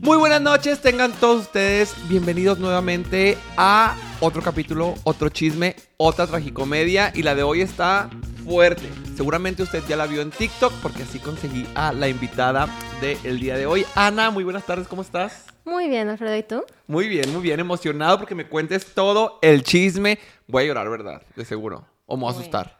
Muy 0.00 0.18
buenas 0.18 0.40
noches, 0.40 0.80
tengan 0.80 1.12
todos 1.12 1.42
ustedes 1.42 1.94
bienvenidos 2.08 2.60
nuevamente 2.60 3.36
a 3.56 3.96
otro 4.20 4.42
capítulo, 4.42 4.94
otro 5.02 5.28
chisme, 5.30 5.74
otra 5.96 6.28
tragicomedia 6.28 7.10
y 7.14 7.22
la 7.22 7.34
de 7.34 7.42
hoy 7.42 7.62
está 7.62 8.10
fuerte. 8.44 8.88
Seguramente 9.16 9.64
usted 9.64 9.82
ya 9.88 9.96
la 9.96 10.06
vio 10.06 10.22
en 10.22 10.30
TikTok 10.30 10.72
porque 10.80 11.02
así 11.02 11.18
conseguí 11.18 11.66
a 11.74 11.92
la 11.92 12.08
invitada 12.08 12.68
del 13.00 13.40
día 13.40 13.56
de 13.56 13.66
hoy. 13.66 13.84
Ana, 13.96 14.30
muy 14.30 14.44
buenas 14.44 14.64
tardes, 14.64 14.86
¿cómo 14.86 15.02
estás? 15.02 15.46
Muy 15.64 15.88
bien, 15.88 16.08
Alfredo, 16.08 16.36
¿y 16.36 16.44
tú? 16.44 16.62
Muy 16.86 17.08
bien, 17.08 17.32
muy 17.32 17.42
bien, 17.42 17.58
emocionado 17.58 18.18
porque 18.18 18.36
me 18.36 18.46
cuentes 18.46 18.94
todo 18.94 19.40
el 19.42 19.64
chisme. 19.64 20.20
Voy 20.46 20.62
a 20.62 20.66
llorar, 20.68 20.88
¿verdad? 20.88 21.22
De 21.34 21.44
seguro. 21.44 21.84
O 22.06 22.16
me 22.16 22.22
voy 22.22 22.32
a 22.32 22.36
asustar. 22.36 22.75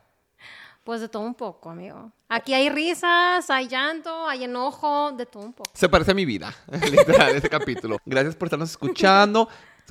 Pues 0.87 1.01
de 1.01 1.09
todo 1.09 1.25
un 1.25 1.35
poco, 1.35 1.69
amigo. 1.69 2.13
Aquí 2.29 2.55
hay 2.55 2.71
risas, 2.71 3.51
hay 3.51 3.67
llanto, 3.67 4.29
hay 4.29 4.45
enojo, 4.45 5.11
de 5.11 5.27
todo 5.27 5.43
un 5.43 5.53
poco. 5.53 5.69
Se 5.75 5.89
parece 5.89 6.13
a 6.13 6.15
mi 6.15 6.25
vida, 6.25 6.55
literal, 6.91 7.35
ese 7.35 7.49
capítulo. 7.49 7.99
Gracias 8.07 8.37
por 8.37 8.47
estarnos 8.47 8.71
escuchando. 8.71 9.49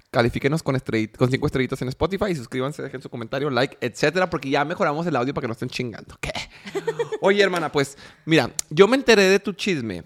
Califíquenos 0.10 0.64
con, 0.64 0.82
con 1.18 1.30
cinco 1.30 1.48
estrellitas 1.48 1.82
en 1.82 1.90
Spotify 1.90 2.28
y 2.30 2.36
suscríbanse, 2.36 2.82
dejen 2.82 3.02
su 3.02 3.10
comentario, 3.10 3.50
like, 3.50 3.78
etcétera, 3.82 4.30
porque 4.30 4.50
ya 4.50 4.64
mejoramos 4.64 5.06
el 5.06 5.18
audio 5.18 5.34
para 5.34 5.44
que 5.44 5.48
no 5.50 5.52
estén 5.52 5.68
chingando. 5.68 6.16
¿Qué? 6.22 6.32
Oye, 7.22 7.44
hermana, 7.44 7.70
pues, 7.70 7.98
mira, 8.24 8.50
yo 8.70 8.88
me 8.88 8.96
enteré 8.96 9.24
de 9.24 9.40
tu 9.42 9.52
chisme 9.52 10.06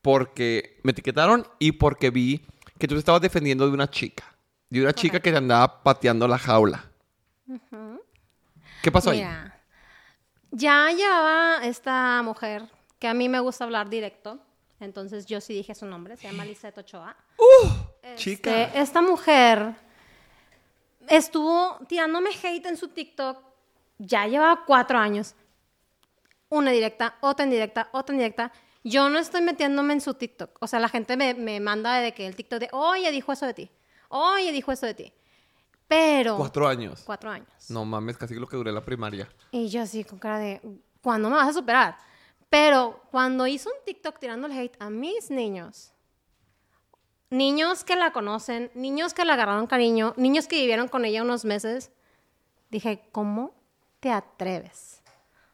porque 0.00 0.80
me 0.84 0.92
etiquetaron 0.92 1.46
y 1.58 1.72
porque 1.72 2.08
vi 2.08 2.46
que 2.78 2.88
tú 2.88 2.94
te 2.94 3.00
estabas 3.00 3.20
defendiendo 3.20 3.66
de 3.66 3.74
una 3.74 3.90
chica. 3.90 4.24
De 4.70 4.80
una 4.80 4.94
chica 4.94 5.20
que 5.20 5.32
te 5.32 5.36
andaba 5.36 5.82
pateando 5.82 6.26
la 6.26 6.38
jaula. 6.38 6.90
¿Qué 8.82 8.90
pasó 8.90 9.10
ahí? 9.10 9.22
Ya 10.50 10.90
llevaba 10.90 11.64
esta 11.64 12.22
mujer, 12.22 12.64
que 12.98 13.08
a 13.08 13.14
mí 13.14 13.28
me 13.28 13.40
gusta 13.40 13.64
hablar 13.64 13.88
directo, 13.88 14.38
entonces 14.80 15.26
yo 15.26 15.40
sí 15.40 15.54
dije 15.54 15.74
su 15.74 15.86
nombre, 15.86 16.16
se 16.16 16.28
llama 16.28 16.44
Lisette 16.44 16.78
Ochoa. 16.78 17.16
Chica. 18.16 18.62
Este, 18.62 18.80
esta 18.80 19.02
mujer 19.02 19.74
estuvo 21.08 21.78
tirándome 21.86 22.30
hate 22.30 22.66
en 22.66 22.76
su 22.76 22.88
TikTok, 22.88 23.38
ya 23.98 24.26
llevaba 24.26 24.64
cuatro 24.64 24.98
años. 24.98 25.34
Una 26.48 26.72
directa, 26.72 27.16
otra 27.20 27.44
indirecta, 27.44 27.88
otra 27.92 28.14
indirecta. 28.14 28.52
Yo 28.82 29.08
no 29.08 29.18
estoy 29.18 29.42
metiéndome 29.42 29.92
en 29.92 30.00
su 30.00 30.14
TikTok. 30.14 30.56
O 30.60 30.66
sea, 30.66 30.80
la 30.80 30.88
gente 30.88 31.16
me, 31.16 31.34
me 31.34 31.60
manda 31.60 31.98
de 31.98 32.12
que 32.12 32.26
el 32.26 32.34
TikTok 32.34 32.58
de, 32.58 32.68
oye, 32.72 33.10
dijo 33.12 33.32
eso 33.32 33.46
de 33.46 33.54
ti. 33.54 33.70
Oye, 34.08 34.50
dijo 34.50 34.72
eso 34.72 34.86
de 34.86 34.94
ti. 34.94 35.12
Pero... 35.90 36.36
Cuatro 36.36 36.68
años. 36.68 37.02
Cuatro 37.04 37.28
años. 37.30 37.48
No 37.68 37.84
mames, 37.84 38.16
casi 38.16 38.36
lo 38.36 38.46
que 38.46 38.56
duré 38.56 38.70
la 38.70 38.84
primaria. 38.84 39.28
Y 39.50 39.68
yo 39.70 39.82
así 39.82 40.04
con 40.04 40.20
cara 40.20 40.38
de, 40.38 40.60
¿cuándo 41.02 41.28
me 41.28 41.34
vas 41.34 41.48
a 41.48 41.52
superar? 41.52 41.96
Pero 42.48 43.02
cuando 43.10 43.44
hizo 43.48 43.68
un 43.68 43.84
TikTok 43.84 44.20
tirándole 44.20 44.56
hate 44.56 44.76
a 44.80 44.88
mis 44.88 45.30
niños, 45.32 45.92
niños 47.28 47.82
que 47.82 47.96
la 47.96 48.12
conocen, 48.12 48.70
niños 48.74 49.14
que 49.14 49.24
le 49.24 49.32
agarraron 49.32 49.66
cariño, 49.66 50.14
niños 50.16 50.46
que 50.46 50.60
vivieron 50.60 50.86
con 50.86 51.04
ella 51.04 51.22
unos 51.22 51.44
meses, 51.44 51.90
dije, 52.70 53.08
¿cómo 53.10 53.52
te 53.98 54.12
atreves? 54.12 55.02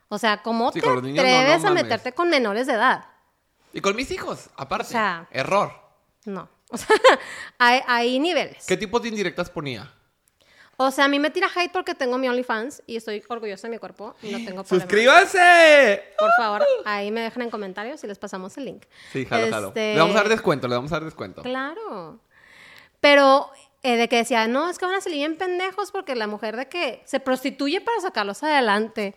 O 0.08 0.18
sea, 0.18 0.42
¿cómo 0.42 0.70
Sí, 0.70 0.80
te 0.80 0.86
con 0.86 0.96
los 0.96 1.02
niños 1.02 1.24
no, 1.24 1.30
no 1.30 1.36
atreves 1.38 1.64
a 1.64 1.70
meterte 1.70 2.12
con 2.12 2.28
menores 2.28 2.66
de 2.66 2.74
edad? 2.74 3.06
Y 3.72 3.80
con 3.80 3.96
mis 3.96 4.10
hijos, 4.10 4.50
aparte. 4.54 4.88
O 4.88 4.90
sea- 4.90 5.26
Error. 5.30 5.72
No. 6.26 6.48
O 6.68 6.76
sea, 6.76 6.88
hay, 7.58 7.80
hay 7.86 8.18
niveles. 8.18 8.66
¿Qué 8.66 8.76
tipos 8.76 9.00
de 9.00 9.08
indirectas 9.08 9.48
ponía? 9.48 9.88
O 10.78 10.90
sea, 10.90 11.06
a 11.06 11.08
mí 11.08 11.18
me 11.18 11.30
tira 11.30 11.48
hate 11.54 11.72
porque 11.72 11.94
tengo 11.94 12.18
mi 12.18 12.28
OnlyFans 12.28 12.82
y 12.86 12.96
estoy 12.96 13.22
orgullosa 13.28 13.66
de 13.66 13.72
mi 13.72 13.78
cuerpo 13.78 14.14
y 14.22 14.30
no 14.30 14.38
tengo 14.38 14.62
problema. 14.62 14.66
¡Suscríbanse! 14.68 16.04
Por 16.18 16.30
favor, 16.36 16.66
ahí 16.84 17.10
me 17.10 17.22
dejan 17.22 17.42
en 17.42 17.50
comentarios 17.50 18.04
y 18.04 18.06
les 18.06 18.18
pasamos 18.18 18.56
el 18.58 18.66
link. 18.66 18.84
Sí, 19.10 19.24
jalo, 19.24 19.50
jalo. 19.50 19.68
Este, 19.68 19.94
Le 19.94 20.00
vamos 20.00 20.16
a 20.16 20.18
dar 20.18 20.28
descuento, 20.28 20.68
le 20.68 20.74
vamos 20.74 20.92
a 20.92 20.96
dar 20.96 21.04
descuento. 21.04 21.42
Claro. 21.42 22.20
Pero 23.00 23.50
eh, 23.82 23.96
de 23.96 24.08
que 24.08 24.16
decía, 24.16 24.48
no, 24.48 24.68
es 24.68 24.78
que 24.78 24.84
van 24.84 24.96
a 24.96 25.00
salir 25.00 25.18
bien 25.18 25.36
pendejos 25.36 25.92
porque 25.92 26.14
la 26.14 26.26
mujer 26.26 26.56
de 26.56 26.68
que 26.68 27.02
se 27.04 27.20
prostituye 27.20 27.80
para 27.80 28.00
sacarlos 28.00 28.42
adelante. 28.42 29.14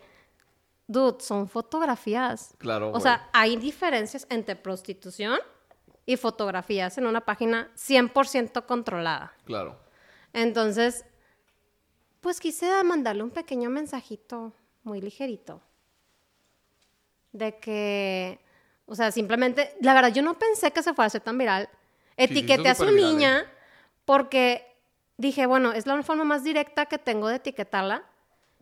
Dude, 0.86 1.20
son 1.20 1.48
fotografías. 1.48 2.54
Claro, 2.58 2.90
O 2.92 3.00
sea, 3.00 3.28
hay 3.32 3.56
diferencias 3.56 4.26
entre 4.30 4.56
prostitución 4.56 5.38
y 6.06 6.16
fotografías 6.16 6.98
en 6.98 7.06
una 7.06 7.20
página 7.20 7.70
100% 7.76 8.64
controlada. 8.66 9.32
Claro. 9.44 9.78
Entonces, 10.32 11.04
pues 12.20 12.40
quise 12.40 12.82
mandarle 12.84 13.22
un 13.22 13.30
pequeño 13.30 13.70
mensajito 13.70 14.52
muy 14.82 15.00
ligerito. 15.00 15.60
De 17.32 17.58
que, 17.58 18.40
o 18.86 18.94
sea, 18.94 19.12
simplemente, 19.12 19.74
la 19.80 19.94
verdad, 19.94 20.12
yo 20.12 20.22
no 20.22 20.38
pensé 20.38 20.72
que 20.72 20.82
se 20.82 20.94
fuera 20.94 21.04
a 21.04 21.06
hacer 21.06 21.20
tan 21.22 21.38
viral. 21.38 21.68
Etiqueté 22.16 22.68
a 22.68 22.74
su 22.74 22.86
viral, 22.86 22.96
niña 22.96 23.46
porque 24.04 24.66
dije, 25.16 25.46
bueno, 25.46 25.72
es 25.72 25.86
la 25.86 26.02
forma 26.02 26.24
más 26.24 26.42
directa 26.42 26.86
que 26.86 26.98
tengo 26.98 27.28
de 27.28 27.36
etiquetarla. 27.36 28.04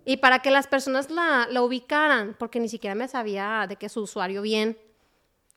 Y 0.04 0.18
para 0.18 0.40
que 0.40 0.50
las 0.50 0.66
personas 0.66 1.10
la, 1.10 1.46
la 1.50 1.62
ubicaran, 1.62 2.36
porque 2.38 2.60
ni 2.60 2.68
siquiera 2.68 2.94
me 2.94 3.08
sabía 3.08 3.66
de 3.68 3.76
que 3.76 3.88
su 3.88 4.02
usuario 4.02 4.42
bien. 4.42 4.78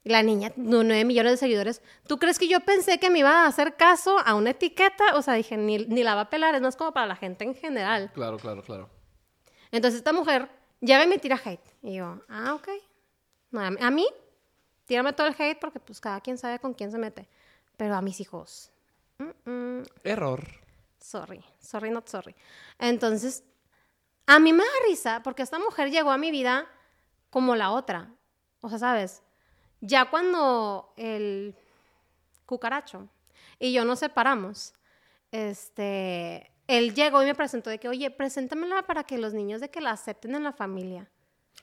La 0.03 0.23
niña, 0.23 0.51
no, 0.55 0.83
9 0.83 1.05
millones 1.05 1.33
de 1.33 1.37
seguidores. 1.37 1.81
¿Tú 2.07 2.17
crees 2.17 2.39
que 2.39 2.47
yo 2.47 2.59
pensé 2.61 2.99
que 2.99 3.11
me 3.11 3.19
iba 3.19 3.43
a 3.43 3.47
hacer 3.47 3.75
caso 3.75 4.17
a 4.17 4.33
una 4.33 4.49
etiqueta? 4.49 5.15
O 5.15 5.21
sea, 5.21 5.35
dije, 5.35 5.57
ni, 5.57 5.77
ni 5.85 6.03
la 6.03 6.15
va 6.15 6.21
a 6.21 6.29
pelar, 6.29 6.55
es 6.55 6.61
más 6.61 6.75
como 6.75 6.91
para 6.91 7.05
la 7.05 7.15
gente 7.15 7.43
en 7.43 7.53
general. 7.53 8.11
Claro, 8.13 8.37
claro, 8.37 8.63
claro. 8.63 8.89
Entonces 9.71 9.99
esta 9.99 10.11
mujer 10.11 10.49
ya 10.81 11.05
me 11.05 11.19
tira 11.19 11.39
hate. 11.43 11.61
Y 11.83 11.95
yo, 11.95 12.19
ah, 12.29 12.53
ok. 12.55 12.69
No, 13.51 13.59
a, 13.61 13.69
mí- 13.69 13.77
a 13.79 13.91
mí, 13.91 14.07
tírame 14.85 15.13
todo 15.13 15.27
el 15.27 15.35
hate 15.37 15.59
porque 15.59 15.79
pues 15.79 16.01
cada 16.01 16.19
quien 16.19 16.37
sabe 16.39 16.57
con 16.57 16.73
quién 16.73 16.91
se 16.91 16.97
mete. 16.97 17.29
Pero 17.77 17.95
a 17.95 18.01
mis 18.01 18.19
hijos, 18.21 18.71
mm, 19.19 19.49
mm, 19.51 19.83
Error. 20.03 20.43
sorry, 20.99 21.43
sorry, 21.59 21.91
not 21.91 22.07
sorry. 22.07 22.35
Entonces, 22.79 23.43
a 24.25 24.39
mí 24.39 24.51
me 24.51 24.63
da 24.63 24.69
risa 24.87 25.21
porque 25.23 25.43
esta 25.43 25.59
mujer 25.59 25.91
llegó 25.91 26.09
a 26.09 26.17
mi 26.17 26.31
vida 26.31 26.67
como 27.29 27.55
la 27.55 27.69
otra. 27.69 28.15
O 28.61 28.69
sea, 28.69 28.79
¿sabes? 28.79 29.21
Ya 29.81 30.09
cuando 30.09 30.93
el 30.95 31.55
cucaracho 32.45 33.09
y 33.59 33.73
yo 33.73 33.83
nos 33.83 33.99
separamos, 33.99 34.73
este, 35.31 36.51
él 36.67 36.93
llegó 36.93 37.21
y 37.23 37.25
me 37.25 37.35
presentó 37.35 37.69
de 37.69 37.79
que, 37.79 37.89
oye, 37.89 38.09
preséntamela 38.11 38.83
para 38.83 39.03
que 39.03 39.17
los 39.17 39.33
niños 39.33 39.59
de 39.59 39.69
que 39.69 39.81
la 39.81 39.91
acepten 39.91 40.35
en 40.35 40.43
la 40.43 40.53
familia. 40.53 41.09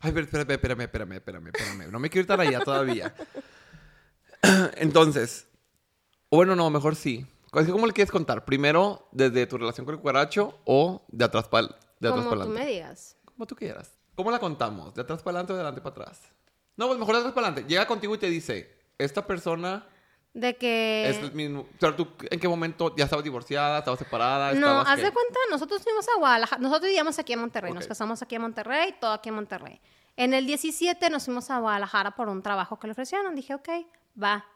Ay, 0.00 0.12
pero 0.12 0.24
espérame, 0.24 0.50
espérame, 0.52 0.82
espérame, 0.82 1.12
espérame, 1.14 1.46
espérame. 1.48 1.90
No 1.90 1.98
me 1.98 2.10
quiero 2.10 2.22
estar 2.22 2.40
allá 2.40 2.60
todavía. 2.60 3.14
Entonces, 4.76 5.48
bueno, 6.30 6.54
no, 6.54 6.70
mejor 6.70 6.94
sí. 6.94 7.26
¿Cómo 7.50 7.86
le 7.86 7.92
quieres 7.92 8.10
contar? 8.10 8.44
Primero, 8.44 9.08
desde 9.12 9.46
tu 9.46 9.56
relación 9.56 9.86
con 9.86 9.94
el 9.94 10.00
cucaracho 10.00 10.60
o 10.64 11.04
de 11.08 11.24
atrás 11.24 11.48
para 11.48 11.68
de 12.00 12.08
atrás 12.08 12.26
como 12.26 12.44
tú 12.44 12.50
me 12.50 12.66
digas. 12.66 13.16
Como 13.24 13.46
tú 13.46 13.56
quieras. 13.56 13.98
¿Cómo 14.14 14.30
la 14.30 14.38
contamos? 14.38 14.94
¿De 14.94 15.02
atrás 15.02 15.22
para 15.22 15.38
adelante 15.38 15.52
o 15.52 15.56
de 15.56 15.62
adelante 15.62 15.80
para 15.80 16.02
atrás? 16.02 16.20
No, 16.78 16.86
pues 16.86 16.98
mejor 16.98 17.16
atrás 17.16 17.32
para 17.34 17.48
adelante. 17.48 17.68
Llega 17.68 17.86
contigo 17.86 18.14
y 18.14 18.18
te 18.18 18.30
dice, 18.30 18.72
esta 18.96 19.26
persona 19.26 19.86
De 20.32 20.56
que... 20.56 21.08
es 21.10 21.18
el 21.18 21.32
mismo... 21.32 21.62
O 21.62 21.78
sea, 21.80 21.94
¿tú 21.94 22.08
en 22.30 22.38
qué 22.40 22.48
momento 22.48 22.94
ya 22.96 23.04
estabas 23.04 23.24
divorciada, 23.24 23.80
estabas 23.80 23.98
separada? 23.98 24.52
No, 24.54 24.80
haz 24.80 25.02
de 25.02 25.10
cuenta, 25.12 25.38
nosotros 25.50 25.82
fuimos 25.82 26.06
a 26.08 26.18
Guadalajara, 26.18 26.62
nosotros 26.62 26.86
vivíamos 26.88 27.18
aquí 27.18 27.32
en 27.34 27.40
Monterrey, 27.40 27.72
nos 27.74 27.84
Ok. 27.84 27.88
casamos 27.88 28.22
aquí 28.22 28.36
en 28.36 28.42
Monterrey, 28.42 28.94
todo 29.00 29.12
aquí 29.12 29.28
en 29.28 29.34
Monterrey. 29.34 29.80
En 30.16 30.32
el 30.34 30.46
17 30.46 31.10
nos 31.10 31.24
fuimos 31.24 31.50
a 31.50 31.58
Guadalajara 31.58 32.12
por 32.12 32.28
un 32.28 32.42
trabajo 32.42 32.78
que 32.78 32.86
le 32.86 32.92
ofrecieron, 32.92 33.34
dije, 33.34 33.54
ok, 33.54 33.68
va. 34.22 34.46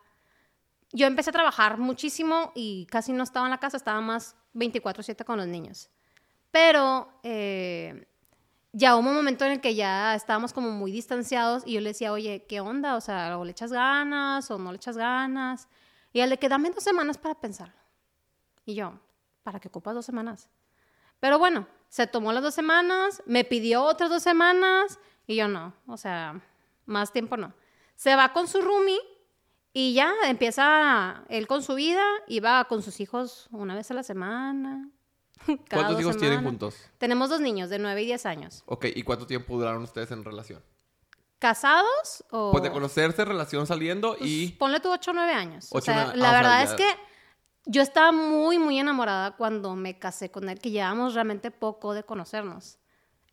Yo 0.93 1.07
empecé 1.07 1.31
a 1.31 1.33
trabajar 1.33 1.79
muchísimo 1.79 2.53
y 2.55 2.87
casi 2.87 3.13
no 3.13 3.25
estaba 3.25 3.47
en 3.47 3.51
la 3.51 3.59
casa, 3.59 3.77
estaba 3.77 4.01
más 4.01 4.37
24/7 4.55 5.25
con 5.25 5.39
los 5.39 5.47
niños. 5.49 5.91
Pero 6.51 7.09
eh, 7.23 8.07
ya 8.73 8.97
hubo 8.97 9.09
un 9.09 9.15
momento 9.15 9.45
en 9.45 9.53
el 9.53 9.61
que 9.61 9.75
ya 9.75 10.15
estábamos 10.15 10.53
como 10.53 10.71
muy 10.71 10.91
distanciados 10.91 11.63
y 11.67 11.75
yo 11.75 11.81
le 11.81 11.91
decía, 11.91 12.13
oye, 12.13 12.47
¿qué 12.49 12.61
onda? 12.61 12.97
O 12.97 13.01
sea, 13.01 13.39
o 13.39 13.45
le 13.45 13.53
echas 13.53 13.73
ganas 13.73 14.51
o 14.51 14.59
no 14.59 14.73
le 14.73 14.77
echas 14.77 14.97
ganas. 14.97 15.69
Y 16.13 16.21
él 16.21 16.31
de 16.31 16.39
que 16.39 16.49
dame 16.49 16.71
dos 16.71 16.83
semanas 16.83 17.19
para 17.19 17.35
pensarlo. 17.35 17.75
Y 18.65 18.75
yo, 18.75 18.99
¿para 19.43 19.61
qué 19.61 19.69
ocupas 19.69 19.95
dos 19.95 20.07
semanas? 20.07 20.49
Pero 21.21 21.39
bueno, 21.39 21.67
se 21.89 22.07
tomó 22.07 22.33
las 22.33 22.43
dos 22.43 22.55
semanas, 22.55 23.23
me 23.27 23.45
pidió 23.45 23.85
otras 23.85 24.09
dos 24.09 24.23
semanas 24.23 24.99
y 25.27 25.37
yo 25.37 25.49
no, 25.49 25.75
o 25.87 25.97
sea, 25.97 26.41
más 26.87 27.13
tiempo 27.13 27.37
no. 27.37 27.53
Se 27.95 28.17
va 28.17 28.33
con 28.33 28.49
su 28.49 28.61
roomie 28.61 28.99
y 29.73 29.95
ya 29.95 30.13
empieza 30.25 31.25
él 31.29 31.47
con 31.47 31.63
su 31.63 31.75
vida 31.75 32.05
y 32.27 32.41
va 32.41 32.65
con 32.65 32.83
sus 32.83 33.01
hijos 33.01 33.49
una 33.53 33.75
vez 33.75 33.91
a 33.91 33.95
la 33.95 34.03
semana. 34.03 34.91
¿Cuántos 35.71 36.01
hijos 36.01 36.17
tienen 36.19 36.43
juntos? 36.43 36.77
Tenemos 36.99 37.31
dos 37.31 37.41
niños 37.41 37.71
de 37.71 37.79
9 37.79 38.03
y 38.03 38.07
10 38.07 38.27
años. 38.27 38.63
Ok, 38.67 38.87
¿y 38.95 39.03
cuánto 39.03 39.27
tiempo 39.27 39.57
duraron 39.59 39.83
ustedes 39.83 40.11
en 40.11 40.25
relación? 40.25 40.63
¿Casados 41.39 42.25
o...? 42.31 42.53
Pues 42.53 42.63
de 42.63 42.71
conocerse, 42.71 43.25
relación 43.25 43.67
saliendo 43.67 44.17
Pues, 44.17 44.31
y... 44.31 44.49
Ponle 44.53 44.79
tú 44.81 44.91
8 44.93 45.11
o 45.11 45.15
9 45.15 45.33
años. 45.33 45.69
O 45.73 45.81
sea, 45.81 45.95
nueve- 46.05 46.17
la 46.19 46.27
ah, 46.27 46.31
o 46.31 46.33
sea, 46.33 46.41
verdad 46.43 46.65
ya- 46.65 46.71
es 46.71 46.75
que 46.75 47.03
yo 47.67 47.83
estaba 47.83 48.13
muy, 48.13 48.59
muy 48.59 48.79
enamorada 48.79 49.37
cuando 49.37 49.75
me 49.75 49.99
casé 49.99 50.31
con 50.31 50.49
él, 50.49 50.59
que 50.61 50.71
llevábamos 50.71 51.15
realmente 51.15 51.51
poco 51.51 51.95
de 51.95 52.05
conocernos. 52.05 52.79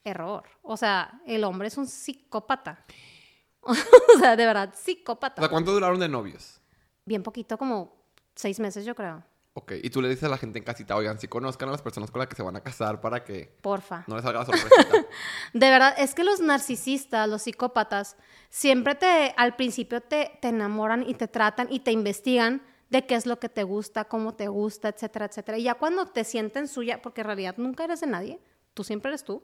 error. 0.05 0.43
O 0.63 0.77
sea, 0.77 1.21
el 1.27 1.43
hombre 1.43 1.67
es 1.67 1.77
un 1.77 1.85
psicópata. 1.85 2.83
o 3.61 3.73
sea, 4.17 4.35
de 4.35 4.45
verdad, 4.45 4.71
O 4.73 4.77
psicópata. 4.77 5.41
sea, 5.41 5.49
¿cuánto 5.49 5.71
duraron 5.71 5.99
de 5.99 6.07
novios? 6.09 6.61
Bien 7.05 7.21
poquito, 7.21 7.57
como 7.57 8.01
seis 8.33 8.59
meses, 8.59 8.85
yo 8.85 8.95
creo. 8.95 9.23
Ok, 9.61 9.73
y 9.83 9.89
tú 9.89 10.01
le 10.01 10.07
dices 10.07 10.23
a 10.23 10.29
la 10.29 10.37
gente 10.37 10.57
en 10.57 10.63
casita, 10.63 10.95
oigan, 10.95 11.19
si 11.19 11.27
conozcan 11.27 11.67
a 11.67 11.73
las 11.73 11.81
personas 11.81 12.09
con 12.11 12.19
las 12.19 12.29
que 12.29 12.35
se 12.37 12.43
van 12.43 12.55
a 12.55 12.61
casar 12.61 13.01
para 13.01 13.25
que 13.25 13.57
Porfa. 13.61 14.05
no 14.07 14.15
les 14.15 14.23
salga 14.23 14.39
la 14.39 14.45
sorpresita. 14.45 15.05
De 15.53 15.69
verdad, 15.69 15.93
es 15.97 16.15
que 16.15 16.23
los 16.23 16.39
narcisistas, 16.39 17.27
los 17.27 17.41
psicópatas, 17.41 18.15
siempre 18.49 18.95
te, 18.95 19.33
al 19.35 19.57
principio 19.57 19.99
te, 19.99 20.37
te 20.41 20.47
enamoran 20.47 21.03
y 21.05 21.13
te 21.13 21.27
tratan 21.27 21.67
y 21.69 21.81
te 21.81 21.91
investigan 21.91 22.61
de 22.89 23.05
qué 23.05 23.15
es 23.15 23.25
lo 23.25 23.37
que 23.37 23.49
te 23.49 23.63
gusta, 23.63 24.05
cómo 24.05 24.33
te 24.33 24.47
gusta, 24.47 24.87
etcétera, 24.87 25.25
etcétera. 25.25 25.57
Y 25.57 25.63
ya 25.63 25.73
cuando 25.73 26.05
te 26.05 26.23
sienten 26.23 26.69
suya, 26.69 27.01
porque 27.01 27.19
en 27.19 27.27
realidad 27.27 27.55
nunca 27.57 27.83
eres 27.83 27.99
de 27.99 28.07
nadie, 28.07 28.39
tú 28.73 28.85
siempre 28.85 29.09
eres 29.09 29.25
tú, 29.25 29.43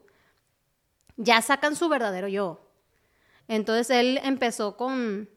ya 1.18 1.42
sacan 1.42 1.76
su 1.76 1.90
verdadero 1.90 2.26
yo. 2.26 2.70
Entonces 3.48 3.90
él 3.90 4.18
empezó 4.24 4.78
con, 4.78 5.28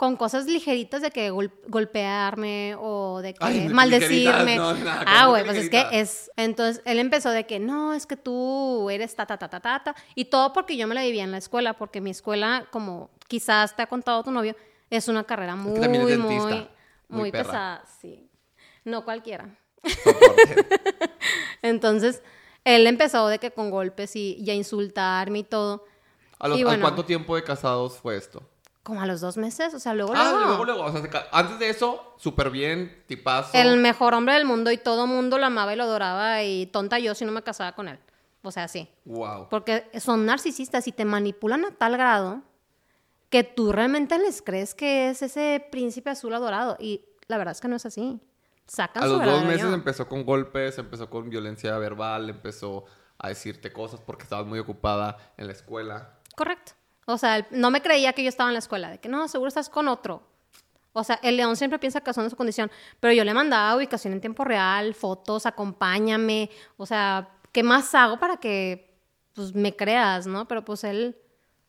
con 0.00 0.16
cosas 0.16 0.46
ligeritas 0.46 1.02
de 1.02 1.10
que 1.10 1.30
gol- 1.30 1.52
golpearme 1.68 2.74
o 2.78 3.20
de 3.20 3.34
que 3.34 3.44
Ay, 3.44 3.68
maldecirme. 3.68 4.16
ligeritas, 4.16 4.56
no, 4.56 4.74
nada, 4.82 5.04
ah, 5.06 5.14
¿cómo 5.24 5.30
güey, 5.32 5.44
pues 5.44 5.58
es 5.58 5.68
que 5.68 5.86
es. 5.92 6.30
Entonces 6.38 6.80
él 6.86 6.98
empezó 6.98 7.28
de 7.28 7.44
que 7.44 7.58
no, 7.60 7.92
es 7.92 8.06
que 8.06 8.16
tú 8.16 8.88
eres 8.88 9.14
ta, 9.14 9.26
ta, 9.26 9.36
ta, 9.36 9.50
ta, 9.50 9.60
ta, 9.60 9.82
ta. 9.84 9.94
Y 10.14 10.24
todo 10.24 10.54
porque 10.54 10.78
yo 10.78 10.86
me 10.86 10.94
la 10.94 11.02
vivía 11.02 11.22
en 11.22 11.30
la 11.30 11.36
escuela, 11.36 11.74
porque 11.74 12.00
mi 12.00 12.08
escuela, 12.08 12.66
como 12.70 13.10
quizás 13.28 13.76
te 13.76 13.82
ha 13.82 13.88
contado 13.88 14.24
tu 14.24 14.30
novio, 14.30 14.56
es 14.88 15.06
una 15.08 15.24
carrera 15.24 15.54
muy, 15.54 15.78
que 15.78 15.84
es 15.84 15.90
muy, 15.90 16.16
muy 16.16 16.68
muy 17.10 17.30
pesada. 17.30 17.84
Sí. 18.00 18.26
No 18.84 19.04
cualquiera. 19.04 19.54
Entonces 21.62 22.22
él 22.64 22.86
empezó 22.86 23.28
de 23.28 23.38
que 23.38 23.50
con 23.50 23.70
golpes 23.70 24.16
y, 24.16 24.36
y 24.40 24.48
a 24.50 24.54
insultarme 24.54 25.40
y 25.40 25.44
todo. 25.44 25.84
¿A, 26.38 26.48
los- 26.48 26.58
Y 26.58 26.62
¿a 26.62 26.64
bueno. 26.64 26.82
cuánto 26.82 27.04
tiempo 27.04 27.36
de 27.36 27.44
casados 27.44 27.98
fue 27.98 28.16
esto? 28.16 28.42
Como 28.82 29.02
a 29.02 29.06
los 29.06 29.20
dos 29.20 29.36
meses, 29.36 29.74
o 29.74 29.78
sea, 29.78 29.92
luego, 29.94 30.12
Ah, 30.16 30.30
luego. 30.32 30.46
luego, 30.46 30.64
luego. 30.64 30.84
O 30.84 30.92
sea, 30.92 31.02
se 31.02 31.08
ca- 31.10 31.26
antes 31.32 31.58
de 31.58 31.68
eso, 31.68 32.14
súper 32.18 32.50
bien, 32.50 33.02
tipazo. 33.06 33.50
El 33.56 33.76
mejor 33.78 34.14
hombre 34.14 34.34
del 34.34 34.46
mundo 34.46 34.70
y 34.72 34.78
todo 34.78 35.06
mundo 35.06 35.36
lo 35.38 35.46
amaba 35.46 35.72
y 35.72 35.76
lo 35.76 35.82
adoraba 35.84 36.42
y 36.42 36.66
tonta 36.66 36.98
yo 36.98 37.14
si 37.14 37.24
no 37.26 37.32
me 37.32 37.42
casaba 37.42 37.72
con 37.74 37.88
él. 37.88 37.98
O 38.42 38.50
sea, 38.50 38.68
sí. 38.68 38.88
Wow. 39.04 39.48
Porque 39.50 39.90
son 40.00 40.24
narcisistas 40.24 40.86
y 40.88 40.92
te 40.92 41.04
manipulan 41.04 41.64
a 41.66 41.72
tal 41.72 41.92
grado 41.98 42.40
que 43.28 43.44
tú 43.44 43.70
realmente 43.70 44.18
les 44.18 44.40
crees 44.40 44.74
que 44.74 45.10
es 45.10 45.20
ese 45.22 45.64
príncipe 45.70 46.08
azul 46.10 46.32
adorado. 46.34 46.76
Y 46.80 47.04
la 47.28 47.36
verdad 47.36 47.52
es 47.52 47.60
que 47.60 47.68
no 47.68 47.76
es 47.76 47.84
así. 47.84 48.18
Sacan 48.66 49.02
A 49.02 49.06
su 49.06 49.16
los 49.18 49.26
dos 49.26 49.44
meses 49.44 49.60
yo. 49.62 49.74
empezó 49.74 50.08
con 50.08 50.24
golpes, 50.24 50.78
empezó 50.78 51.10
con 51.10 51.28
violencia 51.28 51.76
verbal, 51.76 52.30
empezó 52.30 52.84
a 53.18 53.28
decirte 53.28 53.72
cosas 53.72 54.00
porque 54.00 54.22
estabas 54.22 54.46
muy 54.46 54.58
ocupada 54.58 55.18
en 55.36 55.46
la 55.48 55.52
escuela. 55.52 56.14
Correcto. 56.34 56.72
O 57.12 57.18
sea, 57.18 57.46
no 57.50 57.70
me 57.70 57.82
creía 57.82 58.12
que 58.12 58.22
yo 58.22 58.28
estaba 58.28 58.50
en 58.50 58.54
la 58.54 58.60
escuela, 58.60 58.90
de 58.90 58.98
que 58.98 59.08
no, 59.08 59.28
seguro 59.28 59.48
estás 59.48 59.68
con 59.68 59.88
otro. 59.88 60.22
O 60.92 61.04
sea, 61.04 61.20
el 61.22 61.36
león 61.36 61.56
siempre 61.56 61.78
piensa 61.78 62.00
que 62.00 62.12
son 62.12 62.24
de 62.24 62.30
su 62.30 62.36
condición, 62.36 62.70
pero 62.98 63.12
yo 63.12 63.24
le 63.24 63.32
mandaba 63.32 63.76
ubicación 63.76 64.12
en 64.12 64.20
tiempo 64.20 64.44
real, 64.44 64.94
fotos, 64.94 65.46
acompáñame, 65.46 66.50
o 66.76 66.84
sea, 66.84 67.28
¿qué 67.52 67.62
más 67.62 67.94
hago 67.94 68.18
para 68.18 68.38
que 68.38 68.98
pues, 69.34 69.54
me 69.54 69.76
creas, 69.76 70.26
no? 70.26 70.48
Pero 70.48 70.64
pues 70.64 70.82
él 70.84 71.16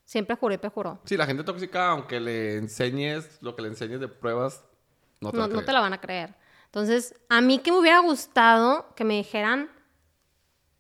siempre 0.06 0.36
juró 0.36 0.56
y 0.56 0.58
perjuró. 0.58 1.00
Sí, 1.06 1.18
la 1.18 1.28
gente 1.28 1.44
tóxica, 1.44 1.90
aunque 1.90 2.20
le 2.20 2.58
enseñes 2.58 3.38
lo 3.42 3.56
que 3.56 3.62
le 3.62 3.68
enseñes 3.70 4.00
de 4.00 4.08
pruebas, 4.08 4.64
no 5.20 5.32
te 5.32 5.38
No, 5.38 5.48
no 5.48 5.64
te 5.64 5.72
la 5.72 5.82
van 5.82 5.94
a 5.94 6.02
creer. 6.02 6.36
Entonces, 6.66 7.14
a 7.30 7.42
mí 7.42 7.60
que 7.60 7.72
me 7.72 7.80
hubiera 7.80 8.00
gustado 8.00 8.94
que 8.96 9.04
me 9.04 9.16
dijeran 9.16 9.70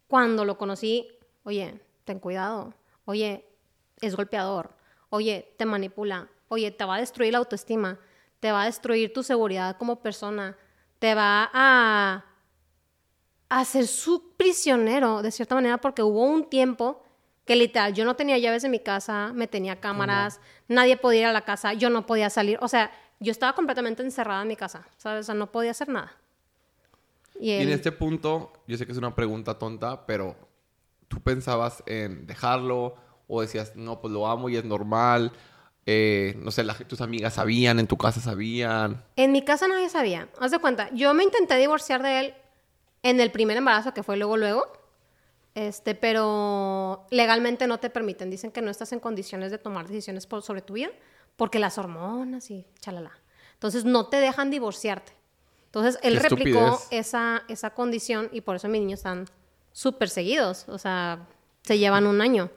cuando 0.07 0.45
lo 0.45 0.57
conocí, 0.57 1.07
oye, 1.43 1.79
ten 2.05 2.19
cuidado, 2.19 2.73
oye, 3.05 3.45
es 4.01 4.15
golpeador, 4.15 4.75
oye, 5.09 5.53
te 5.57 5.65
manipula, 5.65 6.29
oye, 6.47 6.71
te 6.71 6.83
va 6.85 6.95
a 6.95 6.99
destruir 6.99 7.31
la 7.31 7.39
autoestima, 7.39 7.99
te 8.39 8.51
va 8.51 8.63
a 8.63 8.65
destruir 8.65 9.13
tu 9.13 9.23
seguridad 9.23 9.77
como 9.77 10.01
persona, 10.01 10.57
te 10.99 11.15
va 11.15 11.49
a, 11.53 12.25
a 13.49 13.59
hacer 13.59 13.87
su 13.87 14.33
prisionero, 14.35 15.21
de 15.21 15.31
cierta 15.31 15.55
manera, 15.55 15.79
porque 15.79 16.03
hubo 16.03 16.23
un 16.23 16.49
tiempo 16.49 17.03
que 17.45 17.55
literal 17.55 17.93
yo 17.93 18.05
no 18.05 18.15
tenía 18.15 18.37
llaves 18.37 18.63
de 18.63 18.69
mi 18.69 18.79
casa, 18.79 19.31
me 19.33 19.47
tenía 19.47 19.79
cámaras, 19.79 20.39
nadie 20.67 20.97
podía 20.97 21.21
ir 21.21 21.25
a 21.27 21.33
la 21.33 21.41
casa, 21.41 21.73
yo 21.73 21.89
no 21.89 22.05
podía 22.05 22.29
salir, 22.29 22.57
o 22.61 22.67
sea, 22.67 22.91
yo 23.19 23.31
estaba 23.31 23.53
completamente 23.53 24.03
encerrada 24.03 24.41
en 24.41 24.47
mi 24.47 24.55
casa, 24.55 24.87
¿sabes? 24.97 25.21
O 25.21 25.23
sea, 25.25 25.35
no 25.35 25.51
podía 25.51 25.71
hacer 25.71 25.89
nada. 25.89 26.11
Y 27.39 27.51
Y 27.51 27.61
en 27.61 27.69
este 27.69 27.91
punto, 27.91 28.53
yo 28.67 28.77
sé 28.77 28.85
que 28.85 28.91
es 28.91 28.97
una 28.97 29.13
pregunta 29.15 29.57
tonta, 29.57 30.05
pero 30.05 30.35
tú 31.07 31.19
pensabas 31.21 31.83
en 31.85 32.25
dejarlo 32.25 32.95
o 33.33 33.41
decías, 33.41 33.75
no, 33.75 34.01
pues 34.01 34.13
lo 34.13 34.27
amo 34.27 34.49
y 34.49 34.57
es 34.57 34.65
normal. 34.65 35.31
Eh, 35.85 36.35
no 36.39 36.51
sé, 36.51 36.63
la- 36.63 36.75
tus 36.75 37.01
amigas 37.01 37.33
sabían, 37.35 37.79
en 37.79 37.87
tu 37.87 37.97
casa 37.97 38.19
sabían. 38.21 39.03
En 39.15 39.31
mi 39.31 39.41
casa 39.43 39.67
nadie 39.67 39.89
sabía. 39.89 40.27
Haz 40.39 40.51
de 40.51 40.59
cuenta, 40.59 40.89
yo 40.93 41.13
me 41.13 41.23
intenté 41.23 41.55
divorciar 41.57 42.03
de 42.03 42.19
él 42.19 42.33
en 43.03 43.19
el 43.19 43.31
primer 43.31 43.57
embarazo, 43.57 43.93
que 43.93 44.03
fue 44.03 44.17
luego, 44.17 44.37
luego. 44.37 44.65
Este, 45.55 45.95
pero 45.95 47.05
legalmente 47.09 47.67
no 47.67 47.79
te 47.79 47.89
permiten. 47.89 48.29
Dicen 48.29 48.51
que 48.51 48.61
no 48.61 48.69
estás 48.71 48.91
en 48.93 48.99
condiciones 48.99 49.51
de 49.51 49.57
tomar 49.57 49.87
decisiones 49.87 50.27
por- 50.27 50.43
sobre 50.43 50.61
tu 50.61 50.73
vida 50.73 50.89
porque 51.35 51.59
las 51.59 51.77
hormonas 51.77 52.51
y 52.51 52.65
chalala. 52.79 53.11
Entonces 53.53 53.83
no 53.85 54.07
te 54.07 54.17
dejan 54.17 54.49
divorciarte. 54.51 55.13
Entonces 55.65 55.99
él 56.03 56.13
Qué 56.13 56.19
replicó 56.29 56.79
esa, 56.91 57.43
esa 57.47 57.69
condición 57.71 58.29
y 58.31 58.41
por 58.41 58.55
eso 58.57 58.67
mis 58.67 58.81
niños 58.81 58.99
están 58.99 59.25
súper 59.71 60.09
seguidos. 60.09 60.65
O 60.67 60.77
sea, 60.77 61.27
se 61.63 61.77
llevan 61.79 62.05
un 62.07 62.21
año. 62.21 62.49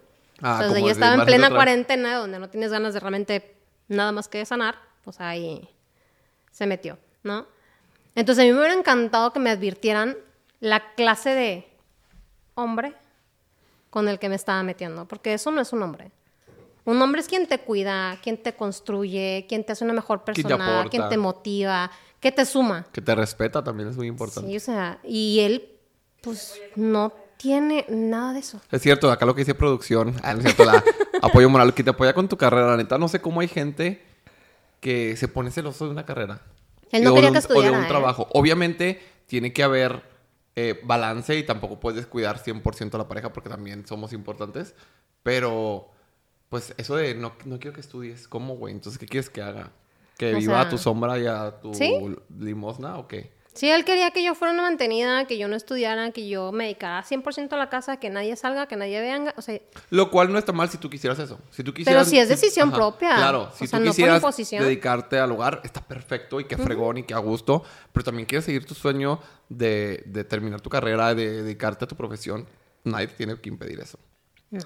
Ah, 0.42 0.54
Entonces 0.60 0.74
como 0.76 0.86
yo 0.86 0.92
estaba 0.92 1.14
en 1.14 1.24
plena 1.24 1.46
otra- 1.46 1.56
cuarentena 1.56 2.16
donde 2.16 2.38
no 2.38 2.48
tienes 2.50 2.70
ganas 2.70 2.94
de 2.94 3.00
realmente 3.00 3.56
nada 3.88 4.12
más 4.12 4.28
que 4.28 4.44
sanar. 4.44 4.76
Pues 5.04 5.20
ahí 5.20 5.68
se 6.50 6.66
metió, 6.66 6.98
¿no? 7.22 7.46
Entonces 8.14 8.42
a 8.42 8.46
mí 8.46 8.52
me 8.52 8.58
hubiera 8.58 8.74
encantado 8.74 9.32
que 9.32 9.38
me 9.40 9.50
advirtieran 9.50 10.16
la 10.60 10.94
clase 10.94 11.30
de 11.30 11.68
hombre 12.54 12.94
con 13.90 14.08
el 14.08 14.18
que 14.18 14.28
me 14.28 14.34
estaba 14.36 14.62
metiendo, 14.62 15.06
porque 15.06 15.34
eso 15.34 15.50
no 15.50 15.60
es 15.60 15.72
un 15.72 15.82
hombre. 15.82 16.10
Un 16.84 17.00
hombre 17.00 17.20
es 17.20 17.28
quien 17.28 17.46
te 17.46 17.58
cuida, 17.60 18.18
quien 18.22 18.36
te 18.42 18.54
construye, 18.54 19.46
quien 19.48 19.64
te 19.64 19.72
hace 19.72 19.84
una 19.84 19.94
mejor 19.94 20.20
te 20.20 20.32
persona, 20.32 20.54
aporta. 20.78 20.90
quien 20.90 21.08
te 21.08 21.16
motiva, 21.16 21.90
que 22.20 22.30
te 22.32 22.44
suma. 22.44 22.86
Que 22.92 23.00
te 23.00 23.14
respeta 23.14 23.62
también 23.64 23.88
es 23.88 23.96
muy 23.96 24.06
importante. 24.06 24.48
Sí, 24.50 24.56
o 24.56 24.60
sea, 24.60 24.98
y 25.04 25.40
él, 25.40 25.68
pues, 26.22 26.60
no 26.76 27.12
tiene 27.44 27.84
nada 27.90 28.32
de 28.32 28.38
eso. 28.38 28.58
Es 28.72 28.80
cierto, 28.80 29.10
acá 29.12 29.26
lo 29.26 29.34
que 29.34 29.42
dice 29.42 29.54
producción, 29.54 30.16
ah, 30.22 30.32
no 30.32 30.38
es 30.38 30.44
cierto, 30.46 30.64
la 30.64 30.82
apoyo 31.22 31.50
moral 31.50 31.74
que 31.74 31.84
te 31.84 31.90
apoya 31.90 32.14
con 32.14 32.26
tu 32.26 32.38
carrera. 32.38 32.68
La 32.68 32.76
neta, 32.78 32.96
no 32.96 33.06
sé 33.06 33.20
cómo 33.20 33.40
hay 33.40 33.48
gente 33.48 34.02
que 34.80 35.14
se 35.18 35.28
pone 35.28 35.50
celoso 35.50 35.84
de 35.84 35.90
una 35.90 36.06
carrera. 36.06 36.40
Él 36.90 37.04
no 37.04 37.10
O 37.10 37.14
de 37.14 37.20
quería 37.20 37.30
un- 37.30 37.34
que 37.34 37.38
O 37.38 37.42
de 37.42 37.54
estudiara, 37.54 37.78
un 37.78 37.84
¿eh? 37.84 37.88
trabajo. 37.88 38.28
Obviamente, 38.32 39.02
tiene 39.26 39.52
que 39.52 39.62
haber 39.62 40.02
eh, 40.56 40.80
balance 40.84 41.36
y 41.36 41.42
tampoco 41.44 41.78
puedes 41.80 41.96
descuidar 41.98 42.38
100% 42.42 42.94
a 42.94 42.98
la 42.98 43.08
pareja 43.08 43.30
porque 43.32 43.50
también 43.50 43.86
somos 43.86 44.14
importantes. 44.14 44.74
Pero, 45.22 45.90
pues, 46.48 46.72
eso 46.78 46.96
de 46.96 47.14
no, 47.14 47.32
no 47.44 47.58
quiero 47.58 47.74
que 47.74 47.80
estudies, 47.80 48.26
¿cómo, 48.26 48.56
güey? 48.56 48.72
Entonces, 48.72 48.98
¿qué 48.98 49.06
quieres 49.06 49.28
que 49.28 49.42
haga? 49.42 49.70
¿Que 50.16 50.34
O 50.34 50.38
viva 50.38 50.54
sea, 50.54 50.60
a 50.62 50.68
tu 50.70 50.78
sombra 50.78 51.18
y 51.18 51.26
a 51.26 51.60
tu 51.60 51.74
¿sí? 51.74 51.92
limosna 52.38 52.96
o 52.98 53.06
qué? 53.08 53.33
Sí, 53.54 53.70
él 53.70 53.84
quería 53.84 54.10
que 54.10 54.24
yo 54.24 54.34
fuera 54.34 54.52
una 54.52 54.62
mantenida, 54.64 55.26
que 55.26 55.38
yo 55.38 55.46
no 55.46 55.54
estudiara, 55.54 56.10
que 56.10 56.28
yo 56.28 56.50
me 56.50 56.64
dedicara 56.64 57.04
100% 57.04 57.52
a 57.52 57.56
la 57.56 57.68
casa, 57.70 57.98
que 57.98 58.10
nadie 58.10 58.34
salga, 58.34 58.66
que 58.66 58.74
nadie 58.74 59.00
venga. 59.00 59.32
O 59.36 59.42
sea, 59.42 59.60
Lo 59.90 60.10
cual 60.10 60.32
no 60.32 60.38
está 60.38 60.52
mal 60.52 60.68
si 60.68 60.76
tú 60.78 60.90
quisieras 60.90 61.20
eso. 61.20 61.38
Si 61.50 61.62
tú 61.62 61.72
quisieras, 61.72 62.08
si 62.08 62.18
es 62.18 62.28
decisión 62.28 62.72
propia. 62.72 63.14
Claro, 63.14 63.42
O 63.52 63.56
si 63.56 63.68
sea, 63.68 63.78
tú 63.78 63.84
no 63.84 63.90
quisieras 63.92 64.16
imposición. 64.16 64.64
dedicarte 64.64 65.20
al 65.20 65.30
hogar, 65.30 65.60
está 65.62 65.80
perfecto 65.80 66.40
y 66.40 66.46
qué 66.46 66.56
fregón 66.56 66.98
y 66.98 67.02
qué 67.04 67.14
a 67.14 67.18
gusto. 67.18 67.62
Pero 67.92 68.02
también 68.04 68.26
quieres 68.26 68.44
seguir 68.44 68.66
tu 68.66 68.74
sueño 68.74 69.20
de, 69.48 70.02
de 70.06 70.24
terminar 70.24 70.60
tu 70.60 70.68
carrera, 70.68 71.14
de 71.14 71.42
dedicarte 71.42 71.84
a 71.84 71.88
tu 71.88 71.94
profesión. 71.94 72.48
Nadie 72.82 73.06
te 73.06 73.14
tiene 73.14 73.40
que 73.40 73.48
impedir 73.48 73.78
eso. 73.78 73.98
no. 74.50 74.60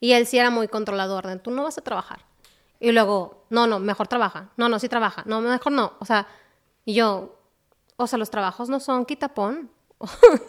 Y 0.00 0.12
él 0.12 0.26
sí 0.26 0.38
era 0.38 0.50
muy 0.50 0.68
controlador, 0.68 1.26
de 1.26 1.36
tú 1.38 1.50
no 1.50 1.62
vas 1.62 1.78
a 1.78 1.80
trabajar. 1.82 2.20
Y 2.80 2.92
luego, 2.92 3.44
no, 3.50 3.66
no, 3.66 3.78
mejor 3.78 4.08
trabaja. 4.08 4.50
No, 4.56 4.68
no, 4.68 4.78
sí 4.78 4.88
trabaja. 4.88 5.22
No, 5.26 5.40
mejor 5.40 5.72
no. 5.72 5.92
O 5.98 6.04
sea, 6.04 6.26
y 6.84 6.94
yo, 6.94 7.38
o 7.96 8.06
sea, 8.06 8.18
los 8.18 8.30
trabajos 8.30 8.68
no 8.68 8.80
son 8.80 9.04
quitapón. 9.06 9.70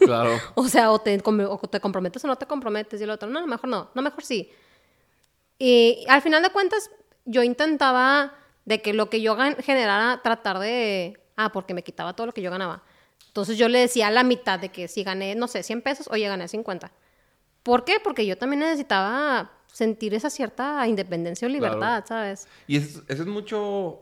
Claro. 0.00 0.38
O 0.54 0.68
sea, 0.68 0.90
o 0.90 0.98
te, 1.00 1.18
com- 1.20 1.40
o 1.48 1.58
te 1.58 1.80
comprometes 1.80 2.24
o 2.24 2.26
no 2.26 2.36
te 2.36 2.46
comprometes. 2.46 3.00
Y 3.00 3.04
el 3.04 3.10
otro, 3.10 3.28
no, 3.28 3.46
mejor 3.46 3.68
no, 3.68 3.90
no, 3.94 4.02
mejor 4.02 4.24
sí. 4.24 4.50
Y 5.58 6.04
al 6.08 6.20
final 6.22 6.42
de 6.42 6.50
cuentas, 6.50 6.90
yo 7.24 7.42
intentaba 7.42 8.34
de 8.64 8.82
que 8.82 8.92
lo 8.92 9.08
que 9.08 9.20
yo 9.22 9.36
generara, 9.60 10.20
tratar 10.22 10.58
de... 10.58 11.18
Ah, 11.36 11.52
porque 11.52 11.74
me 11.74 11.82
quitaba 11.82 12.14
todo 12.14 12.26
lo 12.26 12.32
que 12.32 12.42
yo 12.42 12.50
ganaba. 12.50 12.82
Entonces 13.28 13.56
yo 13.58 13.68
le 13.68 13.78
decía 13.78 14.10
la 14.10 14.24
mitad 14.24 14.58
de 14.58 14.70
que 14.70 14.88
si 14.88 15.04
gané, 15.04 15.34
no 15.34 15.46
sé, 15.48 15.62
100 15.62 15.82
pesos, 15.82 16.08
oye, 16.10 16.26
gané 16.26 16.48
50. 16.48 16.90
¿Por 17.62 17.84
qué? 17.84 17.98
Porque 18.02 18.26
yo 18.26 18.36
también 18.38 18.60
necesitaba 18.60 19.52
sentir 19.72 20.14
esa 20.14 20.30
cierta 20.30 20.86
independencia 20.88 21.46
o 21.46 21.50
libertad, 21.50 22.04
¿sabes? 22.06 22.48
Y 22.66 22.78
eso 22.78 23.02
es 23.08 23.26
mucho 23.26 24.00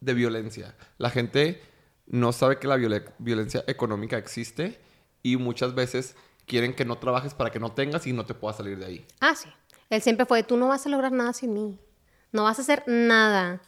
de 0.00 0.14
violencia. 0.14 0.74
La 0.98 1.10
gente 1.10 1.62
no 2.10 2.32
sabe 2.32 2.58
que 2.58 2.68
la 2.68 2.76
viole- 2.76 3.10
violencia 3.18 3.64
económica 3.66 4.18
existe 4.18 4.80
y 5.22 5.36
muchas 5.36 5.74
veces 5.74 6.16
quieren 6.46 6.74
que 6.74 6.84
no 6.84 6.98
trabajes 6.98 7.34
para 7.34 7.50
que 7.50 7.58
no 7.60 7.72
tengas 7.72 8.06
y 8.06 8.12
no 8.12 8.26
te 8.26 8.34
puedas 8.34 8.56
salir 8.56 8.78
de 8.78 8.86
ahí. 8.86 9.06
Ah, 9.20 9.34
sí. 9.34 9.48
Él 9.88 10.02
siempre 10.02 10.26
fue, 10.26 10.42
tú 10.42 10.56
no 10.56 10.68
vas 10.68 10.84
a 10.86 10.88
lograr 10.88 11.12
nada 11.12 11.32
sin 11.32 11.52
mí. 11.52 11.78
No 12.32 12.44
vas 12.44 12.58
a 12.58 12.62
hacer 12.62 12.82
nada. 12.86 13.60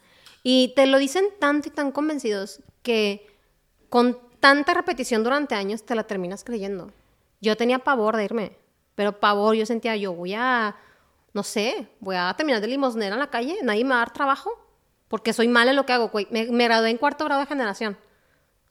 Y 0.42 0.72
te 0.76 0.86
lo 0.86 0.98
dicen 0.98 1.24
tanto 1.38 1.68
y 1.68 1.72
tan 1.72 1.92
convencidos 1.92 2.60
que 2.82 3.26
con 3.88 4.18
tanta 4.40 4.74
repetición 4.74 5.22
durante 5.22 5.54
años 5.54 5.84
te 5.84 5.94
la 5.94 6.04
terminas 6.04 6.42
creyendo. 6.44 6.90
Yo 7.40 7.56
tenía 7.56 7.78
pavor 7.80 8.16
de 8.16 8.24
irme, 8.24 8.56
pero 8.94 9.18
pavor, 9.20 9.54
yo 9.54 9.66
sentía, 9.66 9.96
yo 9.96 10.12
voy 10.14 10.34
a, 10.34 10.76
no 11.32 11.42
sé, 11.42 11.88
voy 12.00 12.16
a 12.16 12.32
terminar 12.36 12.60
de 12.60 12.68
limosnera 12.68 13.14
en 13.14 13.20
la 13.20 13.30
calle, 13.30 13.56
nadie 13.62 13.84
me 13.84 13.90
va 13.90 13.96
a 13.96 13.98
dar 13.98 14.12
trabajo, 14.12 14.50
porque 15.08 15.32
soy 15.32 15.48
mala 15.48 15.70
en 15.70 15.76
lo 15.76 15.86
que 15.86 15.92
hago. 15.92 16.10
Me, 16.30 16.46
me 16.50 16.64
gradué 16.64 16.90
en 16.90 16.98
cuarto 16.98 17.24
grado 17.24 17.40
de 17.40 17.46
generación, 17.46 17.96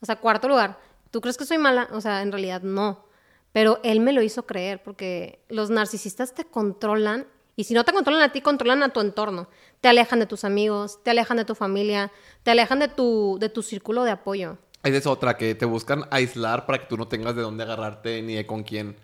o 0.02 0.06
sea, 0.06 0.16
cuarto 0.16 0.48
lugar. 0.48 0.78
¿Tú 1.10 1.20
crees 1.20 1.36
que 1.36 1.46
soy 1.46 1.58
mala? 1.58 1.88
O 1.92 2.00
sea, 2.00 2.22
en 2.22 2.32
realidad 2.32 2.62
no. 2.62 3.06
Pero 3.52 3.80
él 3.82 4.00
me 4.00 4.12
lo 4.12 4.22
hizo 4.22 4.46
creer, 4.46 4.82
porque 4.82 5.44
los 5.48 5.70
narcisistas 5.70 6.34
te 6.34 6.44
controlan, 6.44 7.26
y 7.54 7.64
si 7.64 7.74
no 7.74 7.84
te 7.84 7.92
controlan 7.92 8.22
a 8.22 8.32
ti, 8.32 8.40
controlan 8.40 8.82
a 8.82 8.88
tu 8.88 9.00
entorno. 9.00 9.48
Te 9.80 9.88
alejan 9.88 10.18
de 10.18 10.26
tus 10.26 10.44
amigos, 10.44 11.02
te 11.02 11.10
alejan 11.10 11.36
de 11.36 11.44
tu 11.44 11.54
familia, 11.54 12.10
te 12.42 12.50
alejan 12.50 12.78
de 12.78 12.88
tu, 12.88 13.36
de 13.38 13.48
tu 13.48 13.62
círculo 13.62 14.04
de 14.04 14.10
apoyo. 14.10 14.58
Esa 14.82 14.96
es 14.96 15.06
otra, 15.06 15.36
que 15.36 15.54
te 15.54 15.66
buscan 15.66 16.04
aislar 16.10 16.66
para 16.66 16.78
que 16.80 16.86
tú 16.86 16.96
no 16.96 17.06
tengas 17.08 17.36
de 17.36 17.42
dónde 17.42 17.62
agarrarte 17.62 18.22
ni 18.22 18.34
de 18.34 18.46
con 18.46 18.64
quién 18.64 18.96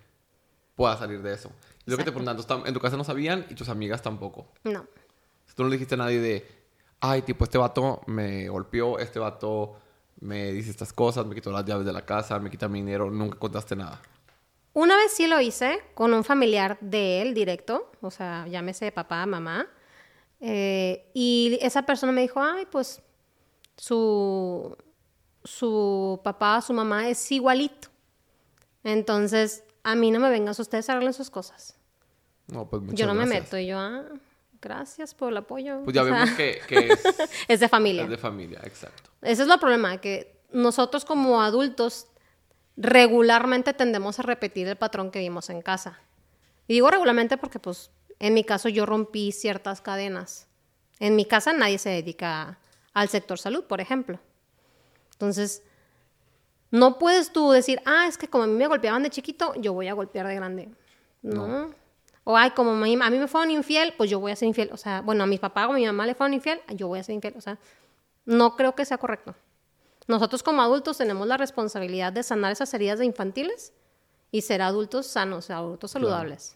puedas 0.74 0.98
salir 0.98 1.22
de 1.22 1.34
eso. 1.34 1.52
Y 1.86 1.90
lo 1.90 1.96
que 1.96 2.04
te 2.04 2.10
preguntan, 2.10 2.36
en 2.66 2.74
tu 2.74 2.80
casa 2.80 2.96
no 2.96 3.04
sabían 3.04 3.46
y 3.50 3.54
tus 3.54 3.68
amigas 3.68 4.02
tampoco. 4.02 4.48
No. 4.64 4.86
Tú 5.54 5.62
no 5.62 5.68
le 5.68 5.76
dijiste 5.76 5.94
a 5.94 5.98
nadie 5.98 6.20
de, 6.20 6.48
ay, 7.00 7.22
tipo, 7.22 7.44
este 7.44 7.58
vato 7.58 8.00
me 8.06 8.48
golpeó, 8.48 8.98
este 8.98 9.18
vato 9.18 9.76
me 10.20 10.52
dice 10.52 10.70
estas 10.70 10.92
cosas, 10.92 11.26
me 11.26 11.34
quitó 11.34 11.50
las 11.50 11.64
llaves 11.64 11.86
de 11.86 11.92
la 11.92 12.04
casa, 12.04 12.38
me 12.38 12.50
quita 12.50 12.68
mi 12.68 12.80
dinero, 12.80 13.10
nunca 13.10 13.38
contaste 13.38 13.76
nada. 13.76 14.00
Una 14.72 14.96
vez 14.96 15.12
sí 15.12 15.26
lo 15.26 15.40
hice 15.40 15.80
con 15.94 16.12
un 16.14 16.24
familiar 16.24 16.78
de 16.80 17.22
él 17.22 17.34
directo, 17.34 17.90
o 18.00 18.10
sea, 18.10 18.46
llámese 18.48 18.92
papá, 18.92 19.26
mamá. 19.26 19.66
eh, 20.40 21.10
y 21.14 21.58
esa 21.62 21.82
persona 21.82 22.12
me 22.12 22.20
dijo, 22.22 22.40
ay, 22.40 22.66
pues 22.70 23.02
su, 23.76 24.76
su 25.44 26.20
papá, 26.22 26.60
su 26.60 26.72
mamá 26.72 27.08
es 27.08 27.30
igualito. 27.32 27.88
Entonces, 28.84 29.64
a 29.82 29.94
mí 29.94 30.10
no 30.10 30.20
me 30.20 30.30
vengas, 30.30 30.58
ustedes 30.60 30.88
arreglen 30.88 31.12
sus 31.12 31.30
cosas. 31.30 31.76
No, 32.46 32.68
pues 32.68 32.82
muchas 32.82 32.98
yo 32.98 33.06
no 33.06 33.14
me 33.14 33.26
meto, 33.26 33.58
y 33.58 33.66
yo, 33.66 33.78
ah, 33.78 34.04
gracias 34.60 35.14
por 35.14 35.30
el 35.30 35.36
apoyo. 35.38 35.82
Pues 35.84 35.94
ya 35.94 36.02
O 36.02 36.06
sea, 36.06 36.14
vemos 36.14 36.30
que, 36.36 36.60
que 36.66 36.78
es, 36.92 37.04
es 37.48 37.60
de 37.60 37.68
familia. 37.68 38.04
es 38.04 38.10
de 38.10 38.18
familia, 38.18 38.60
exacto. 38.64 39.10
Ese 39.22 39.42
es 39.42 39.48
el 39.48 39.58
problema, 39.58 40.00
que 40.00 40.40
nosotros 40.52 41.04
como 41.04 41.42
adultos 41.42 42.06
regularmente 42.76 43.72
tendemos 43.72 44.18
a 44.18 44.22
repetir 44.22 44.68
el 44.68 44.76
patrón 44.76 45.10
que 45.10 45.18
vimos 45.18 45.50
en 45.50 45.62
casa. 45.62 45.98
Y 46.66 46.74
digo 46.74 46.90
regularmente 46.90 47.36
porque, 47.36 47.58
pues, 47.58 47.90
en 48.18 48.34
mi 48.34 48.44
caso 48.44 48.68
yo 48.68 48.86
rompí 48.86 49.32
ciertas 49.32 49.80
cadenas. 49.80 50.46
En 51.00 51.16
mi 51.16 51.24
casa 51.24 51.52
nadie 51.52 51.78
se 51.78 51.90
dedica 51.90 52.58
al 52.94 53.08
sector 53.08 53.38
salud, 53.38 53.64
por 53.64 53.80
ejemplo. 53.80 54.20
Entonces, 55.12 55.62
no 56.70 56.98
puedes 56.98 57.32
tú 57.32 57.50
decir, 57.50 57.80
ah, 57.84 58.06
es 58.06 58.18
que 58.18 58.28
como 58.28 58.44
a 58.44 58.46
mí 58.46 58.54
me 58.54 58.66
golpeaban 58.66 59.02
de 59.02 59.10
chiquito, 59.10 59.54
yo 59.56 59.72
voy 59.72 59.88
a 59.88 59.94
golpear 59.94 60.26
de 60.26 60.34
grande. 60.34 60.68
No. 61.22 61.72
O, 62.30 62.36
ay, 62.36 62.50
como 62.50 62.72
a 62.72 62.74
mí, 62.74 62.94
me 62.94 63.26
fueron 63.26 63.50
infiel, 63.50 63.94
pues 63.96 64.10
yo 64.10 64.20
voy 64.20 64.32
a 64.32 64.36
ser 64.36 64.48
infiel. 64.48 64.68
O 64.70 64.76
sea, 64.76 65.00
bueno, 65.00 65.24
a 65.24 65.26
mi 65.26 65.38
papá 65.38 65.66
o 65.66 65.72
a 65.72 65.76
mi 65.76 65.86
mamá 65.86 66.04
le 66.04 66.14
fueron 66.14 66.34
infiel, 66.34 66.60
yo 66.74 66.86
voy 66.86 66.98
a 66.98 67.02
ser 67.02 67.14
infiel. 67.14 67.32
O 67.38 67.40
sea, 67.40 67.56
no 68.26 68.54
creo 68.54 68.74
que 68.74 68.84
sea 68.84 68.98
correcto. 68.98 69.34
Nosotros 70.06 70.42
como 70.42 70.60
adultos 70.60 70.98
tenemos 70.98 71.26
la 71.26 71.38
responsabilidad 71.38 72.12
de 72.12 72.22
sanar 72.22 72.52
esas 72.52 72.74
heridas 72.74 72.98
de 72.98 73.06
infantiles 73.06 73.72
y 74.30 74.42
ser 74.42 74.60
adultos 74.60 75.06
sanos, 75.06 75.48
adultos 75.48 75.90
saludables. 75.92 76.54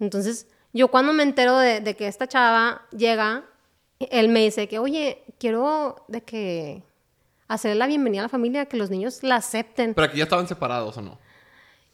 Entonces, 0.00 0.48
yo 0.72 0.88
cuando 0.88 1.12
me 1.12 1.22
entero 1.22 1.56
de, 1.56 1.80
de 1.80 1.94
que 1.94 2.08
esta 2.08 2.26
chava 2.26 2.82
llega, 2.90 3.44
él 4.00 4.30
me 4.30 4.40
dice 4.40 4.66
que, 4.66 4.80
oye, 4.80 5.22
quiero 5.38 6.04
de 6.08 6.24
que 6.24 6.82
hacerle 7.46 7.76
la 7.76 7.86
bienvenida 7.86 8.22
a 8.22 8.24
la 8.24 8.28
familia, 8.28 8.66
que 8.66 8.76
los 8.76 8.90
niños 8.90 9.22
la 9.22 9.36
acepten. 9.36 9.94
Pero 9.94 10.06
aquí 10.08 10.18
ya 10.18 10.24
estaban 10.24 10.48
separados 10.48 10.96
o 10.96 11.02
no. 11.02 11.20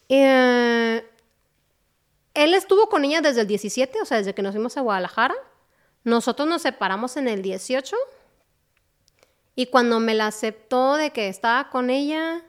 Eh, 0.08 1.04
él 2.36 2.54
estuvo 2.54 2.88
con 2.88 3.04
ella 3.04 3.22
desde 3.22 3.40
el 3.40 3.46
17, 3.46 4.00
o 4.02 4.04
sea, 4.04 4.18
desde 4.18 4.34
que 4.34 4.42
nos 4.42 4.52
fuimos 4.52 4.76
a 4.76 4.82
Guadalajara. 4.82 5.34
Nosotros 6.04 6.46
nos 6.46 6.62
separamos 6.62 7.16
en 7.16 7.28
el 7.28 7.42
18. 7.42 7.96
Y 9.54 9.66
cuando 9.66 9.98
me 10.00 10.14
la 10.14 10.26
aceptó 10.26 10.94
de 10.94 11.10
que 11.10 11.28
estaba 11.28 11.70
con 11.70 11.88
ella, 11.88 12.42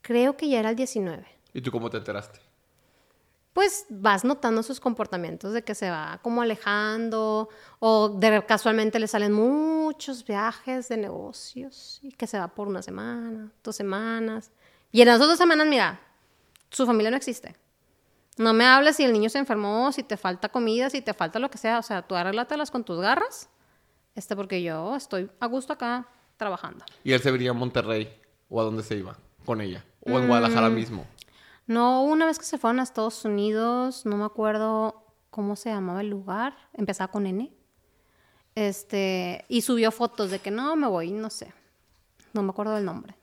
creo 0.00 0.36
que 0.36 0.48
ya 0.48 0.58
era 0.58 0.70
el 0.70 0.76
19. 0.76 1.26
¿Y 1.52 1.60
tú 1.60 1.70
cómo 1.70 1.90
te 1.90 1.98
enteraste? 1.98 2.40
Pues 3.52 3.84
vas 3.90 4.24
notando 4.24 4.62
sus 4.62 4.80
comportamientos 4.80 5.52
de 5.52 5.62
que 5.62 5.74
se 5.74 5.90
va 5.90 6.18
como 6.22 6.40
alejando 6.40 7.48
o 7.80 8.08
de 8.08 8.44
casualmente 8.46 8.98
le 8.98 9.08
salen 9.08 9.32
muchos 9.32 10.24
viajes 10.24 10.88
de 10.88 10.96
negocios 10.96 11.98
y 12.02 12.12
que 12.12 12.26
se 12.26 12.38
va 12.38 12.48
por 12.48 12.68
una 12.68 12.82
semana, 12.82 13.52
dos 13.62 13.76
semanas. 13.76 14.50
Y 14.92 15.02
en 15.02 15.08
esas 15.08 15.20
dos 15.20 15.36
semanas, 15.36 15.66
mira, 15.66 16.00
su 16.70 16.86
familia 16.86 17.10
no 17.10 17.16
existe. 17.16 17.54
No 18.38 18.52
me 18.52 18.66
hables 18.66 18.96
si 18.96 19.04
el 19.04 19.12
niño 19.12 19.28
se 19.28 19.38
enfermó, 19.38 19.90
si 19.92 20.02
te 20.02 20.16
falta 20.16 20.48
comida, 20.48 20.88
si 20.90 21.00
te 21.02 21.12
falta 21.12 21.38
lo 21.38 21.50
que 21.50 21.58
sea. 21.58 21.78
O 21.78 21.82
sea, 21.82 22.02
tú 22.02 22.14
arréglatelas 22.14 22.70
con 22.70 22.84
tus 22.84 23.00
garras, 23.00 23.48
este, 24.14 24.36
porque 24.36 24.62
yo 24.62 24.94
estoy 24.96 25.30
a 25.40 25.46
gusto 25.46 25.72
acá 25.72 26.06
trabajando. 26.36 26.84
¿Y 27.04 27.12
él 27.12 27.20
se 27.20 27.30
venía 27.30 27.50
a 27.50 27.54
Monterrey? 27.54 28.08
¿O 28.48 28.60
a 28.60 28.64
dónde 28.64 28.82
se 28.82 28.96
iba? 28.96 29.16
Con 29.44 29.60
ella. 29.60 29.84
¿O 30.00 30.10
en 30.18 30.24
Mm. 30.24 30.28
Guadalajara 30.28 30.68
mismo? 30.70 31.04
No, 31.66 32.02
una 32.04 32.26
vez 32.26 32.38
que 32.38 32.44
se 32.44 32.56
fueron 32.58 32.80
a 32.80 32.84
Estados 32.84 33.24
Unidos, 33.24 34.06
no 34.06 34.16
me 34.16 34.24
acuerdo 34.24 35.04
cómo 35.30 35.54
se 35.56 35.68
llamaba 35.70 36.00
el 36.00 36.08
lugar, 36.08 36.56
empezaba 36.74 37.10
con 37.10 37.26
N. 37.26 37.52
Este, 38.54 39.44
y 39.48 39.62
subió 39.62 39.90
fotos 39.92 40.30
de 40.30 40.38
que 40.38 40.50
no, 40.50 40.74
me 40.76 40.86
voy, 40.86 41.10
no 41.12 41.30
sé. 41.30 41.52
No 42.32 42.42
me 42.42 42.50
acuerdo 42.50 42.74
del 42.74 42.84
nombre. 42.84 43.14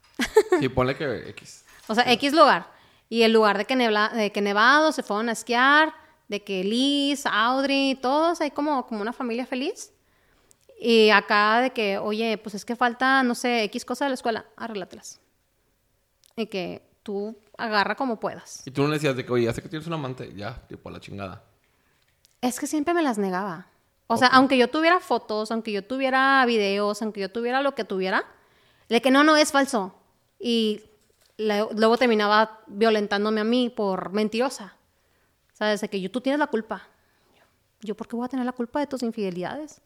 Sí, 0.60 0.69
ponle 0.69 0.95
que 0.95 1.29
X. 1.29 1.63
O 1.88 1.93
sea, 1.93 2.12
X 2.13 2.34
lugar. 2.34 2.67
Y 3.15 3.24
el 3.24 3.31
lugar 3.31 3.57
de 3.57 3.63
que, 3.63 3.75
nebla- 3.75 4.12
de 4.12 4.31
que 4.34 4.41
Nevado 4.41 4.91
se 4.91 5.01
fueron 5.01 5.29
a 5.29 5.31
esquiar, 5.31 5.93
de 6.27 6.43
que 6.43 6.65
Liz, 6.65 7.25
Audrey, 7.25 7.95
todos, 7.95 8.41
hay 8.41 8.51
como, 8.51 8.86
como 8.88 9.01
una 9.01 9.13
familia 9.13 9.45
feliz. 9.45 9.93
Y 10.81 11.12
acá 11.12 11.62
de 11.62 11.69
que, 11.69 11.98
oye, 11.98 12.38
pues 12.38 12.55
es 12.55 12.65
que 12.65 12.75
falta, 12.75 13.24
no 13.24 13.34
sé, 13.34 13.63
X 13.63 13.86
cosa 13.86 14.03
de 14.03 14.10
la 14.10 14.15
escuela, 14.15 14.45
arréglatelas. 14.57 15.22
Y 16.36 16.48
que 16.48 16.81
tú 17.03 17.38
agarra 17.57 17.95
como 17.95 18.19
puedas. 18.19 18.63
Y 18.67 18.72
tú 18.72 18.81
no 18.81 18.89
le 18.89 18.95
decías 18.95 19.15
de 19.15 19.25
que, 19.25 19.31
oye, 19.31 19.45
ya 19.45 19.53
sé 19.53 19.62
que 19.62 19.69
tienes 19.69 19.88
un 19.88 19.93
amante. 19.93 20.34
Ya, 20.36 20.62
tipo, 20.67 20.89
a 20.89 20.91
la 20.91 21.00
chingada. 21.00 21.41
Es 22.41 22.60
que 22.60 22.67
siempre 22.67 22.93
me 22.93 23.01
las 23.01 23.17
negaba. 23.17 23.67
O 24.07 24.17
sea, 24.17 24.27
aunque 24.27 24.57
yo 24.57 24.69
tuviera 24.69 25.00
fotos, 25.00 25.51
aunque 25.51 25.72
yo 25.72 25.86
tuviera 25.86 26.43
videos, 26.45 27.01
aunque 27.01 27.22
yo 27.22 27.31
tuviera 27.31 27.62
lo 27.62 27.75
que 27.75 27.86
tuviera, 27.86 28.25
de 28.89 29.01
que 29.01 29.10
no, 29.10 29.24
no, 29.24 29.38
es 29.38 29.53
falso. 29.53 29.95
Y 30.38 30.81
luego 31.38 31.98
terminaba 31.98 32.62
violentándome 32.68 33.42
a 33.42 33.44
mí 33.44 33.70
por 33.70 34.12
mentirosa. 34.12 34.75
¿Sabes? 35.54 35.82
De 35.82 35.89
que 35.89 36.01
yo, 36.01 36.12
tú 36.12 36.22
tienes 36.22 36.39
la 36.39 36.48
culpa. 36.48 36.88
Yo, 37.36 37.44
¿yo 37.82 37.96
por 37.96 38.08
qué 38.08 38.15
voy 38.15 38.25
a 38.25 38.30
tener 38.30 38.46
la 38.46 38.51
culpa 38.51 38.80
de 38.80 38.88
tus 38.88 39.04
infidelidades? 39.04 39.82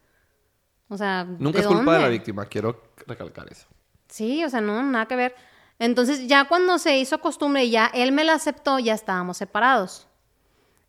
O 0.90 0.98
sea, 0.98 1.24
Nunca 1.24 1.60
¿de 1.60 1.66
es 1.66 1.68
culpa 1.68 1.94
de 1.94 2.02
la 2.02 2.08
víctima. 2.08 2.46
Quiero 2.46 2.82
recalcar 3.06 3.52
eso. 3.52 3.68
Sí, 4.08 4.44
o 4.44 4.50
sea, 4.50 4.60
no, 4.60 4.82
nada 4.82 5.06
que 5.06 5.16
ver. 5.16 5.36
Entonces, 5.78 6.28
ya 6.28 6.46
cuando 6.46 6.80
se 6.80 6.98
hizo 6.98 7.22
costumbre 7.22 7.64
y 7.66 7.72
ya 7.72 7.86
él 7.94 8.12
me 8.12 8.24
la 8.24 8.34
aceptó, 8.34 8.80
ya 8.80 8.96
estábamos 8.96 9.38
separados. 9.38 10.08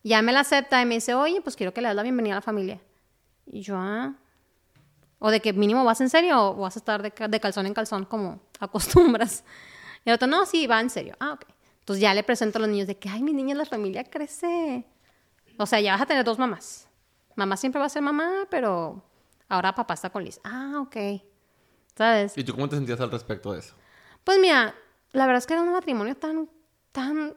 Ya 0.02 0.22
me 0.22 0.32
la 0.32 0.40
acepta 0.40 0.80
y 0.80 0.86
me 0.86 0.94
dice, 0.94 1.14
oye, 1.14 1.42
pues 1.42 1.56
quiero 1.56 1.74
que 1.74 1.82
le 1.82 1.88
das 1.88 1.96
la 1.96 2.02
bienvenida 2.02 2.34
a 2.34 2.38
la 2.38 2.42
familia. 2.42 2.80
Y 3.46 3.60
yo, 3.60 3.76
ah. 3.76 4.14
O 5.18 5.30
de 5.30 5.40
que 5.40 5.52
mínimo 5.52 5.84
vas 5.84 6.00
en 6.00 6.08
serio 6.08 6.42
o 6.42 6.54
vas 6.56 6.76
a 6.76 6.78
estar 6.78 7.02
de, 7.02 7.12
de 7.28 7.40
calzón 7.40 7.66
en 7.66 7.74
calzón 7.74 8.06
como 8.06 8.40
acostumbras. 8.58 9.44
Y 10.04 10.10
el 10.10 10.14
otro, 10.14 10.28
no, 10.28 10.46
sí, 10.46 10.66
va 10.66 10.80
en 10.80 10.90
serio. 10.90 11.16
Ah, 11.20 11.32
ok. 11.32 11.44
Entonces 11.80 12.00
ya 12.00 12.14
le 12.14 12.22
presento 12.22 12.58
a 12.58 12.60
los 12.60 12.70
niños 12.70 12.86
de 12.86 12.96
que, 12.98 13.08
ay, 13.08 13.22
mi 13.22 13.32
niña, 13.32 13.54
la 13.54 13.64
familia 13.64 14.04
crece. 14.04 14.86
O 15.58 15.66
sea, 15.66 15.80
ya 15.80 15.92
vas 15.92 16.02
a 16.02 16.06
tener 16.06 16.24
dos 16.24 16.38
mamás. 16.38 16.88
Mamá 17.34 17.56
siempre 17.56 17.80
va 17.80 17.86
a 17.86 17.90
ser 17.90 18.02
mamá, 18.02 18.46
pero 18.50 19.02
ahora 19.48 19.74
papá 19.74 19.94
está 19.94 20.10
con 20.10 20.24
Liz. 20.24 20.40
Ah, 20.44 20.78
ok. 20.80 20.96
¿Sabes? 21.96 22.36
¿Y 22.36 22.44
tú 22.44 22.54
cómo 22.54 22.68
te 22.68 22.76
sentías 22.76 23.00
al 23.00 23.10
respecto 23.10 23.52
de 23.52 23.60
eso? 23.60 23.74
Pues 24.24 24.38
mira, 24.38 24.74
la 25.12 25.26
verdad 25.26 25.38
es 25.38 25.46
que 25.46 25.54
era 25.54 25.62
un 25.62 25.72
matrimonio 25.72 26.16
tan, 26.16 26.48
tan 26.92 27.34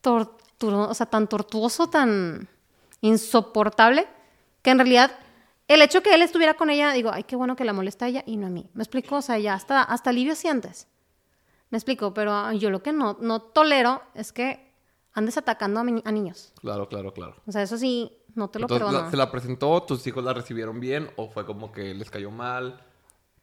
tortuoso, 0.00 0.90
o 0.90 0.94
sea, 0.94 1.06
tan 1.06 1.28
tortuoso, 1.28 1.88
tan 1.88 2.48
insoportable, 3.00 4.06
que 4.62 4.70
en 4.70 4.78
realidad 4.78 5.18
el 5.68 5.82
hecho 5.82 6.02
que 6.02 6.14
él 6.14 6.22
estuviera 6.22 6.54
con 6.54 6.70
ella, 6.70 6.92
digo, 6.92 7.10
ay, 7.12 7.24
qué 7.24 7.36
bueno 7.36 7.56
que 7.56 7.64
la 7.64 7.72
molesta 7.72 8.04
a 8.04 8.08
ella 8.08 8.22
y 8.26 8.36
no 8.36 8.46
a 8.46 8.50
mí. 8.50 8.68
Me 8.74 8.82
explico, 8.82 9.16
o 9.16 9.22
sea, 9.22 9.38
ya 9.38 9.54
hasta, 9.54 9.82
hasta 9.82 10.10
alivio 10.10 10.34
sientes. 10.36 10.86
Me 11.70 11.78
explico, 11.78 12.14
pero 12.14 12.52
yo 12.52 12.70
lo 12.70 12.82
que 12.82 12.92
no, 12.92 13.16
no 13.20 13.42
tolero 13.42 14.02
es 14.14 14.32
que 14.32 14.72
andes 15.12 15.36
atacando 15.36 15.80
a, 15.80 15.84
mi- 15.84 16.02
a 16.04 16.12
niños. 16.12 16.52
Claro, 16.60 16.88
claro, 16.88 17.12
claro. 17.12 17.36
O 17.46 17.52
sea, 17.52 17.62
eso 17.62 17.76
sí, 17.78 18.12
no 18.34 18.48
te 18.48 18.58
lo 18.60 18.64
Entonces, 18.64 18.84
la- 18.86 18.90
perdono. 18.92 19.10
¿se 19.10 19.16
la 19.16 19.30
presentó? 19.32 19.82
¿Tus 19.82 20.06
hijos 20.06 20.22
la 20.22 20.32
recibieron 20.32 20.78
bien? 20.78 21.10
¿O 21.16 21.28
fue 21.28 21.44
como 21.44 21.72
que 21.72 21.94
les 21.94 22.10
cayó 22.10 22.30
mal? 22.30 22.80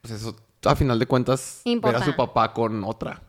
Pues 0.01 0.13
eso, 0.13 0.35
a 0.63 0.75
final 0.75 0.99
de 0.99 1.05
cuentas, 1.05 1.61
ver 1.65 1.71
a 1.71 1.73
Importa. 1.73 2.05
su 2.05 2.15
papá 2.15 2.53
con 2.53 2.83
otra. 2.85 3.21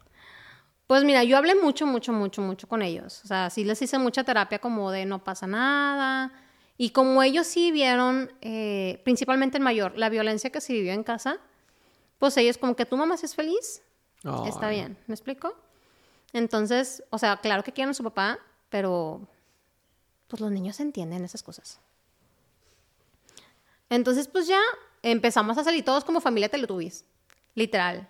Pues 0.86 1.02
mira, 1.02 1.24
yo 1.24 1.36
hablé 1.38 1.54
mucho, 1.54 1.86
mucho, 1.86 2.12
mucho, 2.12 2.42
mucho 2.42 2.68
con 2.68 2.82
ellos. 2.82 3.22
O 3.24 3.26
sea, 3.26 3.48
sí 3.50 3.64
les 3.64 3.80
hice 3.80 3.98
mucha 3.98 4.22
terapia 4.22 4.58
como 4.60 4.90
de 4.90 5.06
no 5.06 5.24
pasa 5.24 5.46
nada. 5.46 6.30
Y 6.76 6.90
como 6.90 7.22
ellos 7.22 7.46
sí 7.46 7.70
vieron, 7.70 8.32
eh, 8.40 9.00
principalmente 9.04 9.58
el 9.58 9.62
mayor, 9.62 9.96
la 9.96 10.08
violencia 10.08 10.50
que 10.50 10.60
se 10.60 10.72
vivió 10.72 10.92
en 10.92 11.04
casa, 11.04 11.38
pues 12.18 12.36
ellos 12.36 12.58
como 12.58 12.74
que 12.74 12.84
tu 12.84 12.96
mamá 12.96 13.16
sí 13.16 13.26
es 13.26 13.34
feliz, 13.34 13.82
está 14.46 14.68
Ay. 14.68 14.76
bien, 14.76 14.98
¿me 15.06 15.14
explico? 15.14 15.54
Entonces, 16.32 17.04
o 17.10 17.18
sea, 17.18 17.36
claro 17.36 17.62
que 17.62 17.72
quieren 17.72 17.90
a 17.90 17.94
su 17.94 18.02
papá, 18.02 18.38
pero 18.70 19.28
pues 20.26 20.40
los 20.40 20.50
niños 20.50 20.80
entienden 20.80 21.24
esas 21.24 21.42
cosas. 21.44 21.78
Entonces, 23.88 24.26
pues 24.26 24.48
ya 24.48 24.60
empezamos 25.02 25.56
a 25.58 25.64
salir 25.64 25.84
todos 25.84 26.04
como 26.04 26.20
familia 26.20 26.48
Teletubbies, 26.48 27.04
literal. 27.54 28.08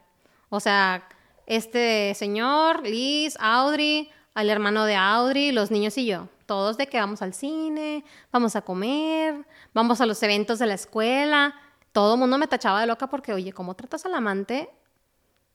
O 0.49 0.61
sea, 0.61 1.07
este 1.47 2.15
señor, 2.15 2.87
Liz, 2.87 3.37
Audrey, 3.41 4.11
al 4.33 4.49
hermano 4.49 4.85
de 4.87 4.95
Audrey, 4.95 5.53
los 5.53 5.71
niños 5.71 5.99
y 5.99 6.07
yo. 6.07 6.29
Todos 6.47 6.77
de 6.77 6.87
que 6.87 6.99
vamos 6.99 7.23
al 7.23 7.35
cine, 7.35 8.05
vamos 8.33 8.57
a 8.57 8.63
comer, 8.63 9.47
vamos 9.73 10.01
a 10.01 10.07
los 10.07 10.23
eventos 10.23 10.59
de 10.59 10.67
la 10.67 10.75
escuela. 10.75 11.55
Todo 11.93 12.15
el 12.15 12.21
mundo 12.21 12.39
me 12.39 12.47
tachaba 12.47 12.81
de 12.81 12.87
loca 12.87 13.09
porque, 13.09 13.33
oye, 13.33 13.53
¿cómo 13.53 13.75
tratas 13.75 14.05
al 14.05 14.15
amante? 14.15 14.69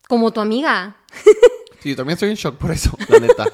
Como 0.08 0.32
tu 0.32 0.42
amiga. 0.42 0.98
Sí, 1.82 1.92
yo 1.92 1.96
también 1.96 2.16
estoy 2.16 2.30
en 2.30 2.36
shock 2.36 2.58
por 2.58 2.72
eso, 2.72 2.92
la 3.08 3.20
neta. 3.20 3.46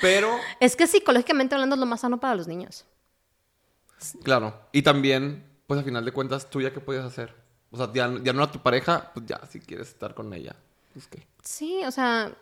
Pero, 0.00 0.30
Es 0.60 0.76
que 0.76 0.86
psicológicamente 0.86 1.56
hablando 1.56 1.74
es 1.74 1.80
lo 1.80 1.86
más 1.86 2.02
sano 2.02 2.20
para 2.20 2.36
los 2.36 2.46
niños. 2.46 2.84
claro. 4.22 4.54
Y 4.70 4.82
también, 4.82 5.44
pues 5.66 5.80
a 5.80 5.82
final 5.82 6.04
de 6.04 6.12
cuentas, 6.12 6.48
¿tú 6.48 6.60
ya 6.60 6.72
qué 6.72 6.78
podías 6.78 7.04
hacer? 7.04 7.34
O 7.72 7.76
sea, 7.76 7.92
ya, 7.92 8.08
ya 8.22 8.32
no 8.32 8.44
a 8.44 8.52
tu 8.52 8.60
pareja, 8.60 9.10
pues 9.12 9.26
ya, 9.26 9.40
si 9.50 9.58
quieres 9.58 9.88
estar 9.88 10.14
con 10.14 10.32
ella. 10.32 10.54
Pues 10.92 11.08
qué. 11.08 11.26
Sí, 11.42 11.82
o 11.84 11.90
sea, 11.90 12.32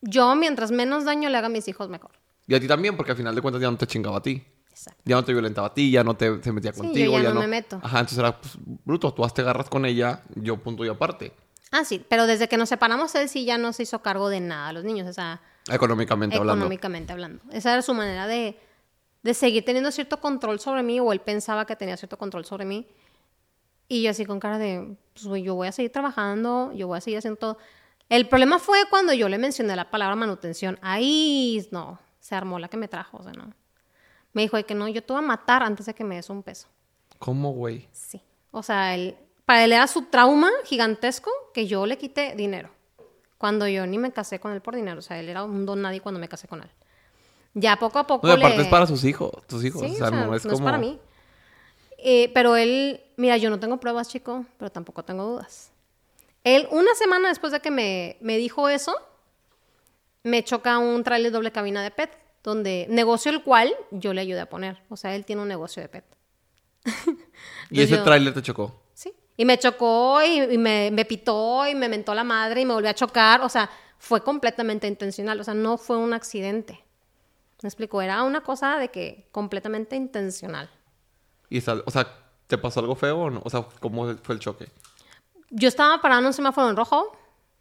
yo 0.00 0.36
mientras 0.36 0.70
menos 0.70 1.04
daño 1.04 1.28
le 1.28 1.38
haga 1.38 1.46
a 1.46 1.50
mis 1.50 1.66
hijos, 1.66 1.88
mejor. 1.88 2.12
Y 2.46 2.54
a 2.54 2.60
ti 2.60 2.66
también, 2.68 2.96
porque 2.96 3.12
al 3.12 3.16
final 3.16 3.34
de 3.34 3.40
cuentas 3.42 3.60
ya 3.62 3.70
no 3.70 3.76
te 3.76 3.86
chingaba 3.86 4.18
a 4.18 4.22
ti. 4.22 4.42
Exacto. 4.70 5.00
Ya 5.04 5.16
no 5.16 5.24
te 5.24 5.32
violentaba 5.32 5.68
a 5.68 5.74
ti, 5.74 5.90
ya 5.90 6.02
no 6.04 6.14
te 6.16 6.42
se 6.42 6.52
metía 6.52 6.72
Sí, 6.72 6.80
contigo. 6.80 7.16
yo 7.16 7.22
ya 7.22 7.32
no 7.32 7.40
me 7.40 7.46
meto. 7.46 7.80
Ajá, 7.82 8.00
entonces 8.00 8.18
era, 8.18 8.38
pues, 8.40 8.54
bruto, 8.84 9.14
tú 9.14 9.26
te 9.28 9.42
agarras 9.42 9.68
con 9.70 9.86
ella, 9.86 10.22
yo 10.34 10.56
punto 10.58 10.84
y 10.84 10.88
aparte. 10.88 11.32
Ah, 11.70 11.84
sí, 11.84 12.04
pero 12.08 12.26
desde 12.26 12.48
que 12.48 12.56
nos 12.56 12.68
separamos, 12.68 13.14
él 13.14 13.28
sí 13.28 13.44
ya 13.44 13.56
no 13.58 13.72
se 13.72 13.84
hizo 13.84 14.00
cargo 14.02 14.28
de 14.28 14.40
nada 14.40 14.68
a 14.68 14.72
los 14.72 14.84
niños, 14.84 15.08
o 15.08 15.12
sea, 15.12 15.40
Económicamente 15.70 16.36
hablando. 16.36 16.60
económicamente 16.64 17.12
hablando. 17.12 17.42
Esa 17.50 17.72
era 17.72 17.82
su 17.82 17.94
manera 17.94 18.26
de, 18.26 18.58
de 19.22 19.34
seguir 19.34 19.64
teniendo 19.64 19.90
cierto 19.90 20.20
control 20.20 20.60
sobre 20.60 20.82
mí, 20.82 21.00
o 21.00 21.12
él 21.12 21.20
pensaba 21.20 21.64
que 21.66 21.74
tenía 21.76 21.96
cierto 21.96 22.18
control 22.18 22.44
sobre 22.44 22.64
mí. 22.64 22.86
Y 23.88 24.02
yo 24.02 24.10
así 24.10 24.24
con 24.26 24.40
cara 24.40 24.58
de, 24.58 24.96
pues 25.14 25.42
yo 25.42 25.54
voy 25.54 25.68
a 25.68 25.72
seguir 25.72 25.90
trabajando, 25.92 26.72
yo 26.74 26.86
voy 26.88 26.98
a 26.98 27.00
seguir 27.00 27.18
haciendo 27.18 27.38
todo. 27.38 27.58
El 28.08 28.28
problema 28.28 28.58
fue 28.58 28.78
cuando 28.90 29.12
yo 29.14 29.28
le 29.28 29.38
mencioné 29.38 29.74
la 29.76 29.90
palabra 29.90 30.14
manutención. 30.16 30.78
Ahí, 30.82 31.66
no, 31.70 31.98
se 32.24 32.34
armó 32.34 32.58
la 32.58 32.68
que 32.68 32.78
me 32.78 32.88
trajo, 32.88 33.18
o 33.18 33.22
sea, 33.22 33.32
no. 33.34 33.52
Me 34.32 34.40
dijo 34.40 34.56
de 34.56 34.64
que 34.64 34.74
no, 34.74 34.88
yo 34.88 35.02
te 35.04 35.12
voy 35.12 35.22
a 35.22 35.26
matar 35.26 35.62
antes 35.62 35.84
de 35.84 35.94
que 35.94 36.04
me 36.04 36.14
des 36.16 36.30
un 36.30 36.42
peso. 36.42 36.68
¿Cómo, 37.18 37.52
güey? 37.52 37.86
Sí. 37.92 38.22
O 38.50 38.62
sea, 38.62 38.94
él, 38.94 39.14
para 39.44 39.62
él 39.62 39.72
era 39.74 39.86
su 39.86 40.06
trauma 40.06 40.48
gigantesco 40.64 41.30
que 41.52 41.66
yo 41.66 41.84
le 41.84 41.98
quité 41.98 42.34
dinero. 42.34 42.70
Cuando 43.36 43.68
yo 43.68 43.86
ni 43.86 43.98
me 43.98 44.10
casé 44.10 44.40
con 44.40 44.52
él 44.52 44.62
por 44.62 44.74
dinero. 44.74 45.00
O 45.00 45.02
sea, 45.02 45.20
él 45.20 45.28
era 45.28 45.44
un 45.44 45.66
don 45.66 45.82
nadie 45.82 46.00
cuando 46.00 46.18
me 46.18 46.26
casé 46.30 46.48
con 46.48 46.62
él. 46.62 46.70
Ya 47.52 47.76
poco 47.76 47.98
a 47.98 48.06
poco. 48.06 48.26
No, 48.26 48.32
aparte 48.32 48.56
le- 48.56 48.62
es 48.62 48.68
para 48.68 48.86
sus 48.86 49.04
hijos, 49.04 49.30
tus 49.46 49.62
hijos. 49.62 49.82
Sí, 49.82 49.92
o 49.92 49.96
sea, 49.96 50.10
no 50.10 50.34
es 50.34 50.42
como... 50.46 50.64
para 50.64 50.78
mí. 50.78 50.98
Eh, 51.98 52.30
pero 52.32 52.56
él, 52.56 53.02
mira, 53.18 53.36
yo 53.36 53.50
no 53.50 53.60
tengo 53.60 53.78
pruebas, 53.78 54.08
chico, 54.08 54.46
pero 54.56 54.72
tampoco 54.72 55.04
tengo 55.04 55.24
dudas. 55.24 55.72
Él, 56.42 56.66
una 56.70 56.94
semana 56.94 57.28
después 57.28 57.52
de 57.52 57.60
que 57.60 57.70
me, 57.70 58.16
me 58.22 58.38
dijo 58.38 58.68
eso, 58.70 58.96
me 60.24 60.42
choca 60.42 60.78
un 60.78 61.04
trailer 61.04 61.30
doble 61.30 61.52
cabina 61.52 61.82
de 61.82 61.90
PET, 61.92 62.18
donde 62.42 62.86
negocio 62.90 63.30
el 63.30 63.42
cual 63.42 63.72
yo 63.92 64.12
le 64.12 64.20
ayudé 64.22 64.40
a 64.40 64.48
poner. 64.48 64.82
O 64.88 64.96
sea, 64.96 65.14
él 65.14 65.24
tiene 65.24 65.42
un 65.42 65.48
negocio 65.48 65.80
de 65.82 65.88
PET. 65.88 66.04
Y 67.70 67.80
ese 67.80 67.96
yo- 67.96 68.04
tráiler 68.04 68.34
te 68.34 68.42
chocó. 68.42 68.82
Sí. 68.92 69.12
Y 69.36 69.44
me 69.44 69.58
chocó 69.58 70.22
y, 70.22 70.40
y 70.54 70.58
me, 70.58 70.90
me 70.92 71.04
pitó 71.04 71.66
y 71.66 71.74
me 71.74 71.88
mentó 71.88 72.14
la 72.14 72.24
madre 72.24 72.60
y 72.60 72.64
me 72.66 72.74
volvió 72.74 72.90
a 72.90 72.94
chocar. 72.94 73.40
O 73.40 73.48
sea, 73.48 73.68
fue 73.98 74.22
completamente 74.22 74.86
intencional. 74.86 75.40
O 75.40 75.44
sea, 75.44 75.54
no 75.54 75.76
fue 75.78 75.96
un 75.96 76.12
accidente. 76.12 76.84
Me 77.62 77.68
explico, 77.68 78.00
era 78.02 78.22
una 78.22 78.42
cosa 78.42 78.76
de 78.78 78.88
que 78.90 79.28
completamente 79.32 79.96
intencional. 79.96 80.68
Y 81.48 81.60
sal- 81.62 81.82
o 81.86 81.90
sea, 81.90 82.06
¿te 82.46 82.58
pasó 82.58 82.80
algo 82.80 82.94
feo 82.94 83.18
o 83.18 83.30
no? 83.30 83.40
O 83.44 83.50
sea, 83.50 83.66
¿cómo 83.80 84.14
fue 84.22 84.34
el 84.34 84.40
choque? 84.40 84.68
Yo 85.50 85.68
estaba 85.68 86.00
parada 86.00 86.20
en 86.20 86.26
un 86.26 86.32
semáforo 86.34 86.68
en 86.68 86.76
rojo 86.76 87.16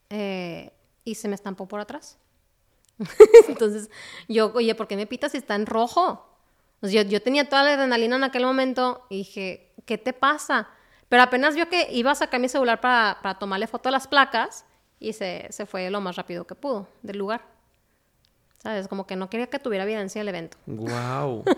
eh, 0.09 0.71
y 1.05 1.15
se 1.15 1.27
me 1.27 1.35
estampó 1.35 1.67
por 1.67 1.79
atrás. 1.79 2.17
Entonces, 3.47 3.89
yo, 4.27 4.51
oye, 4.53 4.75
¿por 4.75 4.87
qué 4.87 4.95
me 4.95 5.07
pitas 5.07 5.31
si 5.31 5.37
está 5.37 5.55
en 5.55 5.65
rojo? 5.65 6.29
Sea, 6.81 7.03
yo, 7.03 7.09
yo 7.09 7.21
tenía 7.21 7.47
toda 7.49 7.63
la 7.63 7.73
adrenalina 7.73 8.15
en 8.15 8.23
aquel 8.23 8.45
momento 8.45 9.05
y 9.09 9.17
dije, 9.17 9.73
¿qué 9.85 9.97
te 9.97 10.13
pasa? 10.13 10.69
Pero 11.09 11.23
apenas 11.23 11.55
vio 11.55 11.69
que 11.69 11.87
iba 11.91 12.11
a 12.11 12.15
sacar 12.15 12.39
mi 12.39 12.49
celular 12.49 12.81
para, 12.81 13.19
para 13.21 13.39
tomarle 13.39 13.67
foto 13.67 13.89
a 13.89 13.91
las 13.91 14.07
placas 14.07 14.65
y 14.99 15.13
se, 15.13 15.47
se 15.49 15.65
fue 15.65 15.89
lo 15.89 16.01
más 16.01 16.15
rápido 16.15 16.45
que 16.45 16.55
pudo 16.55 16.87
del 17.01 17.17
lugar. 17.17 17.45
¿Sabes? 18.57 18.87
Como 18.87 19.05
que 19.05 19.15
no 19.15 19.29
quería 19.29 19.47
que 19.47 19.59
tuviera 19.59 19.83
evidencia 19.83 20.21
del 20.21 20.29
evento. 20.29 20.57
Wow. 20.65 21.43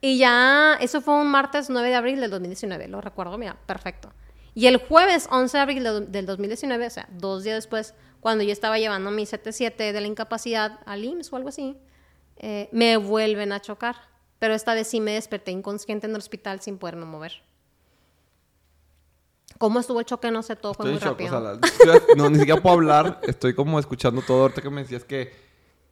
Y 0.00 0.18
ya, 0.18 0.78
eso 0.80 1.00
fue 1.00 1.14
un 1.14 1.26
martes 1.26 1.70
9 1.70 1.88
de 1.88 1.94
abril 1.96 2.20
del 2.20 2.30
2019, 2.30 2.88
lo 2.88 3.00
recuerdo, 3.00 3.36
mira, 3.36 3.56
perfecto. 3.66 4.12
Y 4.54 4.66
el 4.66 4.76
jueves 4.76 5.28
11 5.30 5.56
de 5.56 5.62
abril 5.62 5.82
del 5.82 6.12
del 6.12 6.26
2019, 6.26 6.86
o 6.86 6.90
sea, 6.90 7.08
dos 7.10 7.42
días 7.42 7.56
después, 7.56 7.94
cuando 8.20 8.44
yo 8.44 8.52
estaba 8.52 8.78
llevando 8.78 9.10
mi 9.10 9.26
77 9.26 9.92
de 9.92 10.00
la 10.00 10.06
incapacidad 10.06 10.80
al 10.86 11.04
IMSS 11.04 11.32
o 11.32 11.36
algo 11.36 11.48
así, 11.50 11.76
eh, 12.36 12.68
me 12.72 12.96
vuelven 12.96 13.52
a 13.52 13.60
chocar. 13.60 13.96
Pero 14.38 14.54
esta 14.54 14.74
vez 14.74 14.86
sí 14.88 15.00
me 15.00 15.12
desperté 15.12 15.50
inconsciente 15.50 16.06
en 16.06 16.12
el 16.12 16.18
hospital 16.18 16.60
sin 16.60 16.78
poderme 16.78 17.04
mover. 17.04 17.42
¿Cómo 19.58 19.80
estuvo 19.80 19.98
el 19.98 20.06
choque? 20.06 20.30
No 20.30 20.42
sé, 20.42 20.54
todo 20.56 20.74
fue 20.74 20.92
Estoy 20.92 21.10
en 21.10 21.16
muy 21.16 21.26
shock. 21.28 21.32
O 21.32 21.40
rápido. 21.50 21.68
sea, 21.78 21.94
la- 21.94 22.00
no, 22.16 22.30
ni 22.30 22.38
siquiera 22.38 22.60
puedo 22.60 22.74
hablar. 22.74 23.20
Estoy 23.24 23.54
como 23.54 23.78
escuchando 23.80 24.22
todo. 24.22 24.42
Ahorita 24.42 24.62
que 24.62 24.70
me 24.70 24.82
decías 24.82 25.04
que, 25.04 25.32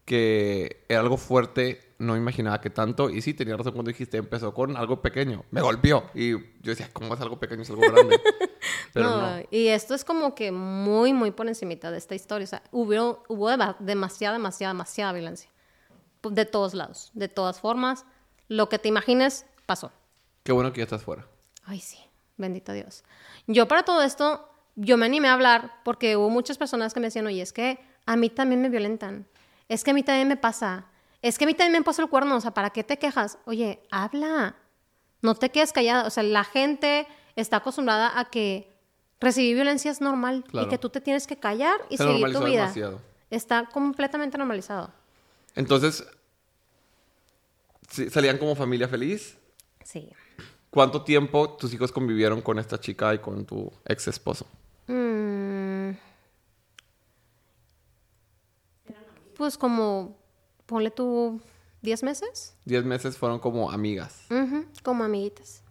que 0.04 0.84
era 0.88 1.00
algo 1.00 1.16
fuerte, 1.16 1.80
no 1.98 2.16
imaginaba 2.16 2.60
que 2.60 2.70
tanto. 2.70 3.08
Y 3.10 3.22
sí, 3.22 3.34
tenía 3.34 3.56
razón 3.56 3.72
cuando 3.72 3.90
dijiste, 3.90 4.16
empezó 4.18 4.52
con 4.54 4.76
algo 4.76 5.00
pequeño. 5.02 5.44
Me 5.50 5.60
golpeó. 5.60 6.10
Y 6.14 6.32
yo 6.32 6.40
decía, 6.62 6.90
¿cómo 6.92 7.14
es 7.14 7.20
algo 7.20 7.38
pequeño? 7.38 7.62
Es 7.62 7.70
algo 7.70 7.82
grande. 7.82 8.20
Pero 8.92 9.08
no. 9.20 9.38
Y 9.50 9.68
esto 9.68 9.94
es 9.94 10.04
como 10.04 10.34
que 10.34 10.52
muy, 10.52 11.12
muy 11.12 11.30
por 11.30 11.48
encimita 11.48 11.90
de 11.90 11.98
esta 11.98 12.14
historia. 12.14 12.44
O 12.44 12.48
sea, 12.48 12.62
hubo, 12.70 13.22
hubo 13.28 13.50
dema- 13.50 13.76
demasiada, 13.78 14.36
demasiada, 14.36 14.72
demasiada 14.74 15.12
violencia. 15.12 15.50
De 16.22 16.44
todos 16.44 16.74
lados, 16.74 17.10
de 17.14 17.28
todas 17.28 17.60
formas. 17.60 18.04
Lo 18.48 18.68
que 18.68 18.78
te 18.78 18.88
imagines, 18.88 19.46
pasó. 19.66 19.92
Qué 20.42 20.52
bueno 20.52 20.72
que 20.72 20.78
ya 20.78 20.84
estás 20.84 21.02
fuera. 21.02 21.26
Ay, 21.64 21.80
sí, 21.80 21.98
bendito 22.36 22.72
Dios. 22.72 23.04
Yo 23.46 23.66
para 23.68 23.84
todo 23.84 24.02
esto, 24.02 24.48
yo 24.76 24.96
me 24.96 25.06
animé 25.06 25.28
a 25.28 25.34
hablar 25.34 25.72
porque 25.84 26.16
hubo 26.16 26.30
muchas 26.30 26.58
personas 26.58 26.94
que 26.94 27.00
me 27.00 27.06
decían, 27.08 27.26
oye, 27.26 27.42
es 27.42 27.52
que 27.52 27.78
a 28.06 28.16
mí 28.16 28.30
también 28.30 28.60
me 28.62 28.68
violentan. 28.68 29.26
Es 29.68 29.82
que 29.82 29.90
a 29.90 29.94
mí 29.94 30.02
también 30.02 30.28
me 30.28 30.36
pasa. 30.36 30.86
Es 31.22 31.38
que 31.38 31.44
a 31.44 31.46
mí 31.46 31.54
también 31.54 31.72
me 31.80 31.82
puso 31.84 32.02
el 32.02 32.08
cuerno. 32.08 32.36
O 32.36 32.40
sea, 32.40 32.52
¿para 32.52 32.70
qué 32.70 32.84
te 32.84 32.98
quejas? 32.98 33.38
Oye, 33.46 33.80
habla. 33.90 34.56
No 35.22 35.34
te 35.34 35.50
quedes 35.50 35.72
callada. 35.72 36.06
O 36.06 36.10
sea, 36.10 36.22
la 36.22 36.44
gente 36.44 37.06
está 37.36 37.56
acostumbrada 37.58 38.18
a 38.18 38.26
que 38.30 38.72
recibir 39.20 39.54
violencia 39.54 39.90
es 39.90 40.00
normal 40.00 40.44
Claro. 40.44 40.66
y 40.66 40.70
que 40.70 40.78
tú 40.78 40.88
te 40.90 41.00
tienes 41.00 41.26
que 41.26 41.36
callar 41.38 41.80
y 41.90 41.96
Se 41.96 42.04
seguir 42.04 42.32
tu 42.32 42.44
vida. 42.44 42.62
demasiado. 42.62 43.00
Está 43.30 43.66
completamente 43.66 44.38
normalizado. 44.38 44.92
Entonces, 45.54 46.06
salían 48.10 48.38
como 48.38 48.54
familia 48.54 48.86
feliz. 48.88 49.38
Sí. 49.84 50.10
¿Cuánto 50.70 51.02
tiempo 51.02 51.56
tus 51.56 51.72
hijos 51.72 51.90
convivieron 51.90 52.42
con 52.42 52.58
esta 52.58 52.78
chica 52.78 53.14
y 53.14 53.18
con 53.18 53.46
tu 53.46 53.72
ex 53.86 54.08
esposo? 54.08 54.46
Mm. 54.86 55.92
Pues 59.36 59.58
como, 59.58 60.16
ponle 60.66 60.90
tú 60.90 61.40
10 61.82 62.02
meses. 62.02 62.54
Diez 62.64 62.84
meses 62.84 63.16
fueron 63.16 63.38
como 63.38 63.70
amigas. 63.70 64.26
Como 64.82 65.04
amiguitas. 65.04 65.62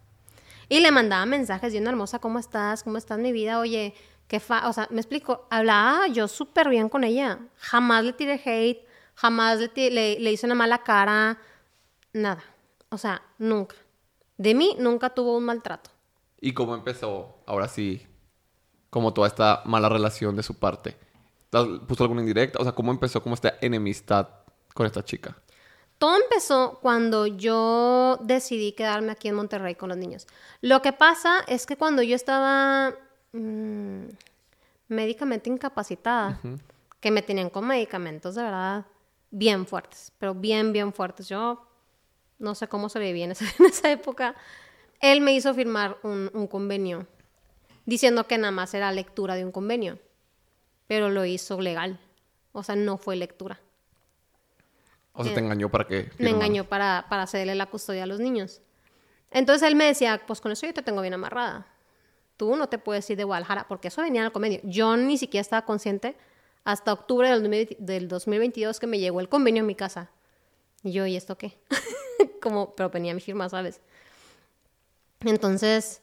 Y 0.69 0.79
le 0.79 0.91
mandaba 0.91 1.25
mensajes, 1.25 1.71
bien 1.71 1.86
hermosa, 1.86 2.19
¿cómo 2.19 2.39
estás? 2.39 2.84
¿Cómo 2.84 2.97
está 2.97 3.17
mi 3.17 3.31
vida? 3.31 3.60
Oye, 3.60 3.93
qué 4.27 4.39
fa... 4.39 4.67
O 4.67 4.73
sea, 4.73 4.88
me 4.89 4.99
explico, 4.99 5.45
hablaba 5.49 6.08
yo 6.08 6.27
súper 6.27 6.69
bien 6.69 6.89
con 6.89 7.03
ella. 7.03 7.39
Jamás 7.58 8.03
le 8.03 8.13
tiré 8.13 8.41
hate, 8.43 8.86
jamás 9.13 9.60
le, 9.60 9.91
le, 9.91 10.19
le 10.19 10.31
hice 10.31 10.45
una 10.45 10.55
mala 10.55 10.79
cara, 10.84 11.38
nada. 12.13 12.43
O 12.89 12.97
sea, 12.97 13.21
nunca. 13.38 13.75
De 14.38 14.55
mí 14.55 14.75
nunca 14.79 15.12
tuvo 15.12 15.38
un 15.38 15.45
maltrato. 15.45 15.91
¿Y 16.41 16.53
cómo 16.53 16.75
empezó, 16.75 17.38
ahora 17.45 17.67
sí, 17.67 18.05
como 18.89 19.13
toda 19.13 19.27
esta 19.27 19.62
mala 19.65 19.89
relación 19.89 20.36
de 20.36 20.43
su 20.43 20.55
parte? 20.55 20.97
¿Puso 21.88 22.03
alguna 22.03 22.21
indirecta? 22.21 22.60
O 22.60 22.63
sea, 22.63 22.73
¿cómo 22.73 22.91
empezó 22.91 23.21
como 23.21 23.36
esta 23.36 23.55
enemistad 23.62 24.44
con 24.76 24.86
esta 24.86 25.04
chica? 25.04 25.36
Todo 25.98 26.18
empezó 26.22 26.80
cuando 26.82 27.26
yo 27.26 28.20
decidí 28.22 28.74
quedarme 28.74 29.14
aquí 29.14 29.30
en 29.30 29.36
Monterrey 29.36 29.76
con 29.76 29.90
los 29.90 29.98
niños. 29.98 30.28
Lo 30.62 30.82
que 30.82 30.92
pasa 30.92 31.40
es 31.48 31.66
que 31.66 31.78
cuando 31.78 32.04
yo 32.04 32.16
estaba 32.16 32.94
mm, 33.32 34.04
médicamente 34.90 35.50
incapacitada, 35.50 36.40
que 37.00 37.12
me 37.12 37.22
tenían 37.22 37.50
con 37.50 37.66
medicamentos 37.66 38.36
de 38.36 38.44
verdad 38.44 38.86
bien 39.32 39.66
fuertes, 39.66 40.12
pero 40.20 40.36
bien, 40.36 40.74
bien 40.74 40.92
fuertes. 40.92 41.30
Yo 41.30 41.66
no 42.38 42.54
sé 42.54 42.68
cómo 42.68 42.90
sobreviví 42.90 43.24
en 43.24 43.32
esa, 43.32 43.46
en 43.60 43.66
esa 43.66 43.90
época. 43.90 44.36
Él 45.00 45.22
me 45.22 45.34
hizo 45.34 45.54
firmar 45.54 45.98
un, 46.04 46.30
un 46.34 46.48
convenio 46.48 47.08
diciendo 47.86 48.28
que 48.28 48.38
nada 48.38 48.52
más 48.52 48.74
era 48.74 48.92
lectura 48.92 49.36
de 49.36 49.46
un 49.46 49.54
convenio, 49.54 49.98
pero 50.88 51.10
lo 51.10 51.24
hizo 51.24 51.62
legal. 51.62 52.02
O 52.52 52.64
sea, 52.64 52.76
no 52.76 52.98
fue 52.98 53.16
lectura. 53.16 53.62
O 55.15 55.23
sea, 55.23 55.34
te 55.34 55.39
engañó 55.39 55.69
para 55.69 55.88
que... 55.88 56.12
Me 56.17 56.30
engañó 56.30 56.65
para, 56.65 57.06
para 57.10 57.25
cederle 57.25 57.56
la 57.56 57.67
custodia 57.67 58.04
a 58.04 58.06
los 58.06 58.19
niños. 58.19 58.62
Entonces 59.32 59.67
él 59.67 59.75
me 59.75 59.86
decía, 59.86 60.21
pues 60.28 60.41
con 60.41 60.51
eso 60.51 60.65
yo 60.65 60.73
te 60.73 60.82
tengo 60.82 61.01
bien 61.01 61.13
amarrada. 61.13 61.67
Tú 62.38 62.56
no 62.56 62.67
te 62.67 62.78
puedes 62.78 63.10
ir 63.10 63.17
de 63.17 63.23
Guadalajara, 63.23 63.67
porque 63.67 63.88
eso 63.88 64.01
venía 64.01 64.25
al 64.25 64.32
convenio. 64.32 64.60
Yo 64.63 64.97
ni 64.97 65.17
siquiera 65.17 65.41
estaba 65.41 65.65
consciente 65.65 66.15
hasta 66.65 66.91
octubre 66.91 67.30
del 67.30 67.41
2020 67.41 67.78
del 67.80 68.08
2022 68.08 68.80
que 68.80 68.88
me 68.88 68.99
llegó 68.99 69.21
el 69.21 69.30
convenio 69.30 69.63
a 69.63 69.65
mi 69.65 69.75
casa. 69.75 70.10
Y 70.84 70.91
yo, 70.91 71.06
¿y 71.06 71.15
esto 71.15 71.38
qué? 71.38 71.58
Como, 72.41 72.75
pero 72.75 72.89
venía 72.89 73.13
mi 73.13 73.21
firma, 73.21 73.47
¿sabes? 73.49 73.80
Entonces, 75.21 76.01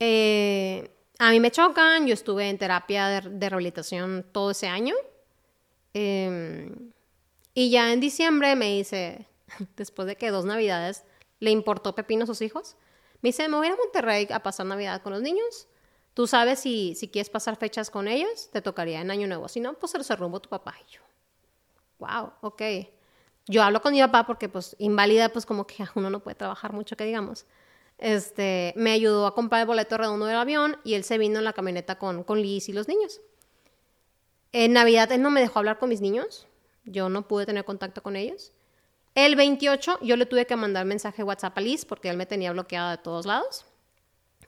eh, 0.00 0.90
a 1.18 1.30
mí 1.30 1.38
me 1.38 1.50
chocan, 1.50 2.06
yo 2.06 2.14
estuve 2.14 2.48
en 2.48 2.58
terapia 2.58 3.06
de, 3.06 3.30
de 3.30 3.48
rehabilitación 3.48 4.26
todo 4.32 4.50
ese 4.50 4.66
año. 4.66 4.94
Eh, 5.94 6.70
y 7.54 7.70
ya 7.70 7.92
en 7.92 8.00
diciembre 8.00 8.56
me 8.56 8.70
dice, 8.70 9.28
después 9.76 10.06
de 10.06 10.16
que 10.16 10.30
dos 10.30 10.44
navidades 10.44 11.04
le 11.40 11.50
importó 11.50 11.94
pepino 11.94 12.24
a 12.24 12.26
sus 12.26 12.42
hijos, 12.42 12.76
me 13.20 13.28
dice, 13.28 13.48
me 13.48 13.56
voy 13.56 13.68
a 13.68 13.76
Monterrey 13.76 14.26
a 14.30 14.42
pasar 14.42 14.66
Navidad 14.66 15.02
con 15.02 15.12
los 15.12 15.22
niños. 15.22 15.68
Tú 16.14 16.26
sabes 16.26 16.58
si, 16.58 16.94
si 16.94 17.08
quieres 17.08 17.30
pasar 17.30 17.56
fechas 17.56 17.88
con 17.88 18.08
ellos, 18.08 18.50
te 18.52 18.60
tocaría 18.60 19.00
en 19.00 19.10
Año 19.10 19.26
Nuevo. 19.26 19.48
Si 19.48 19.60
no, 19.60 19.74
pues 19.74 19.92
se 19.92 19.98
los 19.98 20.18
rumbo 20.18 20.38
a 20.38 20.40
tu 20.40 20.48
papá. 20.48 20.74
Y 20.86 20.92
yo, 20.92 21.00
wow, 21.98 22.32
ok. 22.42 22.62
Yo 23.46 23.62
hablo 23.62 23.80
con 23.80 23.92
mi 23.92 24.00
papá 24.00 24.26
porque, 24.26 24.48
pues, 24.48 24.76
inválida, 24.78 25.30
pues, 25.30 25.46
como 25.46 25.66
que 25.66 25.84
uno 25.94 26.10
no 26.10 26.20
puede 26.20 26.34
trabajar 26.34 26.72
mucho, 26.72 26.96
que 26.96 27.04
digamos. 27.04 27.46
Este, 27.98 28.74
me 28.76 28.90
ayudó 28.90 29.26
a 29.26 29.34
comprar 29.34 29.60
el 29.60 29.66
boleto 29.66 29.96
redondo 29.96 30.26
del 30.26 30.36
avión 30.36 30.76
y 30.84 30.94
él 30.94 31.04
se 31.04 31.18
vino 31.18 31.38
en 31.38 31.44
la 31.44 31.52
camioneta 31.52 31.98
con, 31.98 32.24
con 32.24 32.42
Liz 32.42 32.68
y 32.68 32.72
los 32.72 32.88
niños. 32.88 33.20
En 34.50 34.72
Navidad 34.72 35.10
él 35.12 35.22
no 35.22 35.30
me 35.30 35.40
dejó 35.40 35.60
hablar 35.60 35.78
con 35.78 35.88
mis 35.88 36.00
niños. 36.00 36.46
Yo 36.84 37.08
no 37.08 37.28
pude 37.28 37.46
tener 37.46 37.64
contacto 37.64 38.02
con 38.02 38.16
ellos. 38.16 38.52
El 39.14 39.36
28 39.36 39.98
yo 40.02 40.16
le 40.16 40.26
tuve 40.26 40.46
que 40.46 40.56
mandar 40.56 40.86
mensaje 40.86 41.22
WhatsApp 41.22 41.56
a 41.58 41.60
Liz 41.60 41.84
porque 41.84 42.08
él 42.08 42.16
me 42.16 42.26
tenía 42.26 42.52
bloqueada 42.52 42.92
de 42.92 43.02
todos 43.02 43.26
lados. 43.26 43.66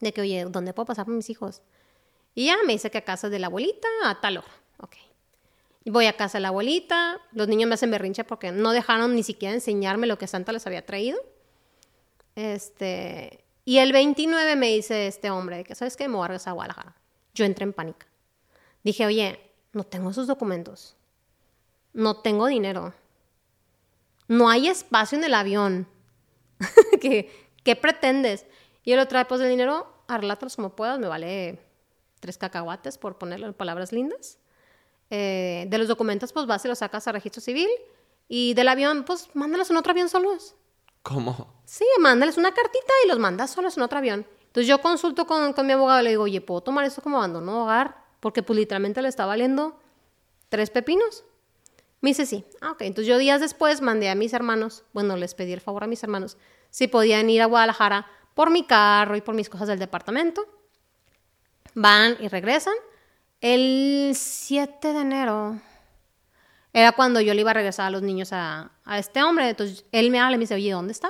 De 0.00 0.12
que, 0.12 0.22
oye, 0.22 0.44
¿dónde 0.48 0.72
puedo 0.72 0.86
pasar 0.86 1.04
por 1.04 1.14
mis 1.14 1.30
hijos? 1.30 1.62
Y 2.34 2.46
ya 2.46 2.56
me 2.66 2.72
dice 2.72 2.90
que 2.90 2.98
a 2.98 3.04
casa 3.04 3.28
de 3.28 3.38
la 3.38 3.46
abuelita 3.46 3.86
a 4.04 4.20
tal 4.20 4.38
hora. 4.38 4.48
Ok. 4.78 4.96
Voy 5.86 6.06
a 6.06 6.16
casa 6.16 6.38
de 6.38 6.42
la 6.42 6.48
abuelita. 6.48 7.20
Los 7.32 7.46
niños 7.46 7.68
me 7.68 7.74
hacen 7.74 7.90
berrinche 7.90 8.24
porque 8.24 8.52
no 8.52 8.72
dejaron 8.72 9.14
ni 9.14 9.22
siquiera 9.22 9.54
enseñarme 9.54 10.06
lo 10.06 10.18
que 10.18 10.26
Santa 10.26 10.52
les 10.52 10.66
había 10.66 10.84
traído. 10.84 11.20
Este. 12.34 13.44
Y 13.64 13.78
el 13.78 13.92
29 13.92 14.56
me 14.56 14.68
dice 14.68 15.06
este 15.06 15.30
hombre 15.30 15.64
que, 15.64 15.74
¿sabes 15.74 15.96
qué? 15.96 16.08
Me 16.08 16.16
voy 16.16 16.28
a 16.28 16.52
Guadalajara. 16.52 16.96
Yo 17.34 17.44
entré 17.44 17.64
en 17.64 17.72
pánico. 17.72 18.06
Dije, 18.82 19.06
oye, 19.06 19.40
no 19.72 19.84
tengo 19.84 20.10
esos 20.10 20.26
documentos. 20.26 20.96
No 21.94 22.18
tengo 22.18 22.46
dinero. 22.46 22.92
No 24.28 24.50
hay 24.50 24.68
espacio 24.68 25.16
en 25.16 25.24
el 25.24 25.34
avión. 25.34 25.88
¿Qué, 27.00 27.48
¿Qué 27.62 27.76
pretendes? 27.76 28.44
Y 28.82 28.92
él 28.92 28.98
lo 28.98 29.08
trae, 29.08 29.24
pues 29.24 29.40
el 29.40 29.48
dinero, 29.48 29.86
arrélatelos 30.08 30.56
como 30.56 30.76
puedas, 30.76 30.98
me 30.98 31.06
vale 31.06 31.58
tres 32.20 32.36
cacahuates 32.36 32.98
por 32.98 33.16
ponerle 33.16 33.52
palabras 33.52 33.92
lindas. 33.92 34.38
Eh, 35.10 35.66
de 35.68 35.78
los 35.78 35.88
documentos, 35.88 36.32
pues 36.32 36.46
vas 36.46 36.64
y 36.64 36.68
los 36.68 36.78
sacas 36.78 37.06
a 37.08 37.12
registro 37.12 37.40
civil. 37.40 37.68
Y 38.28 38.54
del 38.54 38.68
avión, 38.68 39.04
pues 39.04 39.28
mándalos 39.34 39.70
en 39.70 39.76
otro 39.76 39.92
avión 39.92 40.08
solos. 40.08 40.54
¿Cómo? 41.02 41.54
Sí, 41.64 41.84
mándales 42.00 42.38
una 42.38 42.52
cartita 42.52 42.92
y 43.04 43.08
los 43.08 43.18
mandas 43.18 43.50
solos 43.50 43.76
en 43.76 43.82
otro 43.82 43.98
avión. 43.98 44.26
Entonces 44.46 44.66
yo 44.66 44.80
consulto 44.80 45.26
con, 45.26 45.52
con 45.52 45.66
mi 45.66 45.72
abogado 45.72 46.00
y 46.00 46.04
le 46.04 46.10
digo, 46.10 46.22
oye, 46.24 46.40
¿puedo 46.40 46.62
tomar 46.62 46.84
esto 46.84 47.02
como 47.02 47.18
abandono 47.18 47.52
de 47.52 47.58
hogar? 47.58 48.04
Porque 48.20 48.42
pues 48.42 48.58
literalmente 48.58 49.02
le 49.02 49.08
está 49.08 49.26
valiendo 49.26 49.78
tres 50.48 50.70
pepinos. 50.70 51.24
Me 52.04 52.10
dice 52.10 52.26
sí. 52.26 52.44
Ah, 52.60 52.72
ok. 52.72 52.82
Entonces 52.82 53.06
yo 53.06 53.16
días 53.16 53.40
después 53.40 53.80
mandé 53.80 54.10
a 54.10 54.14
mis 54.14 54.34
hermanos, 54.34 54.84
bueno, 54.92 55.16
les 55.16 55.34
pedí 55.34 55.54
el 55.54 55.62
favor 55.62 55.84
a 55.84 55.86
mis 55.86 56.02
hermanos, 56.02 56.36
si 56.68 56.86
podían 56.86 57.30
ir 57.30 57.40
a 57.40 57.46
Guadalajara 57.46 58.06
por 58.34 58.50
mi 58.50 58.66
carro 58.66 59.16
y 59.16 59.22
por 59.22 59.34
mis 59.34 59.48
cosas 59.48 59.68
del 59.68 59.78
departamento. 59.78 60.46
Van 61.72 62.18
y 62.20 62.28
regresan. 62.28 62.74
El 63.40 64.12
7 64.14 64.92
de 64.92 65.00
enero 65.00 65.58
era 66.74 66.92
cuando 66.92 67.22
yo 67.22 67.32
le 67.32 67.40
iba 67.40 67.52
a 67.52 67.54
regresar 67.54 67.86
a 67.86 67.90
los 67.90 68.02
niños 68.02 68.34
a, 68.34 68.70
a 68.84 68.98
este 68.98 69.22
hombre. 69.22 69.48
Entonces 69.48 69.86
él 69.90 70.10
me 70.10 70.20
habla 70.20 70.34
y 70.34 70.38
me 70.38 70.42
dice, 70.42 70.56
oye, 70.56 70.72
¿dónde 70.72 70.92
está? 70.92 71.08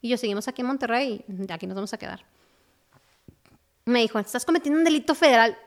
Y 0.00 0.10
yo 0.10 0.16
seguimos 0.16 0.46
aquí 0.46 0.60
en 0.60 0.68
Monterrey 0.68 1.24
y 1.26 1.52
aquí 1.52 1.66
nos 1.66 1.74
vamos 1.74 1.92
a 1.92 1.98
quedar. 1.98 2.24
Me 3.84 3.98
dijo, 3.98 4.20
estás 4.20 4.44
cometiendo 4.44 4.78
un 4.78 4.84
delito 4.84 5.16
federal. 5.16 5.58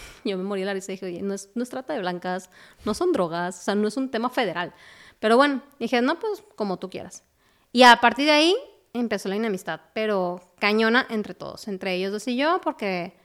Yo 0.24 0.36
me 0.36 0.44
morí 0.44 0.62
de 0.62 0.66
la 0.66 0.74
risa 0.74 0.92
y 0.92 0.94
dije, 0.94 1.06
oye, 1.06 1.22
no 1.22 1.34
es, 1.34 1.50
no 1.54 1.62
es 1.62 1.68
trata 1.68 1.92
de 1.92 2.00
blancas, 2.00 2.50
no 2.84 2.94
son 2.94 3.12
drogas, 3.12 3.58
o 3.60 3.62
sea, 3.62 3.74
no 3.74 3.88
es 3.88 3.96
un 3.96 4.10
tema 4.10 4.30
federal. 4.30 4.72
Pero 5.18 5.36
bueno, 5.36 5.62
dije, 5.78 6.02
no, 6.02 6.18
pues 6.18 6.42
como 6.54 6.78
tú 6.78 6.90
quieras. 6.90 7.24
Y 7.72 7.82
a 7.82 7.96
partir 8.00 8.26
de 8.26 8.32
ahí 8.32 8.56
empezó 8.92 9.28
la 9.28 9.36
enemistad, 9.36 9.80
pero 9.92 10.40
cañona 10.58 11.06
entre 11.10 11.34
todos, 11.34 11.68
entre 11.68 11.94
ellos 11.94 12.12
dos 12.12 12.28
y 12.28 12.36
yo, 12.36 12.60
porque, 12.62 13.16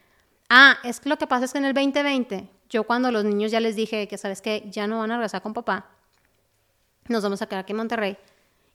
ah, 0.50 0.78
es 0.84 1.00
que 1.00 1.10
lo 1.10 1.18
que 1.18 1.28
pasa 1.28 1.46
es 1.46 1.52
que 1.52 1.58
en 1.58 1.66
el 1.66 1.74
2020, 1.74 2.50
yo 2.70 2.84
cuando 2.86 3.12
los 3.12 3.24
niños 3.24 3.52
ya 3.52 3.60
les 3.60 3.76
dije 3.76 4.08
que, 4.08 4.18
¿sabes 4.18 4.42
qué? 4.42 4.68
Ya 4.70 4.88
no 4.88 5.00
van 5.00 5.12
a 5.12 5.16
regresar 5.16 5.42
con 5.42 5.54
papá, 5.54 5.90
nos 7.08 7.24
vamos 7.24 7.42
a 7.42 7.48
quedar 7.48 7.64
aquí 7.64 7.72
en 7.72 7.78
Monterrey, 7.78 8.18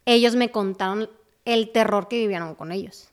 ellos 0.05 0.37
me 0.37 0.51
contaron 0.51 1.11
el 1.45 1.71
terror 1.73 2.09
que 2.09 2.19
vivieron 2.19 2.55
con 2.55 2.73
ellos. 2.73 3.09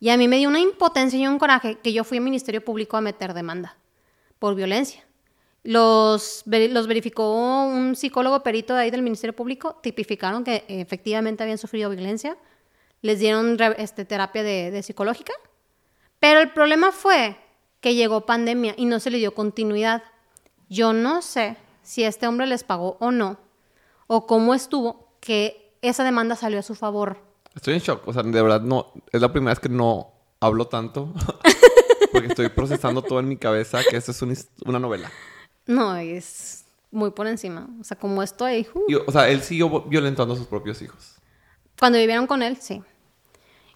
Y 0.00 0.10
a 0.10 0.16
mí 0.16 0.28
me 0.28 0.36
dio 0.36 0.48
una 0.48 0.60
impotencia 0.60 1.18
y 1.18 1.26
un 1.26 1.38
coraje 1.38 1.78
que 1.78 1.92
yo 1.92 2.04
fui 2.04 2.18
al 2.18 2.24
Ministerio 2.24 2.64
Público 2.64 2.96
a 2.96 3.00
meter 3.00 3.32
demanda 3.32 3.76
por 4.38 4.54
violencia. 4.54 5.04
Los, 5.62 6.44
los 6.46 6.86
verificó 6.86 7.64
un 7.64 7.96
psicólogo 7.96 8.42
perito 8.42 8.74
de 8.74 8.82
ahí 8.82 8.90
del 8.90 9.02
Ministerio 9.02 9.34
Público, 9.34 9.76
tipificaron 9.82 10.44
que 10.44 10.64
efectivamente 10.68 11.42
habían 11.42 11.58
sufrido 11.58 11.88
violencia, 11.90 12.36
les 13.00 13.18
dieron 13.18 13.56
este, 13.78 14.04
terapia 14.04 14.42
de, 14.42 14.70
de 14.70 14.82
psicológica, 14.82 15.32
pero 16.20 16.40
el 16.40 16.50
problema 16.52 16.92
fue 16.92 17.36
que 17.80 17.94
llegó 17.94 18.26
pandemia 18.26 18.74
y 18.76 18.84
no 18.84 19.00
se 19.00 19.10
le 19.10 19.18
dio 19.18 19.34
continuidad. 19.34 20.02
Yo 20.68 20.92
no 20.92 21.22
sé 21.22 21.56
si 21.82 22.04
este 22.04 22.26
hombre 22.26 22.46
les 22.46 22.64
pagó 22.64 22.96
o 23.00 23.10
no, 23.10 23.38
o 24.06 24.26
cómo 24.26 24.54
estuvo 24.54 25.14
que 25.20 25.76
esa 25.82 26.04
demanda 26.04 26.36
salió 26.36 26.58
a 26.58 26.62
su 26.62 26.74
favor. 26.74 27.18
Estoy 27.54 27.74
en 27.74 27.80
shock. 27.80 28.06
O 28.08 28.12
sea, 28.12 28.22
de 28.22 28.42
verdad 28.42 28.60
no... 28.60 28.92
Es 29.12 29.20
la 29.20 29.32
primera 29.32 29.52
vez 29.52 29.60
que 29.60 29.68
no 29.68 30.12
hablo 30.40 30.66
tanto. 30.66 31.12
porque 32.14 32.28
estoy 32.28 32.48
procesando 32.48 33.02
todo 33.02 33.18
en 33.18 33.28
mi 33.28 33.36
cabeza 33.36 33.80
que 33.88 33.96
esto 33.96 34.12
es 34.12 34.48
una, 34.64 34.78
novela. 34.78 35.10
No, 35.66 35.96
es 35.96 36.64
muy 36.90 37.10
por 37.10 37.26
encima. 37.26 37.68
O 37.80 37.84
sea, 37.84 37.98
como 37.98 38.22
estoy, 38.22 38.66
uh, 38.72 38.84
Y, 38.88 38.94
o 38.94 39.10
sea, 39.10 39.28
él 39.28 39.42
siguió 39.42 39.82
violentando 39.82 40.34
a 40.34 40.36
sus 40.36 40.46
propios 40.46 40.80
hijos. 40.80 41.16
Cuando 41.78 41.98
vivieron 41.98 42.26
con 42.28 42.42
él, 42.42 42.56
sí. 42.60 42.82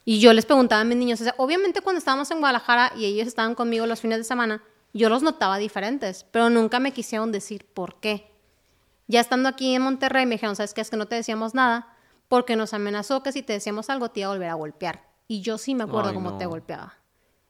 Y 0.04 0.20
yo 0.20 0.32
les 0.32 0.46
preguntaba 0.46 0.82
a 0.82 0.84
mis 0.84 0.96
niños, 0.96 1.20
o 1.20 1.24
sea, 1.24 1.34
obviamente 1.36 1.80
cuando 1.80 1.98
estábamos 1.98 2.30
en 2.30 2.38
Guadalajara 2.38 2.92
y 2.96 3.04
ellos 3.04 3.26
estaban 3.26 3.54
conmigo 3.54 3.86
los 3.86 4.00
fines 4.00 4.18
de 4.18 4.24
semana, 4.24 4.62
yo 4.94 5.08
los 5.08 5.22
notaba 5.22 5.58
diferentes, 5.58 6.24
pero 6.30 6.48
nunca 6.48 6.78
me 6.78 6.92
quisieron 6.92 7.32
decir 7.32 7.66
por 7.66 8.00
qué. 8.00 8.30
Ya 9.06 9.20
estando 9.20 9.48
aquí 9.48 9.74
en 9.74 9.82
Monterrey 9.82 10.24
me 10.26 10.36
dijeron, 10.36 10.56
¿sabes 10.56 10.72
qué? 10.72 10.80
Es 10.80 10.90
que 10.90 10.96
no 10.96 11.06
te 11.06 11.16
decíamos 11.16 11.54
nada 11.54 11.94
porque 12.28 12.56
nos 12.56 12.74
amenazó 12.74 13.22
que 13.22 13.32
si 13.32 13.42
te 13.42 13.54
decíamos 13.54 13.90
algo 13.90 14.10
te 14.10 14.20
iba 14.20 14.28
a 14.28 14.32
volver 14.32 14.50
a 14.50 14.54
golpear. 14.54 15.08
Y 15.26 15.40
yo 15.40 15.58
sí 15.58 15.74
me 15.74 15.84
acuerdo 15.84 16.10
Ay, 16.10 16.14
cómo 16.14 16.30
no. 16.32 16.38
te 16.38 16.46
golpeaba. 16.46 16.97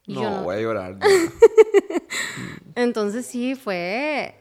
Y 0.09 0.13
No, 0.15 0.21
yo 0.23 0.29
no. 0.31 0.43
voy 0.43 0.55
a 0.55 0.59
llorar. 0.61 0.97
Entonces 2.75 3.25
sí, 3.25 3.55
fue... 3.55 4.35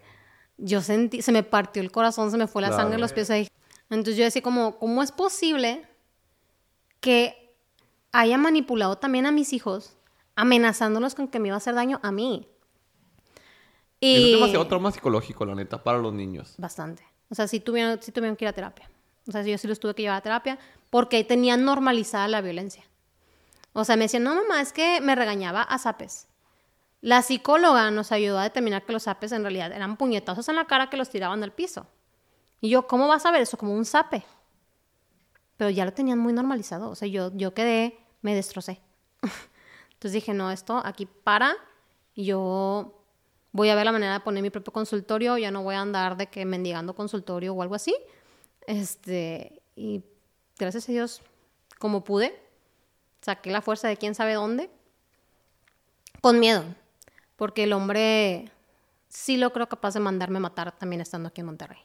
Yo 0.57 0.81
sentí, 0.81 1.22
se 1.22 1.31
me 1.31 1.42
partió 1.42 1.83
el 1.83 1.92
corazón, 1.92 2.31
se 2.31 2.37
me 2.38 2.46
fue 2.48 2.62
la 2.62 2.68
Claro. 2.68 2.83
sangre 2.83 2.94
en 2.96 3.00
los 3.00 3.12
pies 3.12 3.31
ahí. 3.31 3.48
Entonces 3.90 4.16
yo 4.16 4.24
decía 4.24 4.42
como, 4.42 4.78
¿cómo 4.78 5.02
es 5.02 5.12
posible 5.12 5.87
que 7.00 7.54
haya 8.12 8.38
manipulado 8.38 8.96
también 8.98 9.26
a 9.26 9.31
mis 9.33 9.52
hijos, 9.52 9.96
amenazándolos 10.35 11.14
con 11.14 11.28
que 11.28 11.38
me 11.38 11.48
iba 11.48 11.54
a 11.54 11.59
hacer 11.59 11.74
daño 11.74 12.00
a 12.02 12.11
mí? 12.11 12.48
Eso 14.00 14.18
es 14.20 14.26
Y... 14.28 14.33
demasiado 14.35 14.66
trauma 14.66 14.90
psicológico, 14.90 15.44
la 15.44 15.54
neta, 15.54 15.85
para 15.85 15.98
los 15.98 16.12
niños. 16.12 16.54
Bastante. 16.59 17.04
O 17.31 17.35
sea, 17.35 17.46
sí 17.46 17.61
tuvieron, 17.61 18.00
sí 18.02 18.11
tuvieron 18.11 18.37
que 18.37 18.44
ir 18.44 18.48
a 18.48 18.52
terapia. 18.52 18.90
O 19.28 19.33
sea, 19.33 19.42
yo 19.42 19.57
sí 19.59 19.68
los 19.68 19.78
tuve 19.78 19.94
que 19.94 20.02
llevar 20.02 20.18
a 20.18 20.22
terapia 20.22 20.59
porque 20.90 21.22
tenían 21.22 21.64
normalizada 21.64 22.26
la 22.28 22.40
violencia. 22.40 22.85
O 23.72 23.85
sea, 23.85 23.96
me 23.96 24.04
decían, 24.04 24.24
no, 24.24 24.35
mamá, 24.35 24.61
es 24.61 24.72
que 24.72 25.00
me 25.00 25.14
regañaba 25.14 25.62
a 25.62 25.78
zapes. 25.78 26.28
La 27.00 27.22
psicóloga 27.22 27.90
nos 27.90 28.11
ayudó 28.12 28.38
a 28.38 28.44
determinar 28.44 28.85
que 28.85 28.92
los 28.92 29.04
zapes 29.04 29.33
en 29.33 29.42
realidad 29.42 29.72
eran 29.72 29.96
puñetazos 29.96 30.48
en 30.48 30.57
la 30.57 30.66
cara 30.66 30.90
que 30.90 30.96
los 30.96 31.11
tiraban 31.11 31.42
al 31.42 31.52
piso. 31.52 31.87
Y 32.61 32.70
yo, 32.70 32.87
¿cómo 32.88 33.07
vas 33.07 33.24
a 33.24 33.31
ver 33.31 33.42
eso? 33.42 33.57
Como 33.57 33.72
un 33.72 33.85
zape. 33.85 34.24
Pero 35.57 35.70
ya 35.70 35.85
lo 35.85 35.92
tenían 35.92 36.18
muy 36.18 36.33
normalizado. 36.33 36.90
O 36.90 36.94
sea, 36.94 37.07
yo, 37.07 37.31
yo 37.35 37.54
quedé, 37.54 37.98
me 38.20 38.35
destrocé. 38.35 38.81
Entonces 39.92 40.12
dije, 40.12 40.35
no, 40.35 40.50
esto 40.50 40.83
aquí 40.85 41.07
para. 41.07 41.54
Y 42.14 42.24
yo 42.24 42.98
Voy 43.52 43.70
a 43.70 43.74
ver 43.74 43.87
la 43.87 43.92
manera 43.92 44.12
de 44.12 44.20
poner 44.20 44.42
mi 44.42 44.50
propio 44.50 44.72
consultorio, 44.72 45.38
ya 45.38 45.50
no 45.50 45.62
voy 45.62 45.74
a 45.74 45.81
andar 45.81 46.16
de 46.16 46.26
que 46.26 46.44
mendigando 46.44 46.94
consultorio 46.94 47.54
o 47.54 47.62
algo 47.62 47.74
así. 47.74 47.92
Este, 48.66 49.62
y 49.74 50.04
gracias 50.59 50.88
a 50.88 50.92
Dios, 50.92 51.22
como 51.78 52.04
pude, 52.04 52.38
saqué 53.20 53.50
la 53.50 53.62
fuerza 53.62 53.88
de 53.88 53.96
quién 53.96 54.14
sabe 54.14 54.35
dónde, 54.35 54.70
con 56.20 56.40
miedo, 56.40 56.64
porque 57.37 57.64
el 57.64 57.72
hombre 57.72 58.50
sí 59.09 59.37
lo 59.37 59.52
creo 59.52 59.68
capaz 59.68 59.94
de 59.94 60.00
mandarme 60.00 60.38
a 60.38 60.42
matar 60.42 60.72
también 60.72 61.00
estando 61.00 61.28
aquí 61.28 61.40
en 61.40 61.46
Monterrey. 61.46 61.78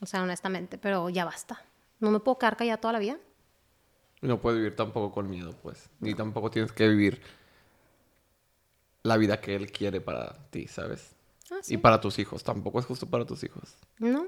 O 0.00 0.06
sea, 0.06 0.22
honestamente, 0.22 0.78
pero 0.78 1.08
ya 1.10 1.24
basta. 1.24 1.62
No 1.98 2.10
me 2.10 2.20
puedo 2.20 2.38
quedar 2.38 2.56
callada 2.56 2.80
toda 2.80 2.92
la 2.94 2.98
vida. 2.98 3.18
No 4.22 4.40
puedes 4.40 4.58
vivir 4.58 4.76
tampoco 4.76 5.12
con 5.12 5.28
miedo, 5.28 5.54
pues. 5.62 5.88
Ni 6.00 6.14
tampoco 6.14 6.50
tienes 6.50 6.72
que 6.72 6.88
vivir 6.88 7.20
la 9.02 9.16
vida 9.16 9.40
que 9.40 9.54
él 9.54 9.70
quiere 9.70 10.00
para 10.00 10.32
ti, 10.50 10.66
¿sabes? 10.66 11.14
Ah, 11.50 11.60
Y 11.68 11.76
para 11.78 12.00
tus 12.00 12.18
hijos. 12.18 12.44
Tampoco 12.44 12.80
es 12.80 12.86
justo 12.86 13.06
para 13.06 13.24
tus 13.26 13.44
hijos. 13.44 13.76
¿No? 13.98 14.26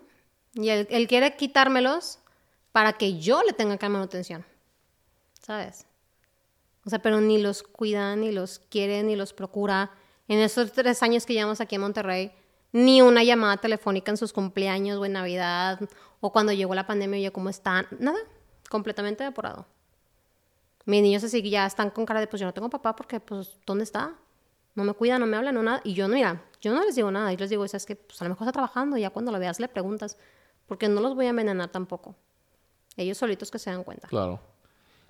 Y 0.55 0.69
él, 0.69 0.87
él 0.91 1.07
quiere 1.07 1.37
quitármelos 1.37 2.19
para 2.73 2.95
que 2.95 3.19
yo 3.19 3.43
le 3.43 3.53
tenga 3.53 3.77
que 3.77 3.85
dar 3.85 3.93
manutención. 3.93 4.45
¿Sabes? 5.43 5.87
O 6.85 6.91
sea, 6.91 7.01
pero 7.01 7.21
ni 7.21 7.39
los 7.39 7.63
cuida, 7.63 8.17
ni 8.17 8.33
los 8.33 8.59
quiere, 8.59 9.03
ni 9.03 9.17
los 9.17 9.33
procura. 9.33 9.91
En 10.29 10.39
esos 10.39 10.73
tres 10.73 11.03
años 11.03 11.27
que 11.27 11.35
llevamos 11.35 11.61
aquí 11.61 11.75
en 11.75 11.81
Monterrey, 11.83 12.33
ni 12.73 13.03
una 13.03 13.23
llamada 13.23 13.59
telefónica 13.59 14.11
en 14.11 14.17
sus 14.17 14.33
cumpleaños 14.33 14.99
o 14.99 15.05
en 15.05 15.13
Navidad, 15.13 15.81
o 16.21 16.33
cuando 16.33 16.53
llegó 16.53 16.75
la 16.75 16.87
pandemia, 16.87 17.19
oye, 17.19 17.33
¿cómo 17.33 17.49
están? 17.51 17.87
Nada, 17.99 18.19
completamente 18.69 19.23
evaporado. 19.23 19.67
Mis 20.85 21.03
niños 21.03 21.23
así 21.23 21.49
ya 21.49 21.67
están 21.67 21.91
con 21.91 22.07
cara 22.07 22.19
de, 22.19 22.27
pues 22.27 22.41
yo 22.41 22.47
no 22.47 22.55
tengo 22.55 22.71
papá 22.71 22.97
porque, 22.97 23.21
pues, 23.21 23.59
¿dónde 23.67 23.85
está? 23.85 24.17
No 24.75 24.85
me 24.85 24.95
cuida, 24.95 25.19
no 25.19 25.27
me 25.27 25.37
habla, 25.37 25.53
no 25.53 25.63
nada. 25.63 25.81
Y 25.85 25.95
yo, 25.95 26.09
mira, 26.09 26.43
yo 26.61 26.73
no 26.73 26.83
les 26.83 26.97
digo 26.97 27.11
nada. 27.11 27.31
Yo 27.33 27.39
les 27.39 27.51
digo, 27.51 27.65
es 27.65 27.87
que 27.87 27.95
pues, 27.95 28.21
a 28.23 28.25
lo 28.25 28.31
mejor 28.31 28.47
está 28.47 28.53
trabajando, 28.53 28.97
ya 28.97 29.11
cuando 29.11 29.31
lo 29.31 29.39
veas 29.39 29.61
le 29.61 29.69
preguntas, 29.69 30.17
porque 30.67 30.89
no 30.89 31.01
los 31.01 31.15
voy 31.15 31.27
a 31.27 31.31
envenenar 31.31 31.69
tampoco. 31.69 32.17
Ellos 32.97 33.19
solitos 33.19 33.51
que 33.51 33.59
se 33.59 33.71
dan 33.71 33.85
cuenta. 33.85 34.09
Claro. 34.09 34.41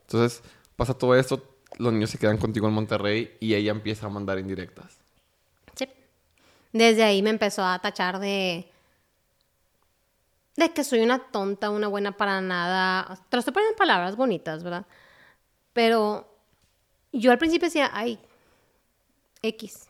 Entonces, 0.03 0.43
pasa 0.77 0.95
todo 0.95 1.15
esto, 1.15 1.43
los 1.79 1.93
niños 1.93 2.11
se 2.11 2.19
quedan 2.19 2.39
contigo 2.39 2.69
en 2.69 2.75
Monterrey 2.75 3.37
y 3.41 3.55
ella 3.55 3.71
empieza 3.71 4.07
a 4.07 4.11
mandar 4.11 4.39
indirectas. 4.39 4.99
Sí. 5.75 5.89
Desde 6.73 7.03
ahí 7.03 7.23
me 7.23 7.31
empezó 7.31 7.65
a 7.65 7.79
tachar 7.79 8.19
de. 8.19 8.71
de 10.57 10.73
que 10.73 10.85
soy 10.85 11.01
una 11.01 11.19
tonta, 11.19 11.71
una 11.71 11.89
buena 11.89 12.17
para 12.17 12.41
nada. 12.41 13.17
Te 13.29 13.37
lo 13.37 13.41
estoy 13.41 13.55
poniendo 13.55 13.73
en 13.73 13.79
palabras 13.79 14.17
bonitas, 14.17 14.63
¿verdad? 14.63 14.87
Pero 15.73 16.29
yo 17.13 17.31
al 17.31 17.39
principio 17.39 17.67
decía, 17.67 17.91
ay, 17.93 18.19
X, 19.43 19.89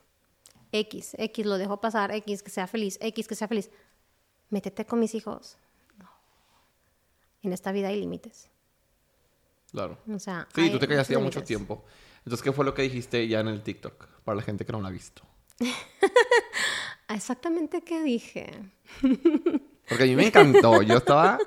X, 0.72 1.14
X, 1.18 1.46
lo 1.46 1.59
dejo 1.59 1.81
pasar, 1.81 2.12
X, 2.12 2.42
que 2.42 2.51
sea 2.51 2.66
feliz, 2.66 2.98
X, 3.01 3.29
que 3.29 3.35
sea 3.35 3.48
feliz. 3.48 3.70
Métete 4.51 4.87
con 4.87 5.01
mis 5.01 5.14
hijos. 5.14 5.57
No. 5.98 6.09
En 7.42 7.53
esta 7.53 7.72
vida 7.72 7.88
hay 7.88 8.01
límites. 8.01 8.51
Claro. 9.73 9.99
O 10.09 10.19
sea. 10.19 10.47
Sí, 10.55 10.71
tú 10.71 10.79
te 10.79 10.87
callaste 10.87 11.15
ya 11.15 11.19
mucho 11.19 11.43
tiempo. 11.43 11.85
Entonces, 12.19 12.43
¿qué 12.43 12.53
fue 12.53 12.65
lo 12.65 12.75
que 12.75 12.83
dijiste 12.83 13.27
ya 13.27 13.41
en 13.41 13.49
el 13.49 13.63
TikTok? 13.63 14.07
Para 14.25 14.37
la 14.37 14.43
gente 14.43 14.65
que 14.65 14.73
no 14.73 14.81
lo 14.81 14.87
ha 14.87 14.91
visto. 14.91 15.23
Exactamente 17.09 17.83
qué 17.83 18.03
dije. 18.03 18.51
Porque 19.89 20.05
a 20.05 20.07
mí 20.07 20.17
me 20.17 20.27
encantó. 20.29 20.83
Yo 20.83 20.99
estaba 20.99 21.39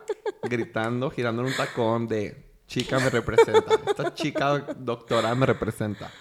gritando, 0.44 1.10
girando 1.10 1.42
en 1.44 1.48
un 1.50 1.56
tacón 1.56 2.08
de 2.08 2.46
chica 2.68 3.00
me 3.00 3.10
representa. 3.10 3.80
Esta 3.88 4.14
chica 4.14 4.60
doctora 4.78 5.34
me 5.36 5.46
representa. 5.46 6.12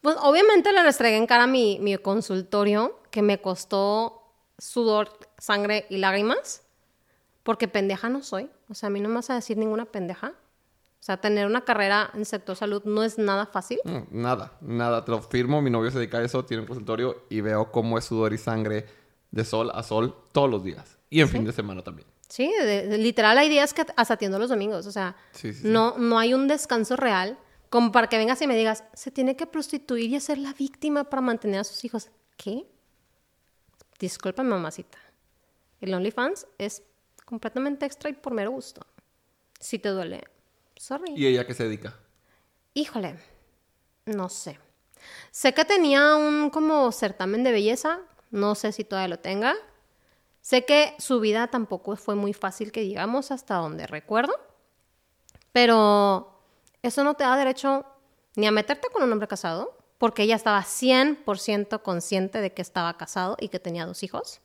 Pues 0.00 0.16
obviamente 0.20 0.72
le 0.72 0.82
restregué 0.82 1.16
en 1.16 1.26
cara 1.26 1.46
mi, 1.46 1.78
mi 1.80 1.96
consultorio, 1.96 3.00
que 3.10 3.22
me 3.22 3.40
costó 3.40 4.34
sudor, 4.58 5.18
sangre 5.38 5.86
y 5.88 5.98
lágrimas, 5.98 6.62
porque 7.42 7.68
pendeja 7.68 8.08
no 8.08 8.22
soy. 8.22 8.50
O 8.68 8.74
sea, 8.74 8.88
a 8.88 8.90
mí 8.90 9.00
no 9.00 9.08
me 9.08 9.16
vas 9.16 9.30
a 9.30 9.34
decir 9.34 9.56
ninguna 9.56 9.84
pendeja. 9.84 10.34
O 11.02 11.04
sea, 11.04 11.16
tener 11.20 11.46
una 11.46 11.64
carrera 11.64 12.10
en 12.14 12.24
sector 12.24 12.54
salud 12.54 12.80
no 12.84 13.02
es 13.02 13.18
nada 13.18 13.46
fácil. 13.46 13.80
No, 13.84 14.06
nada, 14.12 14.52
nada. 14.60 15.04
Te 15.04 15.10
lo 15.10 15.20
firmo. 15.20 15.60
Mi 15.60 15.68
novio 15.68 15.90
se 15.90 15.98
dedica 15.98 16.18
a 16.18 16.22
eso, 16.22 16.44
tiene 16.44 16.60
un 16.60 16.68
consultorio 16.68 17.24
y 17.28 17.40
veo 17.40 17.72
cómo 17.72 17.98
es 17.98 18.04
sudor 18.04 18.32
y 18.32 18.38
sangre 18.38 18.86
de 19.32 19.44
sol 19.44 19.72
a 19.74 19.82
sol 19.82 20.14
todos 20.30 20.48
los 20.48 20.62
días. 20.62 20.98
Y 21.10 21.20
en 21.20 21.28
fin 21.28 21.44
de 21.44 21.52
semana 21.52 21.82
también. 21.82 22.06
Sí, 22.28 22.52
de- 22.56 22.86
de- 22.86 22.98
literal 22.98 23.36
hay 23.36 23.48
días 23.48 23.74
que 23.74 23.84
hasta 23.96 24.14
atiendo 24.14 24.38
los 24.38 24.48
domingos. 24.48 24.86
O 24.86 24.92
sea, 24.92 25.16
Sí, 25.32 25.52
sí, 25.52 25.62
sí. 25.62 25.68
no, 25.68 25.98
no 25.98 26.20
hay 26.20 26.34
un 26.34 26.46
descanso 26.46 26.94
real 26.94 27.36
como 27.68 27.90
para 27.90 28.06
que 28.06 28.16
vengas 28.16 28.40
y 28.40 28.46
me 28.46 28.56
digas, 28.56 28.84
se 28.94 29.10
tiene 29.10 29.34
que 29.34 29.46
prostituir 29.48 30.08
y 30.08 30.14
hacer 30.16 30.38
la 30.38 30.52
víctima 30.52 31.02
para 31.10 31.20
mantener 31.20 31.58
a 31.60 31.64
sus 31.64 31.84
hijos. 31.84 32.10
¿Qué? 32.36 32.64
Disculpa, 33.98 34.42
mamacita. 34.42 34.98
El 35.80 35.94
OnlyFans 35.94 36.46
es 36.58 36.82
completamente 37.24 37.86
extra 37.86 38.08
y 38.10 38.12
por 38.12 38.32
mero 38.34 38.52
gusto. 38.52 38.82
Si 39.58 39.78
te 39.80 39.88
duele, 39.88 40.24
sorry. 40.82 41.12
¿Y 41.14 41.26
ella 41.26 41.46
qué 41.46 41.54
se 41.54 41.64
dedica? 41.64 41.94
Híjole, 42.74 43.16
no 44.06 44.28
sé. 44.28 44.58
Sé 45.30 45.54
que 45.54 45.64
tenía 45.64 46.16
un 46.16 46.50
como 46.50 46.90
certamen 46.92 47.44
de 47.44 47.52
belleza, 47.52 48.00
no 48.30 48.54
sé 48.54 48.72
si 48.72 48.84
todavía 48.84 49.08
lo 49.08 49.18
tenga. 49.18 49.54
Sé 50.40 50.64
que 50.64 50.94
su 50.98 51.20
vida 51.20 51.46
tampoco 51.48 51.94
fue 51.96 52.16
muy 52.16 52.32
fácil 52.32 52.72
que 52.72 52.80
digamos 52.80 53.30
hasta 53.30 53.54
donde 53.56 53.86
recuerdo, 53.86 54.34
pero 55.52 56.40
eso 56.82 57.04
no 57.04 57.14
te 57.14 57.22
da 57.24 57.36
derecho 57.36 57.84
ni 58.34 58.46
a 58.46 58.50
meterte 58.50 58.88
con 58.92 59.04
un 59.04 59.12
hombre 59.12 59.28
casado, 59.28 59.76
porque 59.98 60.24
ella 60.24 60.34
estaba 60.34 60.62
100% 60.64 61.82
consciente 61.82 62.40
de 62.40 62.52
que 62.52 62.62
estaba 62.62 62.96
casado 62.96 63.36
y 63.38 63.48
que 63.50 63.60
tenía 63.60 63.86
dos 63.86 64.02
hijos, 64.02 64.40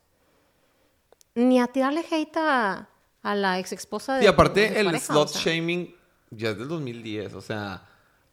ni 1.34 1.60
a 1.60 1.68
tirarle 1.68 2.06
hate 2.12 2.38
a, 2.38 2.90
a 3.24 3.36
la 3.36 3.58
ex 3.58 3.72
esposa 3.72 4.18
de 4.18 4.26
Y 4.26 4.28
aparte, 4.28 4.62
de 4.62 4.70
su 4.70 4.76
el 4.76 4.86
pareja, 4.86 5.06
slot 5.06 5.30
o 5.30 5.32
sea. 5.32 5.42
shaming 5.42 5.97
ya 6.32 6.50
es 6.52 6.58
del 6.58 6.68
2010. 6.68 7.34
O 7.34 7.42
sea, 7.42 7.88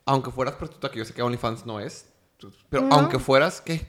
aunque 0.04 0.30
fueras 0.30 0.54
prostituta, 0.56 0.90
que 0.90 0.98
yo 0.98 1.04
sé 1.04 1.14
que 1.14 1.22
OnlyFans 1.22 1.66
no 1.66 1.80
es, 1.80 2.10
pero 2.68 2.82
No. 2.84 2.94
aunque 2.96 3.18
fueras, 3.18 3.60
¿qué? 3.60 3.88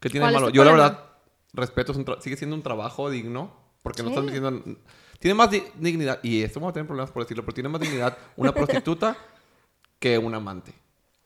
¿Qué 0.00 0.10
tiene 0.10 0.26
de 0.26 0.32
¿Cuál 0.32 0.34
es 0.34 0.40
malo? 0.42 0.50
Yo, 0.50 0.64
la 0.64 0.70
verdad, 0.72 1.04
respeto, 1.52 1.92
es 1.92 1.98
un 1.98 2.06
sigue 2.20 2.36
siendo 2.36 2.54
un 2.56 2.62
trabajo 2.62 3.10
digno, 3.10 3.52
porque 3.82 4.02
no 4.02 4.10
Sí. 4.10 4.14
estás 4.14 4.26
diciendo. 4.32 4.76
Tiene 5.18 5.34
más 5.34 5.50
di- 5.50 5.62
dignidad, 5.78 6.20
y 6.22 6.42
esto 6.42 6.60
vamos 6.60 6.70
a 6.70 6.74
tener 6.74 6.86
problemas 6.86 7.10
por 7.10 7.22
decirlo, 7.22 7.42
pero 7.42 7.54
tiene 7.54 7.68
más 7.70 7.80
dignidad 7.80 8.16
una 8.36 8.52
prostituta 8.52 9.16
que 9.98 10.18
un 10.18 10.34
amante. 10.34 10.74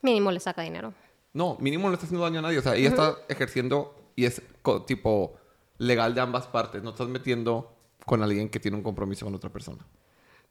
Mínimo 0.02 0.30
le 0.30 0.38
saca 0.40 0.62
dinero. 0.62 0.94
No, 1.32 1.56
mínimo 1.60 1.88
no 1.88 1.94
está 1.94 2.06
haciendo 2.06 2.24
daño 2.24 2.38
a 2.38 2.42
nadie. 2.42 2.58
O 2.58 2.62
sea, 2.62 2.74
ella 2.76 2.88
está 2.88 3.16
ejerciendo 3.28 3.94
y 4.16 4.24
es 4.24 4.40
tipo 4.86 5.36
legal 5.78 6.14
de 6.14 6.20
ambas 6.20 6.46
partes. 6.46 6.82
No 6.82 6.90
estás 6.90 7.08
metiendo 7.08 7.76
con 8.06 8.22
alguien 8.22 8.48
que 8.48 8.58
tiene 8.60 8.76
un 8.76 8.82
compromiso 8.82 9.26
con 9.26 9.34
otra 9.34 9.50
persona. 9.50 9.84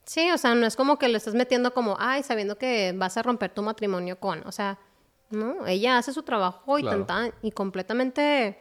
Sí, 0.10 0.32
o 0.32 0.39
sea, 0.39 0.56
no 0.56 0.65
es 0.65 0.76
como 0.76 0.98
que 0.98 1.08
lo 1.08 1.17
estás 1.17 1.36
metiendo 1.36 1.72
como, 1.72 1.95
ay, 2.00 2.24
sabiendo 2.24 2.58
que 2.58 2.93
vas 2.95 3.15
a 3.15 3.22
romper 3.22 3.52
tu 3.54 3.62
matrimonio 3.62 4.19
con, 4.19 4.41
o 4.48 4.52
sea, 4.52 4.80
no, 5.30 5.67
ella 5.67 6.00
hace 6.00 6.13
su 6.13 6.24
trabajo 6.24 6.80
y 6.80 6.82
Claro. 6.82 7.06
tanta- 7.06 7.38
y 7.43 7.52
completamente 7.52 8.58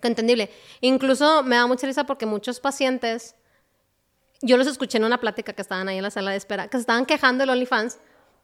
entendible. 0.00 0.48
Incluso 0.80 1.42
me 1.42 1.56
da 1.56 1.66
mucha 1.66 1.86
risa 1.86 2.04
porque 2.04 2.24
muchos 2.24 2.58
pacientes, 2.58 3.34
yo 4.40 4.56
los 4.56 4.66
escuché 4.66 4.96
en 4.96 5.04
una 5.04 5.20
plática 5.20 5.52
que 5.52 5.60
estaban 5.60 5.88
ahí 5.90 5.98
en 5.98 6.02
la 6.04 6.10
sala 6.10 6.30
de 6.30 6.38
espera, 6.38 6.68
que 6.68 6.78
se 6.78 6.80
estaban 6.80 7.04
quejando 7.04 7.42
del 7.42 7.50
OnlyFans, 7.50 7.98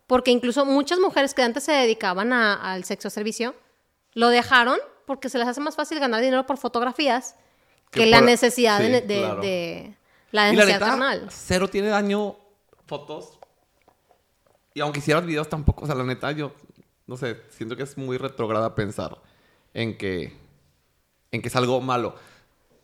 porque 0.06 0.30
incluso 0.30 0.66
muchas 0.66 0.98
mujeres 0.98 1.32
que 1.32 1.40
antes 1.42 1.64
se 1.64 1.72
dedicaban 1.72 2.34
a- 2.34 2.56
al 2.74 2.84
sexo 2.84 3.08
servicio, 3.08 3.54
lo 4.12 4.28
dejaron 4.28 4.78
porque 5.06 5.30
se 5.30 5.38
les 5.38 5.48
hace 5.48 5.62
más 5.62 5.76
fácil 5.76 5.98
ganar 5.98 6.20
dinero 6.20 6.44
por 6.44 6.58
fotografías 6.58 7.36
que, 7.90 8.00
Que 8.00 8.06
la 8.06 8.20
necesidad 8.20 8.80
de, 8.80 9.00
sí, 9.00 9.06
de- 9.06 9.18
claro. 9.18 9.40
de- 9.40 9.94
la 10.30 10.52
Y 10.52 10.56
la 10.56 10.64
neta, 10.66 10.78
carnal. 10.78 11.26
cero 11.30 11.68
tiene 11.68 11.88
daño 11.88 12.36
fotos. 12.86 13.38
Y 14.74 14.80
aunque 14.80 15.00
hicieras 15.00 15.24
videos 15.26 15.48
tampoco, 15.48 15.84
o 15.84 15.86
sea, 15.86 15.94
la 15.94 16.04
neta, 16.04 16.30
yo, 16.32 16.52
no 17.06 17.16
sé, 17.16 17.40
siento 17.50 17.76
que 17.76 17.82
es 17.82 17.96
muy 17.98 18.16
retrograda 18.18 18.74
pensar 18.74 19.18
en 19.74 19.96
que, 19.98 20.36
en 21.32 21.42
que 21.42 21.48
es 21.48 21.56
algo 21.56 21.80
malo. 21.80 22.14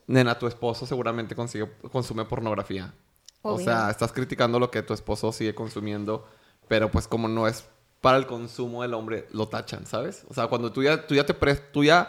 Nena, 0.07 0.37
tu 0.37 0.47
esposo 0.47 0.85
seguramente 0.85 1.35
consigue, 1.35 1.71
consume 1.91 2.25
pornografía. 2.25 2.93
O 3.41 3.53
Obvio. 3.53 3.65
sea, 3.65 3.89
estás 3.89 4.11
criticando 4.11 4.59
lo 4.59 4.69
que 4.71 4.81
tu 4.83 4.93
esposo 4.93 5.31
sigue 5.31 5.55
consumiendo, 5.55 6.27
pero 6.67 6.91
pues 6.91 7.07
como 7.07 7.27
no 7.27 7.47
es 7.47 7.65
para 8.01 8.17
el 8.17 8.27
consumo 8.27 8.81
del 8.83 8.93
hombre, 8.93 9.27
lo 9.31 9.47
tachan, 9.47 9.85
¿sabes? 9.85 10.25
O 10.29 10.33
sea, 10.33 10.47
cuando 10.47 10.71
tú 10.71 10.83
ya, 10.83 11.07
tú 11.07 11.15
ya 11.15 11.25
te 11.25 11.39
pres- 11.39 11.71
tú 11.71 11.83
ya 11.83 12.07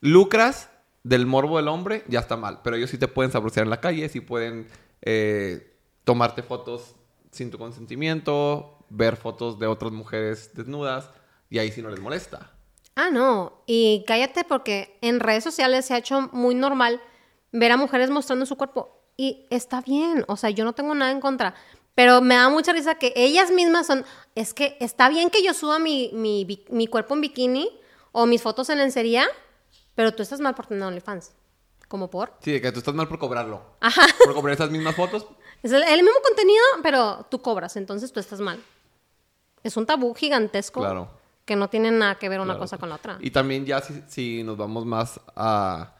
lucras 0.00 0.68
del 1.02 1.26
morbo 1.26 1.56
del 1.56 1.68
hombre, 1.68 2.04
ya 2.08 2.20
está 2.20 2.36
mal. 2.36 2.60
Pero 2.62 2.76
ellos 2.76 2.90
sí 2.90 2.98
te 2.98 3.08
pueden 3.08 3.32
sabrosear 3.32 3.64
en 3.64 3.70
la 3.70 3.80
calle, 3.80 4.08
sí 4.08 4.20
pueden 4.20 4.68
eh, 5.02 5.76
tomarte 6.04 6.42
fotos 6.42 6.94
sin 7.30 7.50
tu 7.50 7.58
consentimiento, 7.58 8.78
ver 8.90 9.16
fotos 9.16 9.58
de 9.58 9.66
otras 9.66 9.92
mujeres 9.92 10.52
desnudas, 10.54 11.10
y 11.48 11.58
ahí 11.58 11.70
sí 11.70 11.82
no 11.82 11.90
les 11.90 12.00
molesta. 12.00 12.52
Ah, 12.96 13.10
no. 13.10 13.62
Y 13.66 14.04
cállate 14.06 14.44
porque 14.44 14.98
en 15.00 15.20
redes 15.20 15.44
sociales 15.44 15.86
se 15.86 15.94
ha 15.94 15.98
hecho 15.98 16.28
muy 16.32 16.54
normal 16.54 17.00
ver 17.52 17.72
a 17.72 17.76
mujeres 17.76 18.10
mostrando 18.10 18.46
su 18.46 18.56
cuerpo. 18.56 18.96
Y 19.16 19.46
está 19.50 19.80
bien, 19.80 20.24
o 20.28 20.36
sea, 20.36 20.50
yo 20.50 20.64
no 20.64 20.72
tengo 20.72 20.94
nada 20.94 21.10
en 21.10 21.20
contra. 21.20 21.54
Pero 21.94 22.20
me 22.20 22.36
da 22.36 22.48
mucha 22.48 22.72
risa 22.72 22.94
que 22.94 23.12
ellas 23.16 23.50
mismas 23.50 23.86
son, 23.86 24.04
es 24.34 24.54
que 24.54 24.76
está 24.80 25.08
bien 25.08 25.28
que 25.28 25.42
yo 25.42 25.54
suba 25.54 25.78
mi, 25.78 26.10
mi, 26.14 26.46
mi 26.70 26.86
cuerpo 26.86 27.14
en 27.14 27.20
bikini 27.20 27.68
o 28.12 28.26
mis 28.26 28.42
fotos 28.42 28.70
en 28.70 28.78
lencería, 28.78 29.26
Pero 30.00 30.14
tú 30.14 30.22
estás 30.22 30.40
mal 30.40 30.54
por 30.54 30.64
tener 30.64 30.82
OnlyFans. 30.82 31.32
¿Como 31.86 32.08
por? 32.08 32.32
Sí, 32.40 32.52
de 32.52 32.62
que 32.62 32.72
tú 32.72 32.78
estás 32.78 32.94
mal 32.94 33.06
por 33.06 33.18
cobrarlo. 33.18 33.60
Ajá. 33.80 34.00
Por 34.24 34.32
cobrar 34.32 34.54
esas 34.54 34.70
mismas 34.70 34.94
fotos. 34.96 35.26
Es 35.62 35.72
el, 35.72 35.82
el 35.82 36.02
mismo 36.02 36.18
contenido, 36.26 36.64
pero 36.82 37.26
tú 37.30 37.42
cobras, 37.42 37.76
entonces 37.76 38.10
tú 38.10 38.18
estás 38.18 38.40
mal. 38.40 38.58
Es 39.62 39.76
un 39.76 39.84
tabú 39.84 40.14
gigantesco 40.14 40.80
Claro. 40.80 41.10
que 41.44 41.54
no 41.54 41.68
tiene 41.68 41.90
nada 41.90 42.14
que 42.14 42.30
ver 42.30 42.40
una 42.40 42.54
Claro. 42.54 42.60
cosa 42.60 42.78
con 42.78 42.88
la 42.88 42.94
otra. 42.94 43.18
Y 43.20 43.30
también 43.30 43.66
ya 43.66 43.82
si, 43.82 44.02
si 44.08 44.42
nos 44.42 44.56
vamos 44.56 44.86
más 44.86 45.20
a... 45.36 45.92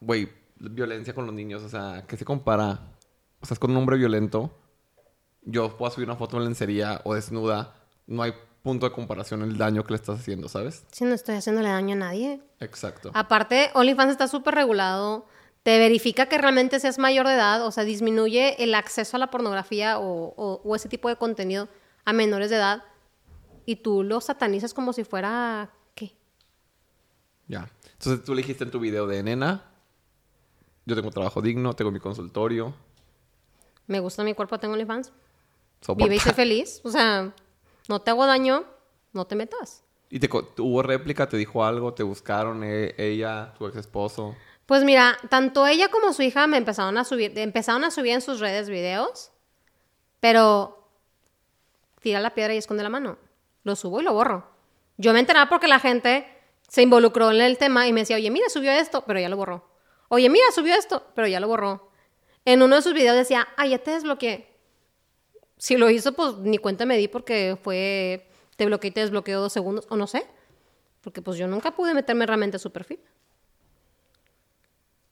Güey, 0.00 0.30
violencia 0.56 1.14
con 1.14 1.26
los 1.26 1.34
niños. 1.34 1.62
O 1.62 1.68
sea, 1.68 2.06
¿qué 2.08 2.16
se 2.16 2.24
compara? 2.24 2.78
O 3.40 3.44
sea, 3.44 3.56
es 3.56 3.58
con 3.58 3.72
un 3.72 3.76
hombre 3.76 3.98
violento. 3.98 4.50
Yo 5.42 5.76
puedo 5.76 5.92
subir 5.92 6.08
una 6.08 6.16
foto 6.16 6.38
en 6.38 6.44
lencería 6.44 7.02
o 7.04 7.12
desnuda. 7.14 7.74
No 8.06 8.22
hay 8.22 8.32
punto 8.62 8.86
de 8.88 8.92
comparación 8.92 9.42
el 9.42 9.56
daño 9.56 9.84
que 9.84 9.92
le 9.92 9.96
estás 9.96 10.20
haciendo, 10.20 10.48
¿sabes? 10.48 10.84
Si 10.92 11.04
no 11.04 11.14
estoy 11.14 11.36
haciéndole 11.36 11.68
daño 11.68 11.94
a 11.94 11.98
nadie. 11.98 12.40
Exacto. 12.60 13.10
Aparte, 13.14 13.70
OnlyFans 13.74 14.10
está 14.12 14.28
súper 14.28 14.54
regulado. 14.54 15.26
Te 15.62 15.78
verifica 15.78 16.26
que 16.26 16.38
realmente 16.38 16.80
seas 16.80 16.98
mayor 16.98 17.26
de 17.26 17.34
edad, 17.34 17.64
o 17.66 17.70
sea, 17.70 17.84
disminuye 17.84 18.62
el 18.62 18.74
acceso 18.74 19.16
a 19.16 19.20
la 19.20 19.30
pornografía 19.30 19.98
o, 19.98 20.34
o- 20.36 20.60
o 20.64 20.76
ese 20.76 20.88
tipo 20.88 21.08
de 21.08 21.16
contenido 21.16 21.68
a 22.04 22.12
menores 22.12 22.50
de 22.50 22.56
edad. 22.56 22.84
Y 23.66 23.76
tú 23.76 24.02
lo 24.02 24.20
satanizas 24.20 24.72
como 24.74 24.92
si 24.92 25.04
fuera. 25.04 25.70
¿Qué? 25.94 26.14
Ya. 27.46 27.68
Entonces 27.92 28.24
tú 28.24 28.34
le 28.34 28.42
dijiste 28.42 28.64
en 28.64 28.70
tu 28.70 28.80
video 28.80 29.06
de 29.06 29.22
nena. 29.22 29.64
Yo 30.86 30.96
tengo 30.96 31.10
trabajo 31.10 31.42
digno, 31.42 31.74
tengo 31.74 31.90
mi 31.90 32.00
consultorio. 32.00 32.74
Me 33.86 34.00
gusta 34.00 34.24
mi 34.24 34.34
cuerpo, 34.34 34.58
tengo 34.58 34.74
OnlyFans. 34.74 35.12
Vive 35.96 36.16
y 36.16 36.18
sé 36.20 36.32
feliz. 36.32 36.80
O 36.84 36.90
sea, 36.90 37.34
no 37.90 38.00
te 38.00 38.12
hago 38.12 38.24
daño, 38.24 38.64
no 39.12 39.26
te 39.26 39.34
metas. 39.34 39.82
¿Y 40.08 40.20
te, 40.20 40.28
hubo 40.58 40.80
réplica? 40.80 41.28
¿Te 41.28 41.36
dijo 41.36 41.64
algo? 41.64 41.92
¿Te 41.92 42.04
buscaron 42.04 42.62
eh, 42.62 42.94
ella, 42.96 43.52
tu 43.58 43.66
ex 43.66 43.76
esposo? 43.76 44.36
Pues 44.64 44.84
mira, 44.84 45.18
tanto 45.28 45.66
ella 45.66 45.88
como 45.88 46.12
su 46.12 46.22
hija 46.22 46.46
me 46.46 46.56
empezaron 46.56 46.96
a 46.98 47.04
subir, 47.04 47.36
empezaron 47.36 47.82
a 47.82 47.90
subir 47.90 48.12
en 48.12 48.20
sus 48.20 48.38
redes 48.38 48.68
videos, 48.68 49.32
pero 50.20 50.86
tira 52.00 52.20
la 52.20 52.32
piedra 52.32 52.54
y 52.54 52.58
esconde 52.58 52.84
la 52.84 52.90
mano. 52.90 53.18
Lo 53.64 53.74
subo 53.74 54.00
y 54.00 54.04
lo 54.04 54.12
borro. 54.12 54.46
Yo 54.96 55.12
me 55.12 55.18
enteraba 55.18 55.48
porque 55.48 55.66
la 55.66 55.80
gente 55.80 56.28
se 56.68 56.82
involucró 56.82 57.32
en 57.32 57.40
el 57.40 57.58
tema 57.58 57.88
y 57.88 57.92
me 57.92 58.02
decía, 58.02 58.16
oye, 58.16 58.30
mira, 58.30 58.48
subió 58.50 58.70
esto, 58.70 59.02
pero 59.04 59.18
ya 59.18 59.28
lo 59.28 59.36
borró. 59.36 59.68
Oye, 60.08 60.30
mira, 60.30 60.44
subió 60.54 60.76
esto, 60.76 61.04
pero 61.16 61.26
ya 61.26 61.40
lo 61.40 61.48
borró. 61.48 61.90
En 62.44 62.62
uno 62.62 62.76
de 62.76 62.82
sus 62.82 62.94
videos 62.94 63.16
decía, 63.16 63.48
ah, 63.56 63.66
ya 63.66 63.78
te 63.78 63.90
desbloqueé. 63.90 64.49
Si 65.60 65.76
lo 65.76 65.90
hizo, 65.90 66.14
pues 66.14 66.38
ni 66.38 66.56
cuenta 66.56 66.86
me 66.86 66.96
di 66.96 67.06
porque 67.06 67.58
fue, 67.62 68.26
te 68.56 68.64
bloqueé 68.64 68.88
y 68.88 68.92
te 68.94 69.00
desbloqueó 69.00 69.40
dos 69.40 69.52
segundos, 69.52 69.86
o 69.90 69.96
no 69.96 70.06
sé. 70.06 70.26
Porque 71.02 71.20
pues 71.20 71.36
yo 71.36 71.46
nunca 71.46 71.76
pude 71.76 71.92
meterme 71.92 72.24
realmente 72.24 72.56
a 72.56 72.58
su 72.58 72.72
perfil. 72.72 72.98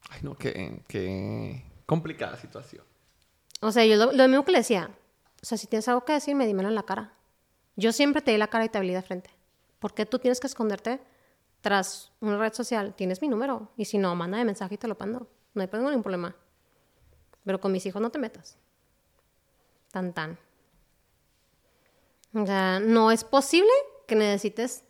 Ay, 0.08 0.20
no, 0.22 0.38
qué, 0.38 0.82
qué 0.88 1.64
complicada 1.84 2.38
situación. 2.38 2.82
O 3.60 3.70
sea, 3.70 3.84
yo 3.84 3.96
lo, 3.96 4.10
lo 4.10 4.26
mismo 4.26 4.46
que 4.46 4.52
le 4.52 4.58
decía. 4.58 4.90
O 5.42 5.44
sea, 5.44 5.58
si 5.58 5.66
tienes 5.66 5.86
algo 5.86 6.06
que 6.06 6.14
decirme, 6.14 6.46
dímelo 6.46 6.70
en 6.70 6.74
la 6.74 6.84
cara. 6.84 7.12
Yo 7.76 7.92
siempre 7.92 8.22
te 8.22 8.30
di 8.30 8.38
la 8.38 8.48
cara 8.48 8.64
y 8.64 8.70
te 8.70 8.78
hablé 8.78 8.94
de 8.94 9.02
frente. 9.02 9.28
¿Por 9.78 9.92
qué 9.92 10.06
tú 10.06 10.18
tienes 10.18 10.40
que 10.40 10.46
esconderte 10.46 10.98
tras 11.60 12.10
una 12.20 12.38
red 12.38 12.54
social? 12.54 12.94
Tienes 12.94 13.20
mi 13.20 13.28
número. 13.28 13.70
Y 13.76 13.84
si 13.84 13.98
no, 13.98 14.14
manda 14.14 14.38
de 14.38 14.46
mensaje 14.46 14.76
y 14.76 14.78
te 14.78 14.88
lo 14.88 14.96
mando. 14.98 15.28
No 15.52 15.62
hay 15.62 15.68
ningún 15.70 16.02
problema. 16.02 16.34
Pero 17.44 17.60
con 17.60 17.70
mis 17.70 17.84
hijos 17.84 18.00
no 18.00 18.08
te 18.08 18.18
metas. 18.18 18.56
Tan 19.92 20.12
tan. 20.12 20.38
O 22.34 22.44
sea, 22.46 22.78
no 22.80 23.10
es 23.10 23.24
posible 23.24 23.70
que 24.06 24.14
necesites 24.14 24.84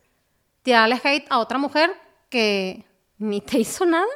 tirarle 0.61 0.99
hate 1.03 1.25
a 1.29 1.39
otra 1.39 1.57
mujer 1.57 1.91
que 2.29 2.85
ni 3.17 3.41
te 3.41 3.59
hizo 3.59 3.85
nada. 3.85 4.07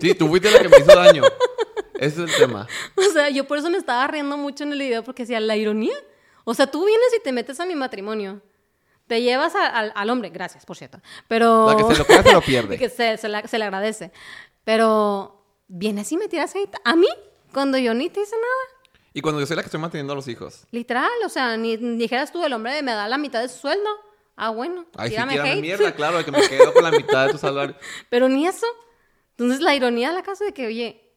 Sí, 0.00 0.14
tú 0.14 0.28
fuiste 0.28 0.50
la 0.50 0.60
que 0.60 0.68
me 0.68 0.78
hizo 0.78 0.94
daño. 0.94 1.22
Ese 1.94 2.24
es 2.24 2.30
el 2.30 2.36
tema. 2.36 2.66
O 2.96 3.02
sea, 3.12 3.28
yo 3.30 3.46
por 3.46 3.58
eso 3.58 3.70
me 3.70 3.78
estaba 3.78 4.06
riendo 4.08 4.36
mucho 4.36 4.64
en 4.64 4.72
el 4.72 4.78
video 4.80 5.04
porque 5.04 5.22
decía, 5.22 5.38
la 5.40 5.56
ironía. 5.56 5.94
O 6.44 6.54
sea, 6.54 6.66
tú 6.68 6.84
vienes 6.84 7.06
y 7.16 7.22
te 7.22 7.30
metes 7.30 7.60
a 7.60 7.66
mi 7.66 7.76
matrimonio. 7.76 8.40
Te 9.06 9.22
llevas 9.22 9.54
a- 9.54 9.66
al, 9.68 9.92
al 9.94 10.10
hombre, 10.10 10.30
gracias, 10.30 10.66
por 10.66 10.76
cierto. 10.76 11.00
Pero... 11.28 11.66
La 11.68 11.76
que 11.76 11.84
se 11.84 11.96
lo 11.98 12.04
queda 12.06 12.22
se 12.24 12.32
lo 12.32 12.40
pierde. 12.40 12.78
que 12.78 12.88
se, 12.88 13.16
se 13.16 13.28
la- 13.28 13.46
se 13.46 13.58
le 13.58 13.64
agradece. 13.64 14.10
Pero 14.64 15.44
vienes 15.68 16.10
y 16.10 16.16
me 16.16 16.26
tiras 16.28 16.54
hate 16.56 16.74
a 16.84 16.96
mí 16.96 17.08
cuando 17.52 17.78
yo 17.78 17.94
ni 17.94 18.10
te 18.10 18.20
hice 18.20 18.34
nada. 18.36 18.81
Y 19.14 19.20
cuando 19.20 19.40
yo 19.40 19.46
soy 19.46 19.56
la 19.56 19.62
que 19.62 19.66
estoy 19.66 19.80
manteniendo 19.80 20.12
a 20.12 20.16
los 20.16 20.28
hijos. 20.28 20.66
Literal, 20.70 21.10
o 21.24 21.28
sea, 21.28 21.56
ni, 21.56 21.76
ni 21.76 21.96
dijeras 21.98 22.32
tú, 22.32 22.42
el 22.44 22.52
hombre 22.52 22.82
me 22.82 22.92
da 22.92 23.08
la 23.08 23.18
mitad 23.18 23.42
de 23.42 23.48
su 23.48 23.58
sueldo. 23.58 23.88
Ah, 24.36 24.50
bueno, 24.50 24.86
Ay, 24.96 25.10
sí, 25.10 25.14
tírame 25.14 25.38
hate. 25.38 25.60
mierda, 25.60 25.94
claro, 25.94 26.18
de 26.18 26.24
que 26.24 26.30
me 26.32 26.48
quedo 26.48 26.72
con 26.72 26.82
la 26.82 26.90
mitad 26.90 27.26
de 27.26 27.32
tu 27.32 27.38
salario. 27.38 27.76
Pero 28.08 28.28
ni 28.28 28.46
eso. 28.46 28.66
Entonces, 29.32 29.60
la 29.60 29.74
ironía 29.74 30.08
de 30.08 30.14
la 30.14 30.22
casa 30.22 30.44
de 30.44 30.52
que, 30.54 30.66
oye, 30.66 31.12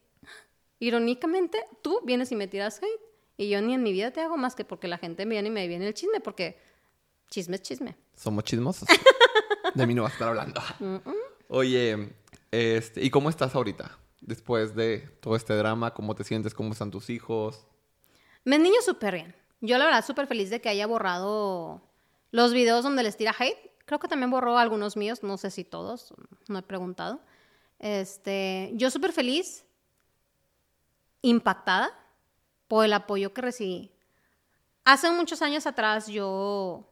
irónicamente, 0.78 1.58
tú 1.82 2.00
vienes 2.04 2.30
y 2.32 2.36
me 2.36 2.46
tiras 2.48 2.78
hate. 2.78 3.00
Y 3.38 3.48
yo 3.50 3.60
ni 3.60 3.74
en 3.74 3.82
mi 3.82 3.92
vida 3.92 4.10
te 4.10 4.20
hago 4.20 4.36
más 4.36 4.54
que 4.54 4.64
porque 4.64 4.88
la 4.88 4.98
gente 4.98 5.26
me 5.26 5.34
viene 5.34 5.48
y 5.48 5.52
me 5.52 5.68
viene 5.68 5.86
el 5.86 5.94
chisme, 5.94 6.20
porque 6.20 6.58
chisme 7.30 7.56
es 7.56 7.62
chisme. 7.62 7.96
Somos 8.14 8.44
chismosos. 8.44 8.88
De 9.74 9.86
mí 9.86 9.94
no 9.94 10.02
vas 10.02 10.12
a 10.12 10.14
estar 10.14 10.28
hablando. 10.28 10.62
Oye, 11.48 12.14
este, 12.50 13.02
¿y 13.04 13.10
cómo 13.10 13.28
estás 13.28 13.54
ahorita? 13.54 13.98
Después 14.20 14.74
de 14.74 15.00
todo 15.20 15.36
este 15.36 15.54
drama, 15.54 15.92
¿cómo 15.92 16.14
te 16.14 16.24
sientes? 16.24 16.54
¿Cómo 16.54 16.72
están 16.72 16.90
tus 16.90 17.10
hijos? 17.10 17.66
Me 18.46 18.58
niño 18.58 18.80
súper 18.80 19.14
bien. 19.14 19.34
Yo 19.60 19.76
la 19.76 19.86
verdad 19.86 20.04
súper 20.04 20.28
feliz 20.28 20.50
de 20.50 20.60
que 20.60 20.68
haya 20.68 20.86
borrado 20.86 21.82
los 22.30 22.52
videos 22.52 22.84
donde 22.84 23.02
les 23.02 23.16
tira 23.16 23.34
hate. 23.36 23.58
Creo 23.84 23.98
que 23.98 24.06
también 24.08 24.30
borró 24.30 24.56
algunos 24.56 24.96
míos, 24.96 25.22
no 25.24 25.36
sé 25.36 25.50
si 25.50 25.64
todos, 25.64 26.14
no 26.48 26.58
he 26.58 26.62
preguntado. 26.62 27.20
Este, 27.80 28.70
yo 28.74 28.90
súper 28.90 29.12
feliz, 29.12 29.64
impactada 31.22 31.90
por 32.68 32.84
el 32.84 32.92
apoyo 32.92 33.34
que 33.34 33.42
recibí. 33.42 33.92
Hace 34.84 35.10
muchos 35.10 35.42
años 35.42 35.66
atrás 35.66 36.06
yo 36.06 36.88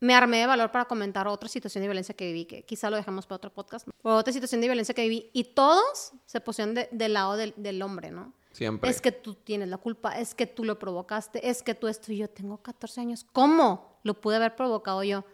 me 0.00 0.14
armé 0.14 0.38
de 0.38 0.46
valor 0.46 0.70
para 0.70 0.86
comentar 0.86 1.28
otra 1.28 1.48
situación 1.50 1.82
de 1.82 1.88
violencia 1.88 2.14
que 2.16 2.26
viví, 2.26 2.46
que 2.46 2.64
quizá 2.64 2.88
lo 2.88 2.96
dejamos 2.96 3.26
para 3.26 3.36
otro 3.36 3.52
podcast, 3.52 3.88
o 4.02 4.14
otra 4.14 4.32
situación 4.32 4.60
de 4.62 4.68
violencia 4.68 4.94
que 4.94 5.02
viví, 5.02 5.30
y 5.34 5.44
todos 5.44 6.12
se 6.24 6.40
pusieron 6.40 6.74
de- 6.74 6.88
del 6.92 7.12
lado 7.12 7.36
del, 7.36 7.52
del 7.56 7.80
hombre, 7.82 8.10
¿no? 8.10 8.32
Siempre. 8.54 8.88
Es 8.88 9.00
que 9.00 9.10
tú 9.10 9.34
tienes 9.34 9.68
la 9.68 9.78
culpa, 9.78 10.16
es 10.16 10.32
que 10.32 10.46
tú 10.46 10.62
lo 10.62 10.78
provocaste, 10.78 11.50
es 11.50 11.60
que 11.64 11.74
tú 11.74 11.88
esto 11.88 12.12
y 12.12 12.18
yo 12.18 12.30
tengo 12.30 12.58
14 12.58 13.00
años. 13.00 13.26
¿Cómo 13.32 13.98
lo 14.04 14.20
pude 14.20 14.36
haber 14.36 14.54
provocado 14.54 15.02
yo? 15.02 15.24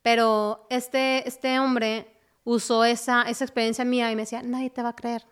Pero 0.00 0.66
este, 0.70 1.28
este 1.28 1.60
hombre 1.60 2.18
usó 2.44 2.86
esa, 2.86 3.24
esa 3.24 3.44
experiencia 3.44 3.84
mía 3.84 4.10
y 4.10 4.16
me 4.16 4.22
decía, 4.22 4.42
nadie 4.42 4.70
te 4.70 4.82
va 4.82 4.90
a 4.90 4.96
creer. 4.96 5.26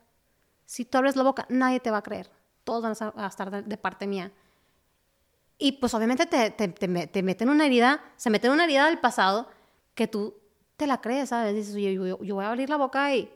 Si 0.66 0.84
tú 0.84 0.98
abres 0.98 1.16
la 1.16 1.22
boca, 1.22 1.46
nadie 1.48 1.80
te 1.80 1.90
va 1.90 1.98
a 1.98 2.02
creer. 2.02 2.30
Todos 2.62 2.82
van 2.82 3.14
a 3.16 3.26
estar 3.26 3.50
de, 3.50 3.62
de 3.62 3.76
parte 3.78 4.06
mía. 4.06 4.30
Y 5.56 5.72
pues 5.72 5.94
obviamente 5.94 6.26
te, 6.26 6.50
te, 6.50 6.68
te, 6.68 7.06
te 7.06 7.22
meten 7.22 7.48
una 7.48 7.64
herida, 7.64 8.04
se 8.16 8.28
meten 8.28 8.50
una 8.50 8.64
herida 8.64 8.84
del 8.84 8.98
pasado 8.98 9.48
que 9.94 10.06
tú 10.06 10.34
te 10.76 10.86
la 10.86 11.00
crees, 11.00 11.30
¿sabes? 11.30 11.54
Dices, 11.54 11.74
oye, 11.74 11.94
yo, 11.94 12.22
yo 12.22 12.34
voy 12.34 12.44
a 12.44 12.50
abrir 12.50 12.68
la 12.68 12.76
boca 12.76 13.14
y 13.14 13.32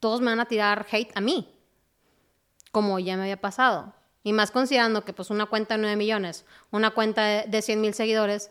todos 0.00 0.20
me 0.20 0.26
van 0.26 0.40
a 0.40 0.44
tirar 0.44 0.86
hate 0.90 1.16
a 1.16 1.22
mí 1.22 1.55
como 2.76 2.98
ya 2.98 3.16
me 3.16 3.22
había 3.22 3.40
pasado. 3.40 3.94
Y 4.22 4.34
más 4.34 4.50
considerando 4.50 5.02
que 5.02 5.14
pues 5.14 5.30
una 5.30 5.46
cuenta 5.46 5.76
de 5.76 5.80
9 5.80 5.96
millones, 5.96 6.44
una 6.70 6.90
cuenta 6.90 7.24
de, 7.24 7.44
de 7.48 7.62
100 7.62 7.80
mil 7.80 7.94
seguidores, 7.94 8.50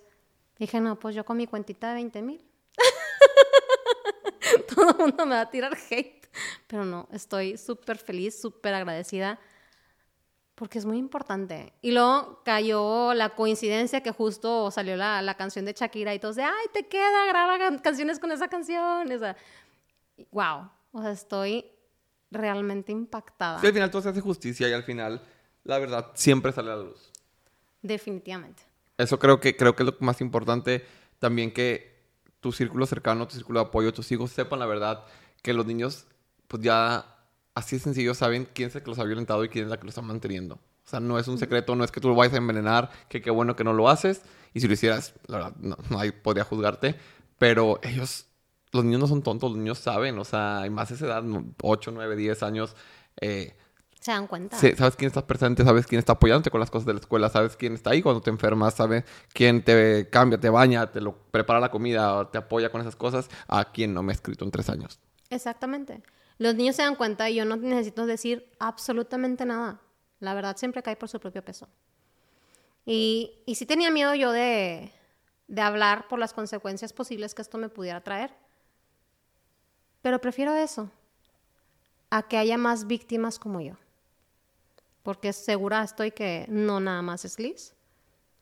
dije, 0.57 0.81
no, 0.81 0.97
pues 0.97 1.13
yo 1.13 1.23
con 1.25 1.37
mi 1.37 1.45
cuentita 1.45 1.89
de 1.89 1.93
20 1.93 2.21
mil. 2.23 2.43
Todo 4.75 4.89
el 4.89 4.97
mundo 4.97 5.27
me 5.27 5.35
va 5.35 5.41
a 5.41 5.51
tirar 5.51 5.77
hate. 5.91 6.25
Pero 6.65 6.85
no, 6.85 7.07
estoy 7.11 7.55
súper 7.55 7.99
feliz, 7.99 8.41
súper 8.41 8.73
agradecida, 8.73 9.39
porque 10.55 10.79
es 10.79 10.85
muy 10.85 10.97
importante. 10.97 11.73
Y 11.83 11.91
luego 11.91 12.41
cayó 12.43 13.13
la 13.13 13.35
coincidencia 13.35 14.01
que 14.01 14.09
justo 14.09 14.71
salió 14.71 14.97
la, 14.97 15.21
la 15.21 15.35
canción 15.35 15.65
de 15.65 15.73
Shakira 15.73 16.15
y 16.15 16.19
todos 16.19 16.35
de, 16.35 16.45
ay, 16.45 16.65
te 16.73 16.87
queda, 16.87 17.27
graba 17.27 17.59
can- 17.59 17.77
canciones 17.77 18.17
con 18.17 18.31
esa 18.31 18.47
canción. 18.47 19.11
O 19.11 19.19
sea, 19.19 19.37
wow. 20.31 20.67
O 20.93 21.01
sea, 21.03 21.11
estoy 21.11 21.74
realmente 22.31 22.91
impactada. 22.91 23.59
Sí, 23.59 23.67
al 23.67 23.73
final 23.73 23.91
todo 23.91 24.01
se 24.01 24.09
hace 24.09 24.21
justicia 24.21 24.69
y 24.69 24.73
al 24.73 24.83
final 24.83 25.21
la 25.63 25.79
verdad 25.79 26.11
siempre 26.13 26.51
sale 26.51 26.71
a 26.71 26.75
la 26.75 26.83
luz. 26.83 27.11
Definitivamente. 27.81 28.63
Eso 28.97 29.19
creo 29.19 29.39
que, 29.39 29.55
creo 29.55 29.75
que 29.75 29.83
es 29.83 29.87
lo 29.87 29.95
más 29.99 30.21
importante. 30.21 30.85
También 31.19 31.51
que 31.51 31.95
tu 32.39 32.51
círculo 32.51 32.85
cercano, 32.85 33.27
tu 33.27 33.35
círculo 33.35 33.59
de 33.59 33.67
apoyo, 33.67 33.93
tus 33.93 34.11
hijos 34.11 34.31
sepan 34.31 34.59
la 34.59 34.65
verdad. 34.65 35.05
Que 35.41 35.53
los 35.53 35.65
niños, 35.65 36.07
pues 36.47 36.63
ya 36.63 37.05
así 37.53 37.77
de 37.77 37.81
sencillo, 37.81 38.13
saben 38.13 38.47
quién 38.53 38.69
es 38.69 38.75
el 38.75 38.83
que 38.83 38.89
los 38.89 38.99
ha 38.99 39.03
violentado 39.03 39.43
y 39.43 39.49
quién 39.49 39.65
es 39.65 39.71
la 39.71 39.77
que 39.77 39.85
los 39.85 39.91
está 39.91 40.01
manteniendo. 40.01 40.55
O 40.55 40.87
sea, 40.87 40.99
no 40.99 41.17
es 41.17 41.27
un 41.27 41.39
secreto, 41.39 41.75
no 41.75 41.83
es 41.83 41.91
que 41.91 41.99
tú 41.99 42.09
lo 42.09 42.15
vayas 42.15 42.33
a 42.35 42.37
envenenar, 42.37 42.91
que 43.09 43.21
qué 43.21 43.31
bueno 43.31 43.55
que 43.55 43.63
no 43.63 43.73
lo 43.73 43.89
haces. 43.89 44.21
Y 44.53 44.59
si 44.59 44.67
lo 44.67 44.73
hicieras, 44.73 45.13
la 45.27 45.37
verdad, 45.37 45.55
no, 45.59 45.77
nadie 45.89 46.11
podría 46.11 46.43
juzgarte. 46.43 46.95
Pero 47.39 47.79
ellos, 47.81 48.27
los 48.71 48.83
niños 48.83 48.99
no 49.01 49.07
son 49.07 49.21
tontos, 49.21 49.49
los 49.51 49.57
niños 49.57 49.79
saben. 49.79 50.17
O 50.19 50.25
sea, 50.25 50.59
hay 50.59 50.69
más 50.69 50.91
esa 50.91 51.05
edad, 51.05 51.23
8, 51.61 51.91
9, 51.91 52.15
10 52.15 52.43
años. 52.43 52.75
eh, 53.21 53.55
Se 53.99 54.11
dan 54.11 54.27
cuenta. 54.27 54.57
Sí, 54.57 54.73
sabes 54.75 54.95
quién 54.95 55.07
está 55.07 55.25
presente, 55.25 55.63
sabes 55.63 55.87
quién 55.87 55.99
está 55.99 56.13
apoyándote 56.13 56.51
con 56.51 56.59
las 56.59 56.69
cosas 56.69 56.85
de 56.85 56.93
la 56.93 56.99
escuela, 56.99 57.29
sabes 57.29 57.55
quién 57.55 57.73
está 57.73 57.91
ahí 57.91 58.01
cuando 58.01 58.21
te 58.21 58.29
enfermas, 58.29 58.73
sabes 58.75 59.03
quién 59.33 59.63
te 59.63 60.09
cambia, 60.09 60.39
te 60.39 60.49
baña, 60.49 60.91
te 60.91 61.01
lo 61.01 61.15
prepara 61.31 61.59
la 61.59 61.71
comida, 61.71 62.29
te 62.31 62.37
apoya 62.37 62.69
con 62.71 62.81
esas 62.81 62.95
cosas, 62.95 63.29
a 63.47 63.71
quien 63.71 63.93
no 63.93 64.03
me 64.03 64.11
ha 64.11 64.15
escrito 64.15 64.45
en 64.45 64.51
tres 64.51 64.69
años. 64.69 64.99
Exactamente. 65.29 66.03
Los 66.37 66.55
niños 66.55 66.75
se 66.75 66.81
dan 66.83 66.95
cuenta 66.95 67.29
y 67.29 67.35
yo 67.35 67.45
no 67.45 67.55
necesito 67.55 68.05
decir 68.05 68.51
absolutamente 68.59 69.45
nada. 69.45 69.79
La 70.19 70.33
verdad 70.33 70.57
siempre 70.57 70.83
cae 70.83 70.95
por 70.97 71.09
su 71.09 71.19
propio 71.19 71.43
peso. 71.43 71.67
Y, 72.85 73.41
y 73.45 73.55
sí 73.55 73.65
tenía 73.65 73.89
miedo 73.89 74.13
yo 74.15 74.31
de, 74.31 74.91
de 75.47 75.61
hablar 75.61 76.07
por 76.07 76.19
las 76.19 76.33
consecuencias 76.33 76.93
posibles 76.93 77.33
que 77.33 77.41
esto 77.41 77.57
me 77.57 77.69
pudiera 77.69 78.01
traer. 78.01 78.31
Pero 80.05 80.21
prefiero 80.21 80.53
eso 80.55 80.91
a 82.11 82.21
que 82.27 82.37
haya 82.37 82.59
más 82.59 82.85
víctimas 82.85 83.39
como 83.39 83.59
yo. 83.59 83.73
Porque 85.01 85.33
segura 85.33 85.83
estoy 85.83 86.11
que 86.11 86.45
no 86.47 86.79
nada 86.79 87.01
más 87.01 87.25
es 87.25 87.39
Liz, 87.39 87.73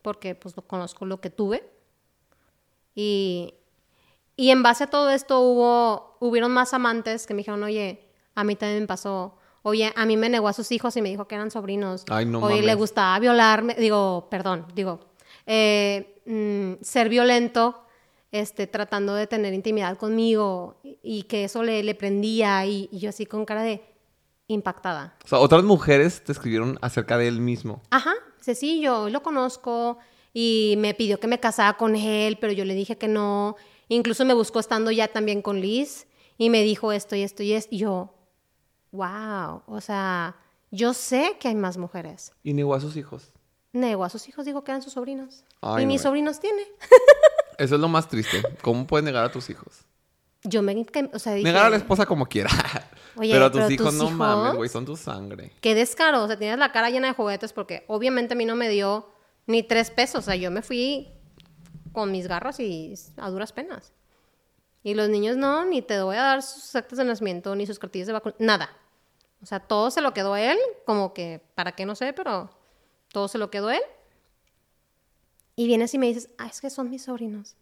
porque 0.01 0.36
pues 0.36 0.57
lo 0.57 0.64
conozco 0.64 1.05
lo 1.05 1.22
que 1.22 1.30
tuve. 1.30 1.64
Y, 2.95 3.53
y 4.36 4.49
en 4.49 4.61
base 4.61 4.84
a 4.84 4.88
todo 4.88 5.09
esto 5.09 5.39
hubo, 5.39 6.18
hubieron 6.20 6.51
más 6.51 6.74
amantes 6.74 7.26
que 7.26 7.34
me 7.34 7.38
dijeron, 7.38 7.64
oye, 7.64 8.09
a 8.36 8.43
mí 8.43 8.57
también 8.57 8.82
me 8.82 8.88
pasó. 8.88 9.38
Oye, 9.61 9.93
a 9.95 10.05
mí 10.05 10.18
me 10.18 10.28
negó 10.28 10.49
a 10.49 10.53
sus 10.53 10.70
hijos 10.74 10.97
y 10.97 11.01
me 11.01 11.11
dijo 11.11 11.30
que 11.30 11.36
eran 11.36 11.49
sobrinos. 11.49 12.03
Ay, 12.09 12.26
no 12.26 12.41
Oye, 12.41 12.61
le 12.61 12.76
gustaba 12.76 13.18
violarme. 13.20 13.74
Digo, 13.76 14.28
perdón, 14.30 14.68
digo, 14.76 14.99
eh, 15.45 16.22
mm, 16.26 16.84
ser 16.84 17.07
violento, 17.07 17.82
este, 18.34 18.65
tratando 18.65 19.13
de 19.13 19.27
tener 19.27 19.53
intimidad 19.53 19.95
conmigo 19.95 20.81
y, 20.84 21.23
que 21.23 21.43
eso 21.43 21.61
le, 21.61 21.84
le 21.84 21.93
prendía 21.93 22.65
y, 22.65 22.89
y 22.91 22.97
yo 22.97 23.09
así 23.09 23.27
con 23.27 23.45
cara 23.45 23.61
de 23.61 23.81
impactada. 24.47 25.15
O 25.23 25.27
sea, 25.27 25.38
otras 25.38 25.63
mujeres 25.63 26.23
te 26.23 26.31
escribieron 26.31 26.79
acerca 26.81 27.17
de 27.19 27.27
él 27.27 27.39
mismo. 27.39 27.81
Ajá, 27.91 28.13
dice, 28.39 28.55
sí, 28.55 28.81
yo 28.81 29.07
lo 29.09 29.21
conozco 29.21 29.99
y 30.34 30.73
me 30.79 30.95
pidió 30.95 31.19
que 31.19 31.27
me 31.27 31.39
casara 31.39 31.77
con 31.77 31.95
él, 31.95 32.39
pero 32.41 32.51
yo 32.53 32.65
le 32.65 32.73
dije 32.73 32.97
que 32.97 33.07
no. 33.07 33.55
Incluso 33.88 34.25
me 34.25 34.34
buscó 34.34 34.59
estando 34.59 34.89
ya 34.89 35.07
también 35.07 35.43
con 35.43 35.61
Liz 35.61 36.07
y 36.39 36.49
me 36.49 36.63
dijo 36.63 36.91
esto 36.91 37.15
y 37.15 37.21
esto 37.21 37.43
y 37.43 37.53
esto. 37.53 37.75
Y 37.75 37.77
yo, 37.77 38.15
wow, 38.91 39.61
o 39.67 39.79
sea, 39.79 40.38
yo 40.71 40.95
sé 40.95 41.38
que 41.39 41.49
hay 41.49 41.55
más 41.55 41.77
mujeres. 41.77 42.31
Y 42.41 42.53
negó 42.53 42.73
a 42.73 42.81
sus 42.81 42.97
hijos. 42.97 43.31
Negó 43.73 44.03
a 44.03 44.09
sus 44.09 44.27
hijos, 44.27 44.45
dijo 44.45 44.63
que 44.63 44.71
eran 44.71 44.81
sus 44.81 44.93
sobrinos. 44.93 45.43
Ay, 45.61 45.84
y 45.84 45.86
no, 45.86 45.91
mis 45.91 46.01
eh. 46.01 46.03
sobrinos 46.03 46.39
tiene. 46.39 46.63
Eso 47.58 47.76
es 47.76 47.82
lo 47.82 47.88
más 47.88 48.08
triste. 48.08 48.41
¿Cómo 48.62 48.86
puedes 48.88 49.04
negar 49.06 49.24
a 49.26 49.32
tus 49.32 49.49
hijos? 49.49 49.86
Yo 50.43 50.62
me, 50.62 50.86
o 51.14 51.20
sea, 51.20 51.34
dije, 51.34 51.45
Negar 51.47 51.66
a 51.66 51.70
la 51.70 51.78
esposa 51.78 52.06
como 52.06 52.26
quiera. 52.26 52.49
Oye, 53.16 53.32
pero 53.32 53.45
a 53.45 53.51
tus 53.51 53.62
pero 53.62 53.72
hijos 53.72 53.89
tus 53.91 53.95
no 54.04 54.10
mames, 54.10 54.45
hijos- 54.45 54.56
güey, 54.58 54.70
son 54.70 54.86
tu 54.86 54.97
sangre. 54.97 55.54
qué 55.62 55.74
descaro, 55.76 56.24
o 56.24 56.28
sea, 56.28 56.38
tienes 56.38 56.58
la 56.60 56.72
cara 56.72 56.89
llena 56.89 57.08
de 57.08 57.14
juguetes 57.14 57.54
porque 57.54 57.86
obviamente 57.88 58.34
a 58.34 58.38
mí 58.38 58.43
no 58.43 58.56
me 58.56 58.68
dio 58.70 59.08
ni 59.45 59.64
tres 59.64 59.89
pesos, 59.91 60.20
o 60.20 60.22
sea, 60.22 60.36
yo 60.36 60.51
me 60.51 60.62
fui 60.62 61.10
con 61.93 62.12
mis 62.12 62.28
garras 62.28 62.60
y 62.60 62.93
a 63.18 63.30
duras 63.30 63.54
penas. 63.54 63.93
Y 64.84 64.95
los 64.95 65.08
niños 65.08 65.38
no, 65.38 65.64
ni 65.64 65.82
te 65.82 66.01
voy 66.01 66.18
a 66.18 66.22
dar 66.24 66.41
sus 66.43 66.76
actas 66.76 66.97
de 66.97 67.06
nacimiento, 67.06 67.56
ni 67.56 67.66
sus 67.66 67.80
cartillas 67.80 68.08
de 68.08 68.14
vacunación, 68.14 68.45
nada. 68.45 68.70
O 69.41 69.45
sea, 69.45 69.60
todo 69.62 69.91
se 69.91 70.01
lo 70.01 70.14
quedó 70.14 70.34
a 70.34 70.41
él, 70.41 70.58
como 70.86 71.14
que, 71.14 71.41
¿para 71.56 71.72
qué 71.74 71.86
no 71.86 71.95
sé? 71.95 72.12
Pero 72.14 72.49
todo 73.14 73.28
se 73.30 73.38
lo 73.38 73.49
quedó 73.49 73.70
a 73.70 73.76
él. 73.76 73.84
Y 75.56 75.68
vienes 75.68 75.93
y 75.93 75.97
me 75.97 76.08
dices, 76.08 76.30
ah, 76.38 76.47
es 76.47 76.62
que 76.62 76.70
son 76.70 76.89
mis 76.89 77.04
sobrinos. 77.04 77.56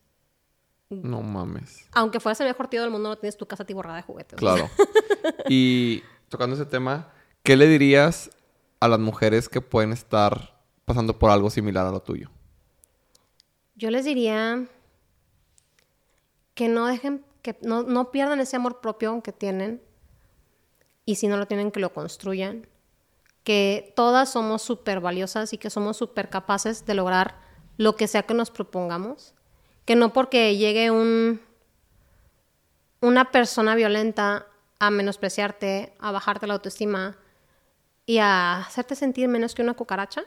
No 0.89 1.21
mames. 1.21 1.87
Aunque 1.93 2.19
fueras 2.19 2.39
el 2.41 2.47
mejor 2.47 2.67
tío 2.67 2.81
del 2.81 2.91
mundo, 2.91 3.09
no 3.09 3.17
tienes 3.17 3.37
tu 3.37 3.45
casa 3.45 3.63
atiborrada 3.63 3.97
de 3.97 4.03
juguetes. 4.03 4.37
Claro. 4.37 4.69
y 5.49 6.03
tocando 6.29 6.55
ese 6.55 6.65
tema, 6.65 7.11
¿qué 7.43 7.55
le 7.55 7.67
dirías 7.67 8.29
a 8.79 8.87
las 8.87 8.99
mujeres 8.99 9.47
que 9.47 9.61
pueden 9.61 9.93
estar 9.93 10.59
pasando 10.85 11.17
por 11.17 11.29
algo 11.29 11.49
similar 11.49 11.85
a 11.85 11.91
lo 11.91 12.01
tuyo? 12.01 12.29
Yo 13.75 13.89
les 13.89 14.05
diría 14.05 14.67
que 16.53 16.67
no 16.67 16.87
dejen, 16.87 17.23
que 17.41 17.57
no, 17.61 17.83
no 17.83 18.11
pierdan 18.11 18.39
ese 18.39 18.57
amor 18.57 18.81
propio 18.81 19.21
que 19.21 19.31
tienen 19.31 19.81
y 21.05 21.15
si 21.15 21.27
no 21.27 21.37
lo 21.37 21.47
tienen, 21.47 21.71
que 21.71 21.79
lo 21.79 21.93
construyan. 21.93 22.67
Que 23.43 23.93
todas 23.95 24.31
somos 24.31 24.61
súper 24.61 24.99
valiosas 24.99 25.51
y 25.53 25.57
que 25.57 25.69
somos 25.69 25.97
súper 25.97 26.29
capaces 26.29 26.85
de 26.85 26.93
lograr 26.93 27.39
lo 27.81 27.95
que 27.95 28.07
sea 28.07 28.21
que 28.23 28.35
nos 28.35 28.51
propongamos. 28.51 29.33
Que 29.85 29.95
no 29.95 30.13
porque 30.13 30.55
llegue 30.55 30.91
un, 30.91 31.41
una 32.99 33.31
persona 33.31 33.73
violenta 33.73 34.45
a 34.77 34.91
menospreciarte, 34.91 35.91
a 35.99 36.11
bajarte 36.11 36.45
la 36.45 36.53
autoestima 36.53 37.17
y 38.05 38.19
a 38.19 38.59
hacerte 38.59 38.95
sentir 38.95 39.27
menos 39.27 39.55
que 39.55 39.63
una 39.63 39.73
cucaracha, 39.73 40.25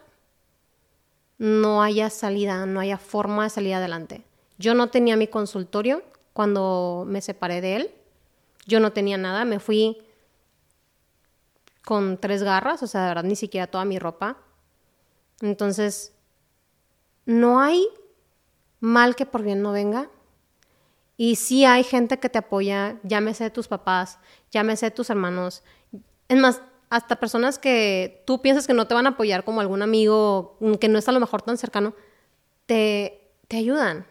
no 1.39 1.81
haya 1.81 2.11
salida, 2.11 2.67
no 2.67 2.81
haya 2.81 2.99
forma 2.99 3.45
de 3.45 3.51
salir 3.51 3.75
adelante. 3.75 4.25
Yo 4.59 4.75
no 4.75 4.89
tenía 4.89 5.15
mi 5.15 5.29
consultorio 5.29 6.03
cuando 6.33 7.05
me 7.07 7.21
separé 7.21 7.61
de 7.61 7.77
él. 7.77 7.95
Yo 8.67 8.81
no 8.81 8.93
tenía 8.93 9.17
nada, 9.17 9.45
me 9.45 9.61
fui 9.61 9.99
con 11.85 12.19
tres 12.19 12.43
garras, 12.43 12.83
o 12.83 12.89
sea, 12.89 13.03
de 13.03 13.09
verdad 13.09 13.25
ni 13.25 13.37
siquiera 13.37 13.69
toda 13.69 13.85
mi 13.85 14.01
ropa. 14.01 14.39
Entonces, 15.41 16.14
no 17.27 17.61
hay 17.61 17.87
mal 18.81 19.17
que 19.17 19.27
por 19.27 19.43
bien 19.43 19.63
no 19.63 19.73
venga. 19.73 20.09
Y 21.17 21.37
sí 21.37 21.65
hay 21.65 21.85
gente 21.85 22.19
que 22.19 22.29
te 22.29 22.39
apoya, 22.39 22.99
llámese 23.05 23.49
tus 23.51 23.69
papás, 23.69 24.19
llámese 24.51 24.91
tus 24.91 25.11
hermanos. 25.11 25.63
Es 26.29 26.39
más, 26.39 26.61
hasta 26.91 27.17
personas 27.17 27.59
que 27.59 28.23
tú 28.27 28.43
piensas 28.43 28.67
que 28.67 28.75
no 28.75 28.87
te 28.87 28.95
van 28.95 29.07
a 29.07 29.11
apoyar 29.11 29.45
como 29.45 29.61
algún 29.61 29.83
amigo 29.83 30.59
que 30.81 30.89
no 30.89 30.99
es 30.99 31.09
a 31.09 31.13
lo 31.13 31.21
mejor 31.21 31.43
tan 31.43 31.57
cercano, 31.57 31.95
te, 32.67 33.31
te 33.49 33.57
ayudan. 33.57 34.07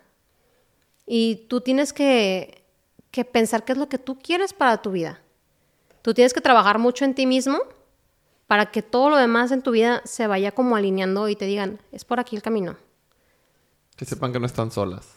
Y 1.05 1.47
tú 1.49 1.61
tienes 1.61 1.91
que, 1.91 2.63
que 3.11 3.25
pensar 3.25 3.65
qué 3.65 3.73
es 3.73 3.77
lo 3.77 3.89
que 3.89 3.97
tú 3.97 4.17
quieres 4.17 4.53
para 4.53 4.81
tu 4.81 4.91
vida. 4.91 5.21
Tú 6.01 6.13
tienes 6.13 6.33
que 6.33 6.41
trabajar 6.41 6.79
mucho 6.79 7.05
en 7.05 7.15
ti 7.15 7.25
mismo 7.25 7.59
para 8.47 8.71
que 8.71 8.81
todo 8.81 9.09
lo 9.09 9.17
demás 9.17 9.51
en 9.51 9.61
tu 9.61 9.71
vida 9.71 10.01
se 10.05 10.27
vaya 10.27 10.51
como 10.51 10.75
alineando 10.75 11.27
y 11.27 11.35
te 11.35 11.45
digan, 11.45 11.79
es 11.91 12.05
por 12.05 12.19
aquí 12.19 12.35
el 12.35 12.41
camino. 12.41 12.77
Que 13.97 14.05
sepan 14.05 14.31
que 14.33 14.39
no 14.39 14.45
están 14.45 14.71
solas. 14.71 15.07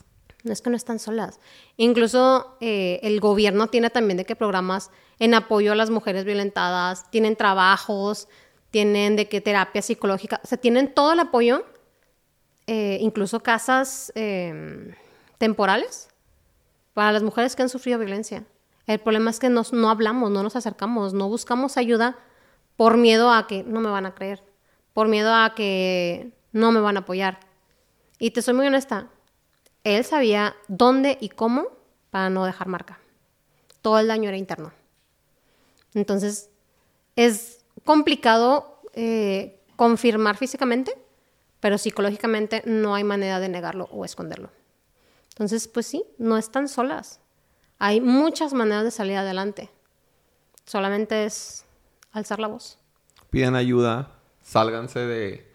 No 0.45 0.53
es 0.53 0.61
que 0.63 0.71
no 0.71 0.77
están 0.77 0.99
solas. 0.99 1.41
Incluso 1.77 2.57
eh, 2.61 3.01
el 3.03 3.21
gobierno 3.21 3.67
tiene 3.69 3.91
también 3.91 4.17
de 4.17 4.25
que 4.25 4.37
programas 4.37 4.91
en 5.19 5.35
apoyo 5.35 5.73
a 5.73 5.75
las 5.75 5.91
mujeres 5.91 6.25
violentadas, 6.25 7.11
tienen 7.11 7.37
trabajos, 7.37 8.29
tienen 8.71 9.17
de 9.17 9.29
que 9.29 9.41
terapia 9.41 9.81
psicológica, 9.83 10.41
o 10.45 10.47
sea, 10.47 10.59
tienen 10.59 10.93
todo 10.93 11.15
el 11.15 11.21
apoyo, 11.21 11.65
eh, 12.67 12.99
incluso 13.01 13.41
casas 13.43 14.13
eh, 14.15 14.95
temporales 15.39 16.09
para 16.95 17.13
las 17.13 17.23
mujeres 17.23 17.57
que 17.57 17.63
han 17.63 17.69
sufrido 17.69 17.99
violencia. 17.99 18.45
El 18.87 18.99
problema 19.01 19.31
es 19.31 19.39
que 19.39 19.49
nos- 19.49 19.73
no 19.73 19.91
hablamos, 19.91 20.31
no 20.31 20.43
nos 20.43 20.55
acercamos, 20.57 21.13
no 21.15 21.29
buscamos 21.29 21.77
ayuda 21.77 22.17
por 22.77 22.97
miedo 22.99 23.33
a 23.33 23.47
que 23.47 23.63
no 23.65 23.81
me 23.81 23.91
van 23.91 24.07
a 24.07 24.15
creer, 24.15 24.45
por 24.93 25.09
miedo 25.09 25.35
a 25.35 25.55
que 25.55 26.31
no 26.53 26.73
me 26.73 26.81
van 26.81 26.97
a 26.97 27.01
apoyar. 27.01 27.41
Y 28.19 28.31
te 28.31 28.43
soy 28.43 28.55
muy 28.55 28.67
honesta, 28.67 29.09
él 29.85 30.05
sabía 30.05 30.57
dónde 30.69 31.17
y 31.21 31.29
cómo 31.29 31.69
para 32.11 32.31
no 32.31 32.45
dejar 32.45 32.67
marca. 32.69 32.99
Todo 33.83 33.99
el 33.99 34.09
daño 34.09 34.29
era 34.29 34.37
interno. 34.37 34.73
Entonces, 35.95 36.51
es 37.15 37.65
complicado 37.85 38.81
eh, 38.95 39.63
confirmar 39.77 40.37
físicamente, 40.37 40.93
pero 41.61 41.79
psicológicamente 41.79 42.63
no 42.67 42.95
hay 42.95 43.05
manera 43.05 43.39
de 43.39 43.49
negarlo 43.49 43.89
o 43.93 44.05
esconderlo. 44.05 44.51
Entonces, 45.31 45.69
pues 45.69 45.87
sí, 45.87 46.05
no 46.19 46.37
están 46.39 46.69
solas. 46.69 47.21
Hay 47.79 48.01
muchas 48.01 48.55
maneras 48.55 48.85
de 48.85 48.91
salir 48.91 49.17
adelante. 49.17 49.71
Solamente 50.65 51.27
es 51.27 51.65
alzar 52.11 52.41
la 52.41 52.49
voz. 52.49 52.79
Pidan 53.31 53.55
ayuda, 53.55 54.19
sálganse 54.43 55.01
de, 55.01 55.46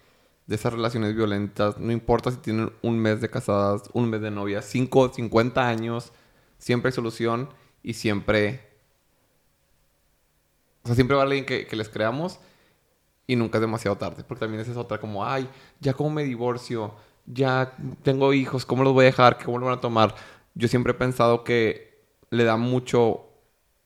de 0.51 0.57
esas 0.57 0.73
relaciones 0.73 1.15
violentas. 1.15 1.77
No 1.77 1.93
importa 1.93 2.29
si 2.29 2.35
tienen 2.35 2.73
un 2.81 2.99
mes 2.99 3.21
de 3.21 3.29
casadas, 3.29 3.83
un 3.93 4.09
mes 4.09 4.19
de 4.19 4.31
novias, 4.31 4.65
5, 4.65 5.13
50 5.13 5.65
años, 5.65 6.11
siempre 6.57 6.89
hay 6.89 6.93
solución 6.93 7.49
y 7.81 7.93
siempre... 7.93 8.69
O 10.83 10.87
sea, 10.87 10.95
siempre 10.95 11.15
va 11.15 11.23
alguien 11.23 11.45
que, 11.45 11.65
les 11.71 11.87
creamos 11.87 12.41
y 13.27 13.37
nunca 13.37 13.59
es 13.59 13.61
demasiado 13.61 13.97
tarde. 13.97 14.25
Porque 14.25 14.41
también 14.41 14.59
esa 14.59 14.71
es 14.71 14.77
otra 14.77 14.99
como, 14.99 15.25
ay, 15.25 15.47
ya 15.79 15.93
como 15.93 16.09
me 16.09 16.25
divorcio, 16.25 16.95
ya 17.25 17.73
tengo 18.03 18.33
hijos, 18.33 18.65
¿cómo 18.65 18.83
los 18.83 18.91
voy 18.91 19.03
a 19.03 19.05
dejar? 19.05 19.41
¿Cómo 19.41 19.57
lo 19.57 19.67
van 19.67 19.77
a 19.77 19.81
tomar? 19.81 20.15
Yo 20.53 20.67
siempre 20.67 20.91
he 20.91 20.95
pensado 20.95 21.45
que 21.45 22.03
le 22.29 22.43
da 22.43 22.57
mucho 22.57 23.29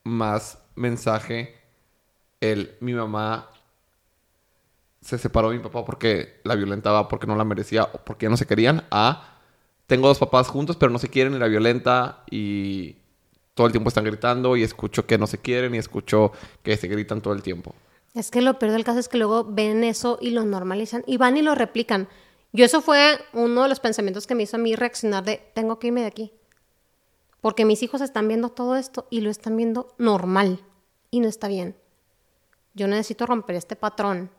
más 0.04 0.64
mensaje 0.74 1.62
el 2.40 2.76
mi 2.80 2.94
mamá 2.94 3.52
se 5.06 5.20
separó 5.20 5.52
mi 5.52 5.60
papá 5.60 5.86
porque 5.86 6.42
la 6.44 6.56
violentaba, 6.56 7.08
porque 7.08 7.28
no 7.28 7.36
la 7.36 7.46
merecía 7.46 7.84
o 7.84 8.00
porque 8.04 8.28
no 8.28 8.38
se 8.38 8.48
querían, 8.48 8.86
a 8.90 9.38
tengo 9.86 10.08
dos 10.08 10.18
papás 10.18 10.48
juntos 10.48 10.78
pero 10.78 10.92
no 10.92 10.98
se 10.98 11.10
quieren 11.10 11.36
y 11.36 11.38
la 11.38 11.48
violenta 11.48 12.24
y 12.32 12.96
todo 13.54 13.68
el 13.68 13.72
tiempo 13.72 13.90
están 13.90 14.04
gritando 14.04 14.58
y 14.58 14.64
escucho 14.64 15.06
que 15.06 15.20
no 15.20 15.28
se 15.28 15.38
quieren 15.38 15.76
y 15.76 15.78
escucho 15.78 16.32
que 16.64 16.76
se 16.76 16.88
gritan 16.88 17.22
todo 17.22 17.36
el 17.36 17.44
tiempo. 17.44 17.76
Es 18.16 18.32
que 18.32 18.42
lo 18.42 18.58
peor 18.58 18.72
del 18.72 18.84
caso 18.84 18.98
es 18.98 19.08
que 19.08 19.20
luego 19.20 19.46
ven 19.46 19.84
eso 19.84 20.18
y 20.20 20.32
lo 20.32 20.44
normalizan 20.44 21.04
y 21.06 21.18
van 21.18 21.38
y 21.38 21.44
lo 21.44 21.54
replican. 21.54 22.08
Yo 22.52 22.66
eso 22.66 22.82
fue 22.82 23.20
uno 23.34 23.62
de 23.64 23.70
los 23.70 23.80
pensamientos 23.80 24.26
que 24.26 24.34
me 24.34 24.44
hizo 24.44 24.58
a 24.58 24.60
mí 24.60 24.76
reaccionar 24.76 25.24
de 25.24 25.52
tengo 25.54 25.78
que 25.78 25.88
irme 25.88 26.02
de 26.02 26.08
aquí. 26.08 26.34
Porque 27.42 27.64
mis 27.64 27.84
hijos 27.84 28.02
están 28.02 28.28
viendo 28.28 28.50
todo 28.50 28.76
esto 28.76 29.06
y 29.12 29.22
lo 29.22 29.30
están 29.30 29.56
viendo 29.56 29.94
normal 30.00 30.64
y 31.12 31.20
no 31.20 31.28
está 31.28 31.48
bien. 31.48 31.76
Yo 32.74 32.88
necesito 32.88 33.28
romper 33.28 33.56
este 33.56 33.76
patrón. 33.76 34.32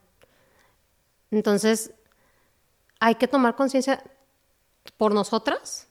Entonces, 1.30 1.92
hay 3.00 3.16
que 3.16 3.28
tomar 3.28 3.56
conciencia 3.56 4.02
por 4.96 5.12
nosotras 5.12 5.88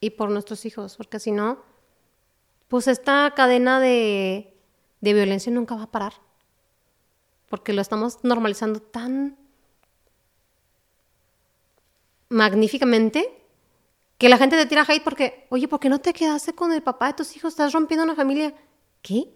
y 0.00 0.10
por 0.10 0.30
nuestros 0.30 0.64
hijos, 0.64 0.96
porque 0.96 1.20
si 1.20 1.32
no, 1.32 1.62
pues 2.68 2.88
esta 2.88 3.32
cadena 3.34 3.80
de, 3.80 4.54
de 5.00 5.14
violencia 5.14 5.52
nunca 5.52 5.74
va 5.74 5.84
a 5.84 5.90
parar. 5.90 6.14
Porque 7.48 7.72
lo 7.72 7.80
estamos 7.80 8.22
normalizando 8.24 8.80
tan 8.80 9.36
magníficamente 12.28 13.34
que 14.18 14.28
la 14.28 14.36
gente 14.36 14.56
te 14.56 14.66
tira 14.66 14.84
hate 14.86 15.02
porque, 15.02 15.46
oye, 15.50 15.68
¿por 15.68 15.80
qué 15.80 15.88
no 15.88 16.00
te 16.00 16.12
quedaste 16.12 16.54
con 16.54 16.72
el 16.72 16.82
papá 16.82 17.08
de 17.08 17.14
tus 17.14 17.36
hijos? 17.36 17.52
Estás 17.52 17.72
rompiendo 17.72 18.04
una 18.04 18.16
familia. 18.16 18.54
¿Qué? 19.00 19.32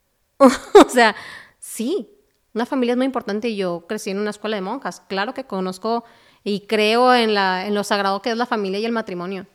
o 0.38 0.88
sea, 0.88 1.14
sí, 1.58 2.10
una 2.54 2.66
familia 2.66 2.92
es 2.92 2.96
muy 2.96 3.06
importante 3.06 3.48
y 3.48 3.56
yo 3.56 3.84
crecí 3.88 4.10
en 4.10 4.18
una 4.18 4.30
escuela 4.30 4.56
de 4.56 4.62
monjas. 4.62 5.02
Claro 5.08 5.34
que 5.34 5.44
conozco 5.44 6.04
y 6.44 6.60
creo 6.60 7.14
en, 7.14 7.34
la, 7.34 7.66
en 7.66 7.74
lo 7.74 7.84
sagrado 7.84 8.22
que 8.22 8.30
es 8.30 8.36
la 8.36 8.46
familia 8.46 8.78
y 8.78 8.84
el 8.84 8.92
matrimonio, 8.92 9.46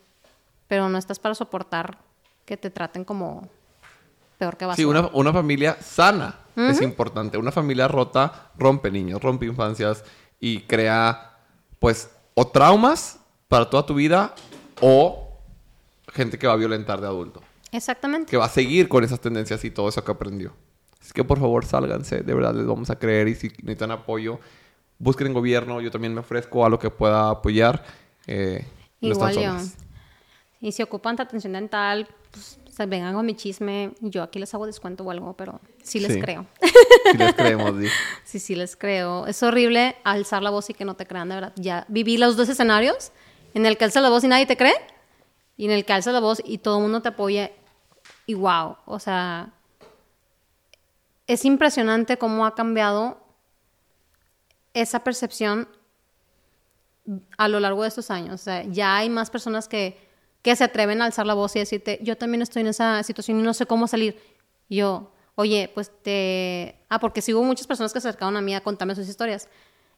pero 0.68 0.90
no 0.90 0.98
estás 0.98 1.20
para 1.20 1.36
soportar 1.36 1.98
que 2.46 2.58
te 2.58 2.70
traten 2.70 3.04
como 3.04 3.48
peor 4.38 4.58
que 4.58 4.66
basura. 4.66 4.76
Sí, 4.76 4.86
una, 4.86 5.10
una 5.14 5.34
familia 5.34 5.78
sana 5.82 6.40
es 6.56 6.82
importante. 6.82 7.38
Una 7.38 7.52
familia 7.52 7.88
rota 7.88 8.52
rompe 8.58 8.92
niños, 8.92 9.22
rompe 9.22 9.46
infancias 9.46 10.04
y 10.40 10.62
crea, 10.62 11.38
pues, 11.80 12.12
o 12.36 12.48
traumas 12.48 13.20
para 13.48 13.70
toda 13.70 13.86
tu 13.86 13.96
vida 13.96 14.36
o 14.82 15.40
gente 16.12 16.38
que 16.38 16.48
va 16.48 16.54
a 16.54 16.58
violentar 16.58 17.02
de 17.02 17.08
adulto. 17.08 17.42
Exactamente. 17.72 18.30
Que 18.30 18.38
va 18.38 18.46
a 18.46 18.50
seguir 18.50 18.88
con 18.88 19.04
esas 19.04 19.20
tendencias 19.20 19.64
y 19.64 19.72
todo 19.72 19.90
eso 19.90 20.04
que 20.04 20.12
aprendió. 20.12 20.54
Así 21.04 21.12
que 21.12 21.26
por 21.26 21.38
favor 21.38 21.66
sálganse, 21.66 22.22
de 22.22 22.34
verdad 22.34 22.56
les 22.56 22.66
vamos 22.66 22.90
a 22.90 22.98
creer 22.98 23.28
y 23.28 23.36
si 23.36 23.50
necesitan 23.50 23.92
apoyo, 23.92 24.40
busquen 25.00 25.28
en 25.28 25.34
gobierno, 25.34 25.82
yo 25.82 25.92
también 25.92 26.14
me 26.14 26.22
ofrezco 26.22 26.66
a 26.66 26.70
lo 26.70 26.80
que 26.80 26.90
pueda 26.90 27.30
apoyar. 27.30 27.84
Eh, 28.26 28.66
no 29.02 29.10
Igual 29.10 29.36
yo. 29.36 29.58
Y 30.62 30.72
si 30.72 30.82
ocupan 30.82 31.20
atención 31.20 31.52
dental, 31.52 32.08
pues 32.32 32.88
vengan 32.88 33.14
con 33.14 33.26
mi 33.26 33.36
chisme. 33.36 33.92
Yo 34.00 34.24
aquí 34.24 34.40
les 34.40 34.54
hago 34.54 34.66
descuento 34.66 35.04
o 35.04 35.12
algo, 35.12 35.34
pero 35.34 35.60
sí 35.84 36.00
les 36.00 36.14
Sí. 36.14 36.22
creo. 36.22 36.46
Si 37.12 37.18
les 37.18 37.34
creemos, 37.34 37.78
Di. 37.78 37.88
Sí, 38.24 38.40
sí 38.40 38.56
les 38.56 38.78
creo. 38.78 39.28
Es 39.28 39.44
horrible 39.44 39.98
alzar 40.06 40.42
la 40.42 40.52
voz 40.52 40.70
y 40.70 40.74
que 40.74 40.86
no 40.86 40.96
te 40.96 41.06
crean, 41.06 41.28
de 41.28 41.36
verdad. 41.36 41.54
Ya 41.58 41.86
viví 41.90 42.16
los 42.16 42.38
dos 42.38 42.48
escenarios, 42.48 43.12
en 43.54 43.66
el 43.66 43.78
que 43.78 43.84
alzas 43.84 44.04
la 44.04 44.10
voz 44.10 44.24
y 44.24 44.30
nadie 44.30 44.46
te 44.46 44.56
cree, 44.56 44.74
y 45.58 45.66
en 45.66 45.72
el 45.72 45.84
que 45.84 45.92
alzas 45.92 46.14
la 46.14 46.22
voz 46.22 46.42
y 46.46 46.60
todo 46.60 46.78
el 46.78 46.84
mundo 46.84 47.02
te 47.02 47.10
apoya. 47.10 47.52
Y 48.26 48.36
wow, 48.36 48.78
o 48.86 49.00
sea, 49.00 49.53
es 51.34 51.46
impresionante 51.46 52.18
cómo 52.18 52.46
ha 52.46 52.56
cambiado 52.56 53.18
esa 54.74 55.04
percepción 55.04 55.68
a 57.38 57.48
lo 57.48 57.60
largo 57.60 57.84
de 57.84 57.90
estos 57.90 58.10
años. 58.12 58.46
Ya 58.70 58.98
hay 58.98 59.10
más 59.10 59.30
personas 59.30 59.68
que, 59.68 59.98
que 60.42 60.56
se 60.56 60.64
atreven 60.64 61.02
a 61.02 61.06
alzar 61.06 61.26
la 61.26 61.34
voz 61.34 61.56
y 61.56 61.60
decirte, 61.60 62.00
yo 62.02 62.18
también 62.18 62.42
estoy 62.42 62.62
en 62.62 62.68
esa 62.68 63.04
situación 63.04 63.40
y 63.40 63.44
no 63.44 63.54
sé 63.54 63.66
cómo 63.66 63.88
salir. 63.88 64.20
Yo, 64.70 65.12
oye, 65.36 65.72
pues 65.74 65.92
te... 66.02 66.80
Ah, 66.90 67.00
porque 67.00 67.22
sí 67.22 67.34
hubo 67.34 67.44
muchas 67.44 67.68
personas 67.68 67.94
que 67.94 68.02
se 68.02 68.08
acercaron 68.08 68.38
a 68.38 68.42
mí 68.42 68.56
a 68.56 68.62
contarme 68.62 68.96
sus 68.96 69.08
historias. 69.08 69.50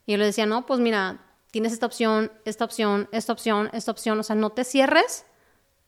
Y 0.05 0.13
yo 0.13 0.17
les 0.17 0.27
decía, 0.27 0.45
no, 0.45 0.65
pues 0.65 0.79
mira, 0.79 1.21
tienes 1.51 1.73
esta 1.73 1.86
opción, 1.86 2.31
esta 2.43 2.65
opción, 2.65 3.07
esta 3.11 3.33
opción, 3.33 3.69
esta 3.73 3.91
opción. 3.91 4.19
O 4.19 4.23
sea, 4.23 4.36
no 4.36 4.51
te 4.51 4.63
cierres 4.63 5.25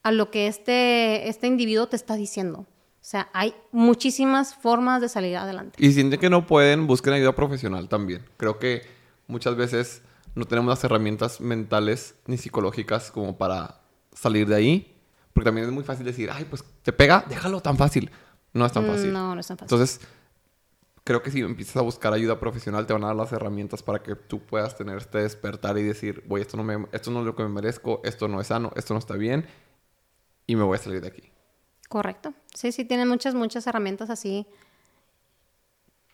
a 0.03 0.11
lo 0.11 0.31
que 0.31 0.47
este, 0.47 1.27
este 1.27 1.47
individuo 1.47 1.87
te 1.87 1.95
está 1.95 2.15
diciendo. 2.15 2.65
O 3.07 3.09
sea, 3.09 3.29
hay 3.31 3.55
muchísimas 3.71 4.53
formas 4.53 4.99
de 4.99 5.07
salir 5.07 5.37
adelante. 5.37 5.81
Y 5.81 5.87
si 5.87 5.93
sienten 5.93 6.19
que 6.19 6.29
no 6.29 6.45
pueden, 6.45 6.87
busquen 6.87 7.13
ayuda 7.13 7.33
profesional 7.33 7.87
también. 7.87 8.25
Creo 8.35 8.59
que 8.59 8.81
muchas 9.27 9.55
veces 9.55 10.01
no 10.35 10.43
tenemos 10.43 10.67
las 10.67 10.83
herramientas 10.83 11.39
mentales 11.39 12.15
ni 12.25 12.37
psicológicas 12.37 13.09
como 13.09 13.37
para 13.37 13.79
salir 14.11 14.45
de 14.45 14.55
ahí. 14.55 14.97
Porque 15.31 15.45
también 15.45 15.67
es 15.67 15.73
muy 15.73 15.85
fácil 15.85 16.05
decir, 16.05 16.29
ay, 16.29 16.43
pues 16.49 16.65
te 16.83 16.91
pega, 16.91 17.23
déjalo 17.29 17.61
tan 17.61 17.77
fácil. 17.77 18.11
No 18.51 18.65
es 18.65 18.73
tan 18.73 18.85
fácil. 18.85 19.11
Mm, 19.11 19.13
No, 19.13 19.35
no 19.35 19.39
es 19.39 19.47
tan 19.47 19.57
fácil. 19.57 19.73
Entonces, 19.73 20.01
creo 21.05 21.23
que 21.23 21.31
si 21.31 21.39
empiezas 21.39 21.77
a 21.77 21.83
buscar 21.83 22.11
ayuda 22.11 22.41
profesional, 22.41 22.85
te 22.87 22.91
van 22.91 23.05
a 23.05 23.07
dar 23.07 23.15
las 23.15 23.31
herramientas 23.31 23.83
para 23.83 24.03
que 24.03 24.17
tú 24.17 24.41
puedas 24.41 24.75
tener 24.75 24.97
este 24.97 25.19
despertar 25.19 25.77
y 25.77 25.83
decir, 25.83 26.25
voy, 26.27 26.41
esto 26.41 26.57
no, 26.57 26.63
me, 26.65 26.85
esto 26.91 27.09
no 27.11 27.21
es 27.21 27.25
lo 27.25 27.37
que 27.37 27.43
me 27.43 27.49
merezco, 27.49 28.01
esto 28.03 28.27
no 28.27 28.41
es 28.41 28.47
sano, 28.47 28.73
esto 28.75 28.93
no 28.93 28.99
está 28.99 29.13
bien, 29.13 29.47
y 30.45 30.57
me 30.57 30.63
voy 30.63 30.75
a 30.75 30.81
salir 30.81 30.99
de 30.99 31.07
aquí. 31.07 31.31
Correcto. 31.87 32.33
Sí, 32.57 32.71
sí, 32.71 32.85
tienen 32.85 33.07
muchas, 33.07 33.35
muchas 33.35 33.67
herramientas 33.67 34.09
así 34.09 34.47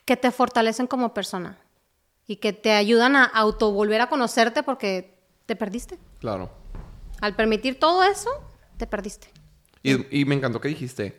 que 0.03 0.17
te 0.17 0.29
fortalecen 0.29 0.87
como 0.87 1.13
persona 1.13 1.57
y 2.27 2.35
que 2.35 2.51
te 2.51 2.73
ayudan 2.73 3.15
a 3.15 3.23
auto 3.23 3.71
volver 3.71 4.01
a 4.01 4.09
conocerte 4.09 4.61
porque 4.61 5.17
te 5.45 5.55
perdiste. 5.55 5.97
Claro. 6.19 6.51
Al 7.21 7.33
permitir 7.37 7.79
todo 7.79 8.03
eso, 8.03 8.29
te 8.75 8.85
perdiste. 8.87 9.29
Y, 9.83 10.19
y 10.19 10.25
me 10.25 10.35
encantó 10.35 10.59
que 10.59 10.67
dijiste, 10.67 11.17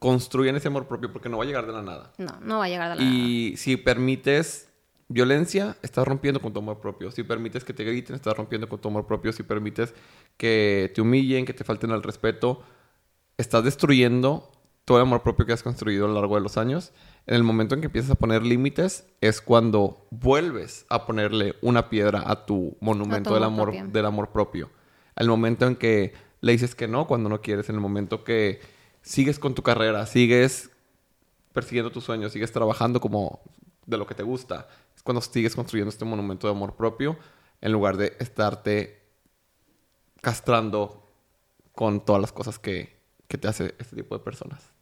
construyan 0.00 0.56
ese 0.56 0.66
amor 0.66 0.88
propio 0.88 1.12
porque 1.12 1.28
no 1.28 1.38
va 1.38 1.44
a 1.44 1.46
llegar 1.46 1.64
de 1.64 1.72
la 1.72 1.82
nada. 1.82 2.10
No, 2.18 2.36
no 2.40 2.58
va 2.58 2.64
a 2.64 2.68
llegar 2.68 2.88
de 2.88 2.96
la 2.96 3.08
nada. 3.08 3.16
Y 3.16 3.56
si 3.56 3.76
permites 3.76 4.68
violencia, 5.06 5.76
estás 5.82 6.08
rompiendo 6.08 6.40
con 6.40 6.52
tu 6.52 6.58
amor 6.58 6.80
propio. 6.80 7.12
Si 7.12 7.22
permites 7.22 7.62
que 7.62 7.72
te 7.72 7.84
griten, 7.84 8.16
estás 8.16 8.36
rompiendo 8.36 8.68
con 8.68 8.80
tu 8.80 8.88
amor 8.88 9.06
propio. 9.06 9.32
Si 9.32 9.44
permites 9.44 9.94
que 10.36 10.90
te 10.92 11.00
humillen, 11.00 11.44
que 11.44 11.54
te 11.54 11.62
falten 11.62 11.92
al 11.92 12.02
respeto, 12.02 12.64
estás 13.38 13.62
destruyendo 13.62 14.50
todo 14.86 14.98
el 14.98 15.02
amor 15.02 15.22
propio 15.22 15.44
que 15.44 15.52
has 15.52 15.64
construido 15.64 16.04
a 16.04 16.08
lo 16.08 16.14
largo 16.14 16.36
de 16.36 16.40
los 16.40 16.56
años. 16.56 16.92
En 17.26 17.34
el 17.34 17.42
momento 17.42 17.74
en 17.74 17.80
que 17.80 17.86
empiezas 17.86 18.12
a 18.12 18.14
poner 18.14 18.44
límites, 18.44 19.04
es 19.20 19.40
cuando 19.40 20.06
vuelves 20.10 20.86
a 20.88 21.06
ponerle 21.06 21.56
una 21.60 21.90
piedra 21.90 22.22
a 22.24 22.46
tu 22.46 22.76
monumento 22.80 23.30
A 23.30 23.32
tu 23.32 23.34
del, 23.34 23.42
amor 23.42 23.68
amor, 23.68 23.74
propio. 23.74 23.92
del 23.92 24.06
amor 24.06 24.30
propio. 24.30 24.70
Al 25.16 25.26
momento 25.26 25.66
en 25.66 25.74
que 25.74 26.14
le 26.40 26.52
dices 26.52 26.76
que 26.76 26.86
no 26.86 27.08
cuando 27.08 27.28
no 27.28 27.42
quieres, 27.42 27.68
en 27.68 27.74
el 27.74 27.80
momento 27.80 28.22
que 28.22 28.60
sigues 29.02 29.40
con 29.40 29.56
tu 29.56 29.62
carrera, 29.64 30.06
sigues 30.06 30.70
persiguiendo 31.52 31.90
tus 31.90 32.04
sueños, 32.04 32.32
sigues 32.32 32.52
trabajando 32.52 33.00
como 33.00 33.40
de 33.86 33.98
lo 33.98 34.06
que 34.06 34.14
te 34.14 34.22
gusta. 34.22 34.68
Es 34.94 35.02
cuando 35.02 35.20
sigues 35.20 35.56
construyendo 35.56 35.88
este 35.90 36.04
monumento 36.04 36.46
de 36.46 36.52
amor 36.52 36.76
propio 36.76 37.18
en 37.60 37.72
lugar 37.72 37.96
de 37.96 38.16
estarte 38.20 39.02
castrando 40.20 41.08
con 41.74 42.04
todas 42.04 42.22
las 42.22 42.30
cosas 42.30 42.60
que, 42.60 43.00
que 43.26 43.36
te 43.36 43.48
hace 43.48 43.74
este 43.80 43.96
tipo 43.96 44.16
de 44.16 44.22
personas. 44.22 44.75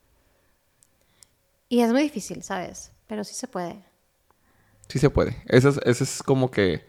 Y 1.74 1.80
es 1.80 1.90
muy 1.90 2.02
difícil, 2.02 2.44
¿sabes? 2.44 2.92
Pero 3.08 3.24
sí 3.24 3.34
se 3.34 3.48
puede. 3.48 3.84
Sí 4.86 5.00
se 5.00 5.10
puede. 5.10 5.42
Eso 5.46 5.70
es, 5.70 5.80
eso 5.84 6.04
es 6.04 6.22
como 6.22 6.52
que 6.52 6.86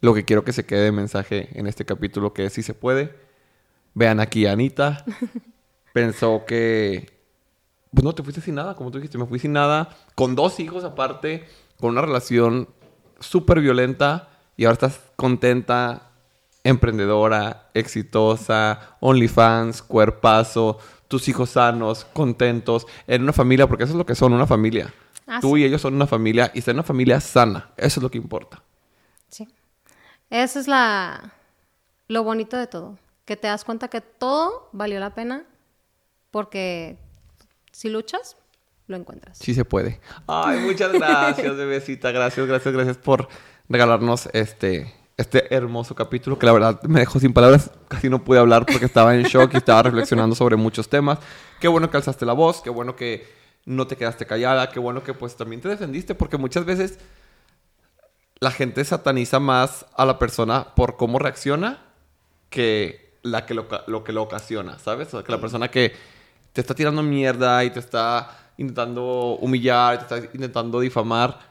lo 0.00 0.14
que 0.14 0.24
quiero 0.24 0.44
que 0.44 0.52
se 0.52 0.64
quede 0.64 0.82
de 0.82 0.92
mensaje 0.92 1.48
en 1.58 1.66
este 1.66 1.84
capítulo, 1.84 2.32
que 2.32 2.44
es 2.44 2.52
sí 2.52 2.62
se 2.62 2.72
puede. 2.72 3.12
Vean 3.92 4.20
aquí 4.20 4.46
a 4.46 4.52
Anita. 4.52 5.04
Pensó 5.92 6.44
que... 6.46 7.10
Pues 7.90 8.04
no, 8.04 8.14
te 8.14 8.22
fuiste 8.22 8.40
sin 8.40 8.54
nada, 8.54 8.76
como 8.76 8.92
tú 8.92 8.98
dijiste. 8.98 9.18
Me 9.18 9.26
fui 9.26 9.40
sin 9.40 9.52
nada. 9.52 9.96
Con 10.14 10.36
dos 10.36 10.60
hijos 10.60 10.84
aparte. 10.84 11.44
Con 11.80 11.90
una 11.90 12.02
relación 12.02 12.68
súper 13.18 13.60
violenta. 13.60 14.28
Y 14.56 14.64
ahora 14.64 14.74
estás 14.74 15.00
contenta, 15.16 16.12
emprendedora, 16.62 17.68
exitosa, 17.74 18.96
OnlyFans, 19.00 19.82
cuerpazo, 19.82 20.78
tus 21.10 21.26
hijos 21.28 21.50
sanos, 21.50 22.04
contentos, 22.04 22.86
en 23.08 23.22
una 23.22 23.32
familia, 23.32 23.66
porque 23.66 23.82
eso 23.82 23.94
es 23.94 23.98
lo 23.98 24.06
que 24.06 24.14
son, 24.14 24.32
una 24.32 24.46
familia. 24.46 24.94
Ah, 25.26 25.40
Tú 25.40 25.56
sí. 25.56 25.62
y 25.62 25.64
ellos 25.64 25.80
son 25.80 25.94
una 25.94 26.06
familia 26.06 26.52
y 26.54 26.62
en 26.64 26.76
una 26.76 26.84
familia 26.84 27.20
sana. 27.20 27.72
Eso 27.76 27.98
es 27.98 28.02
lo 28.04 28.12
que 28.12 28.16
importa. 28.16 28.62
Sí. 29.28 29.48
Eso 30.30 30.60
es 30.60 30.68
la 30.68 31.34
lo 32.06 32.22
bonito 32.22 32.56
de 32.56 32.68
todo. 32.68 32.96
Que 33.24 33.36
te 33.36 33.48
das 33.48 33.64
cuenta 33.64 33.88
que 33.88 34.00
todo 34.00 34.68
valió 34.70 35.00
la 35.00 35.12
pena 35.12 35.42
porque 36.30 36.96
si 37.72 37.88
luchas, 37.88 38.36
lo 38.86 38.96
encuentras. 38.96 39.36
Sí 39.36 39.52
se 39.52 39.64
puede. 39.64 40.00
Ay, 40.28 40.60
muchas 40.60 40.92
gracias, 40.92 41.56
bebecita. 41.56 42.12
Gracias, 42.12 42.46
gracias, 42.46 42.72
gracias 42.72 42.98
por 42.98 43.28
regalarnos 43.68 44.28
este, 44.32 44.94
este 45.20 45.54
hermoso 45.54 45.94
capítulo 45.94 46.38
que 46.38 46.46
la 46.46 46.52
verdad 46.52 46.82
me 46.84 47.00
dejó 47.00 47.20
sin 47.20 47.32
palabras. 47.32 47.70
Casi 47.88 48.08
no 48.08 48.24
pude 48.24 48.38
hablar 48.38 48.64
porque 48.64 48.86
estaba 48.86 49.14
en 49.14 49.24
shock 49.24 49.52
y 49.52 49.58
estaba 49.58 49.82
reflexionando 49.82 50.34
sobre 50.34 50.56
muchos 50.56 50.88
temas. 50.88 51.18
Qué 51.60 51.68
bueno 51.68 51.90
que 51.90 51.98
alzaste 51.98 52.24
la 52.24 52.32
voz, 52.32 52.62
qué 52.62 52.70
bueno 52.70 52.96
que 52.96 53.28
no 53.66 53.86
te 53.86 53.96
quedaste 53.96 54.24
callada, 54.26 54.70
qué 54.70 54.80
bueno 54.80 55.02
que 55.04 55.12
pues 55.12 55.36
también 55.36 55.60
te 55.60 55.68
defendiste 55.68 56.14
porque 56.14 56.38
muchas 56.38 56.64
veces 56.64 56.98
la 58.40 58.50
gente 58.50 58.82
sataniza 58.82 59.38
más 59.38 59.84
a 59.94 60.06
la 60.06 60.18
persona 60.18 60.74
por 60.74 60.96
cómo 60.96 61.18
reacciona 61.18 61.82
que 62.48 63.18
la 63.22 63.44
que 63.44 63.52
lo, 63.52 63.68
que 63.68 64.12
lo 64.12 64.22
ocasiona, 64.22 64.78
¿sabes? 64.78 65.08
O 65.08 65.10
sea, 65.18 65.22
que 65.22 65.32
la 65.32 65.40
persona 65.40 65.70
que 65.70 65.92
te 66.54 66.62
está 66.62 66.74
tirando 66.74 67.02
mierda 67.02 67.62
y 67.64 67.70
te 67.70 67.78
está 67.78 68.38
intentando 68.56 69.36
humillar, 69.40 69.98
te 69.98 70.14
está 70.14 70.30
intentando 70.32 70.80
difamar, 70.80 71.49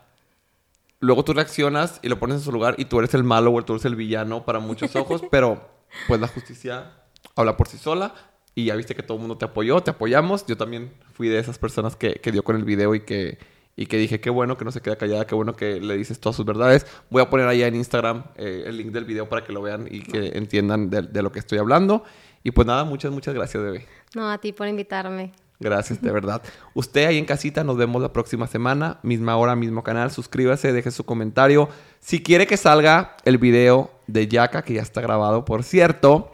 luego 1.00 1.24
tú 1.24 1.34
reaccionas 1.34 2.00
y 2.02 2.10
lo 2.10 2.20
pones 2.20 2.38
en 2.38 2.43
su 2.43 2.52
lugar 2.52 2.76
y 2.78 2.86
tú 2.86 3.00
eres 3.00 3.14
el 3.14 3.24
malo 3.24 3.54
o 3.54 3.64
tú 3.64 3.74
eres 3.74 3.86
el 3.86 3.95
villano 3.95 4.45
para 4.45 4.60
muchos 4.60 4.95
ojos, 4.95 5.24
pero 5.32 5.70
pues 6.08 6.20
la 6.20 6.28
justicia 6.28 6.93
habla 7.36 7.58
por 7.58 7.68
sí 7.68 7.78
sola 7.78 8.14
y 8.56 8.66
ya 8.66 8.76
viste 8.76 8.95
que 8.95 9.04
todo 9.04 9.16
el 9.16 9.22
mundo 9.22 9.38
te 9.38 9.45
apoyó, 9.45 9.82
te 9.82 9.91
apoyamos. 9.91 10.45
Yo 10.45 10.58
también 10.58 10.93
fui 11.14 11.30
de 11.30 11.39
esas 11.39 11.58
personas 11.58 11.95
que, 11.95 12.16
que 12.16 12.32
dio 12.32 12.43
con 12.43 12.56
el 12.56 12.66
video 12.66 12.93
y 12.95 13.02
que, 13.02 13.38
y 13.76 13.86
que 13.86 13.97
dije, 13.97 14.20
qué 14.20 14.30
bueno 14.30 14.58
que 14.58 14.66
no 14.66 14.72
se 14.72 14.82
queda 14.82 14.97
callada, 14.97 15.26
qué 15.26 15.36
bueno 15.36 15.56
que 15.56 15.80
le 15.80 15.95
dices 15.95 16.20
todas 16.20 16.36
sus 16.36 16.45
verdades. 16.45 16.86
Voy 17.10 17.22
a 17.22 17.30
poner 17.30 17.47
allá 17.47 17.68
en 17.68 17.76
Instagram 17.76 18.26
eh, 18.36 18.64
el 18.66 18.78
link 18.78 18.91
del 18.91 19.06
video 19.06 19.30
para 19.30 19.43
que 19.43 19.54
lo 19.54 19.62
vean 19.62 19.88
y 19.89 20.02
que 20.02 20.38
entiendan 20.38 20.89
de, 20.89 21.04
de 21.04 21.22
lo 21.22 21.32
que 21.32 21.39
estoy 21.39 21.58
hablando. 21.60 22.04
Y 22.43 22.52
pues 22.52 22.68
nada, 22.68 22.84
muchas, 22.84 23.12
muchas 23.12 23.34
gracias, 23.34 23.64
bebé. 23.64 23.86
No, 24.16 24.30
a 24.30 24.38
ti 24.38 24.52
por 24.52 24.68
invitarme. 24.68 25.32
Gracias, 25.60 26.01
de 26.01 26.12
verdad. 26.12 26.41
Usted 26.74 27.05
ahí 27.05 27.18
en 27.18 27.26
casita, 27.26 27.66
nos 27.66 27.76
vemos 27.76 28.01
la 28.01 28.14
próxima 28.14 28.47
semana, 28.47 28.99
misma 29.03 29.36
hora, 29.36 29.57
mismo 29.57 29.84
canal. 29.84 30.10
Suscríbase, 30.10 30.72
deje 30.72 30.89
su 30.89 31.03
comentario. 31.03 31.68
Si 31.99 32.24
quiere 32.24 32.47
que 32.47 32.55
salga 32.55 33.18
el 33.26 33.38
video 33.38 33.91
de 34.07 34.28
Yaka, 34.30 34.64
que 34.64 34.76
ya 34.76 34.82
está 34.82 35.01
grabado, 35.01 35.43
por 35.43 35.64
cierto, 35.64 36.32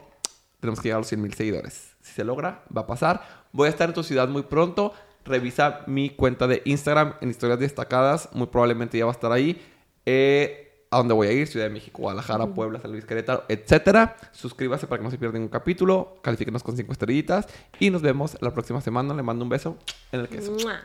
tenemos 0.60 0.80
que 0.80 0.88
llegar 0.88 0.98
a 0.98 1.00
los 1.00 1.08
100 1.08 1.20
mil 1.20 1.34
seguidores. 1.34 1.96
Si 2.02 2.12
se 2.12 2.22
logra, 2.22 2.62
va 2.74 2.82
a 2.82 2.86
pasar. 2.86 3.46
Voy 3.50 3.66
a 3.66 3.70
estar 3.70 3.88
en 3.88 3.94
tu 3.94 4.04
ciudad 4.04 4.28
muy 4.28 4.42
pronto. 4.42 4.92
Revisa 5.24 5.80
mi 5.88 6.10
cuenta 6.10 6.46
de 6.46 6.62
Instagram 6.64 7.14
en 7.20 7.30
historias 7.30 7.58
destacadas. 7.58 8.28
Muy 8.32 8.46
probablemente 8.46 8.96
ya 8.96 9.06
va 9.06 9.10
a 9.10 9.14
estar 9.14 9.32
ahí. 9.32 9.60
Eh, 10.04 10.65
a 10.90 10.98
dónde 10.98 11.14
voy 11.14 11.28
a 11.28 11.32
ir, 11.32 11.46
Ciudad 11.46 11.66
de 11.66 11.72
México, 11.72 12.02
Guadalajara, 12.02 12.46
Puebla, 12.48 12.80
San 12.80 12.92
Luis, 12.92 13.04
Querétaro, 13.04 13.44
etcétera. 13.48 14.16
Suscríbase 14.32 14.86
para 14.86 14.98
que 14.98 15.04
no 15.04 15.10
se 15.10 15.18
pierda 15.18 15.34
ningún 15.34 15.48
capítulo, 15.48 16.18
califíquenos 16.22 16.62
con 16.62 16.76
cinco 16.76 16.92
estrellitas 16.92 17.46
y 17.78 17.90
nos 17.90 18.02
vemos 18.02 18.36
la 18.40 18.52
próxima 18.52 18.80
semana. 18.80 19.14
Le 19.14 19.22
mando 19.22 19.44
un 19.44 19.48
beso 19.48 19.76
en 20.12 20.20
el 20.20 20.28
queso. 20.28 20.52
Mua. 20.52 20.84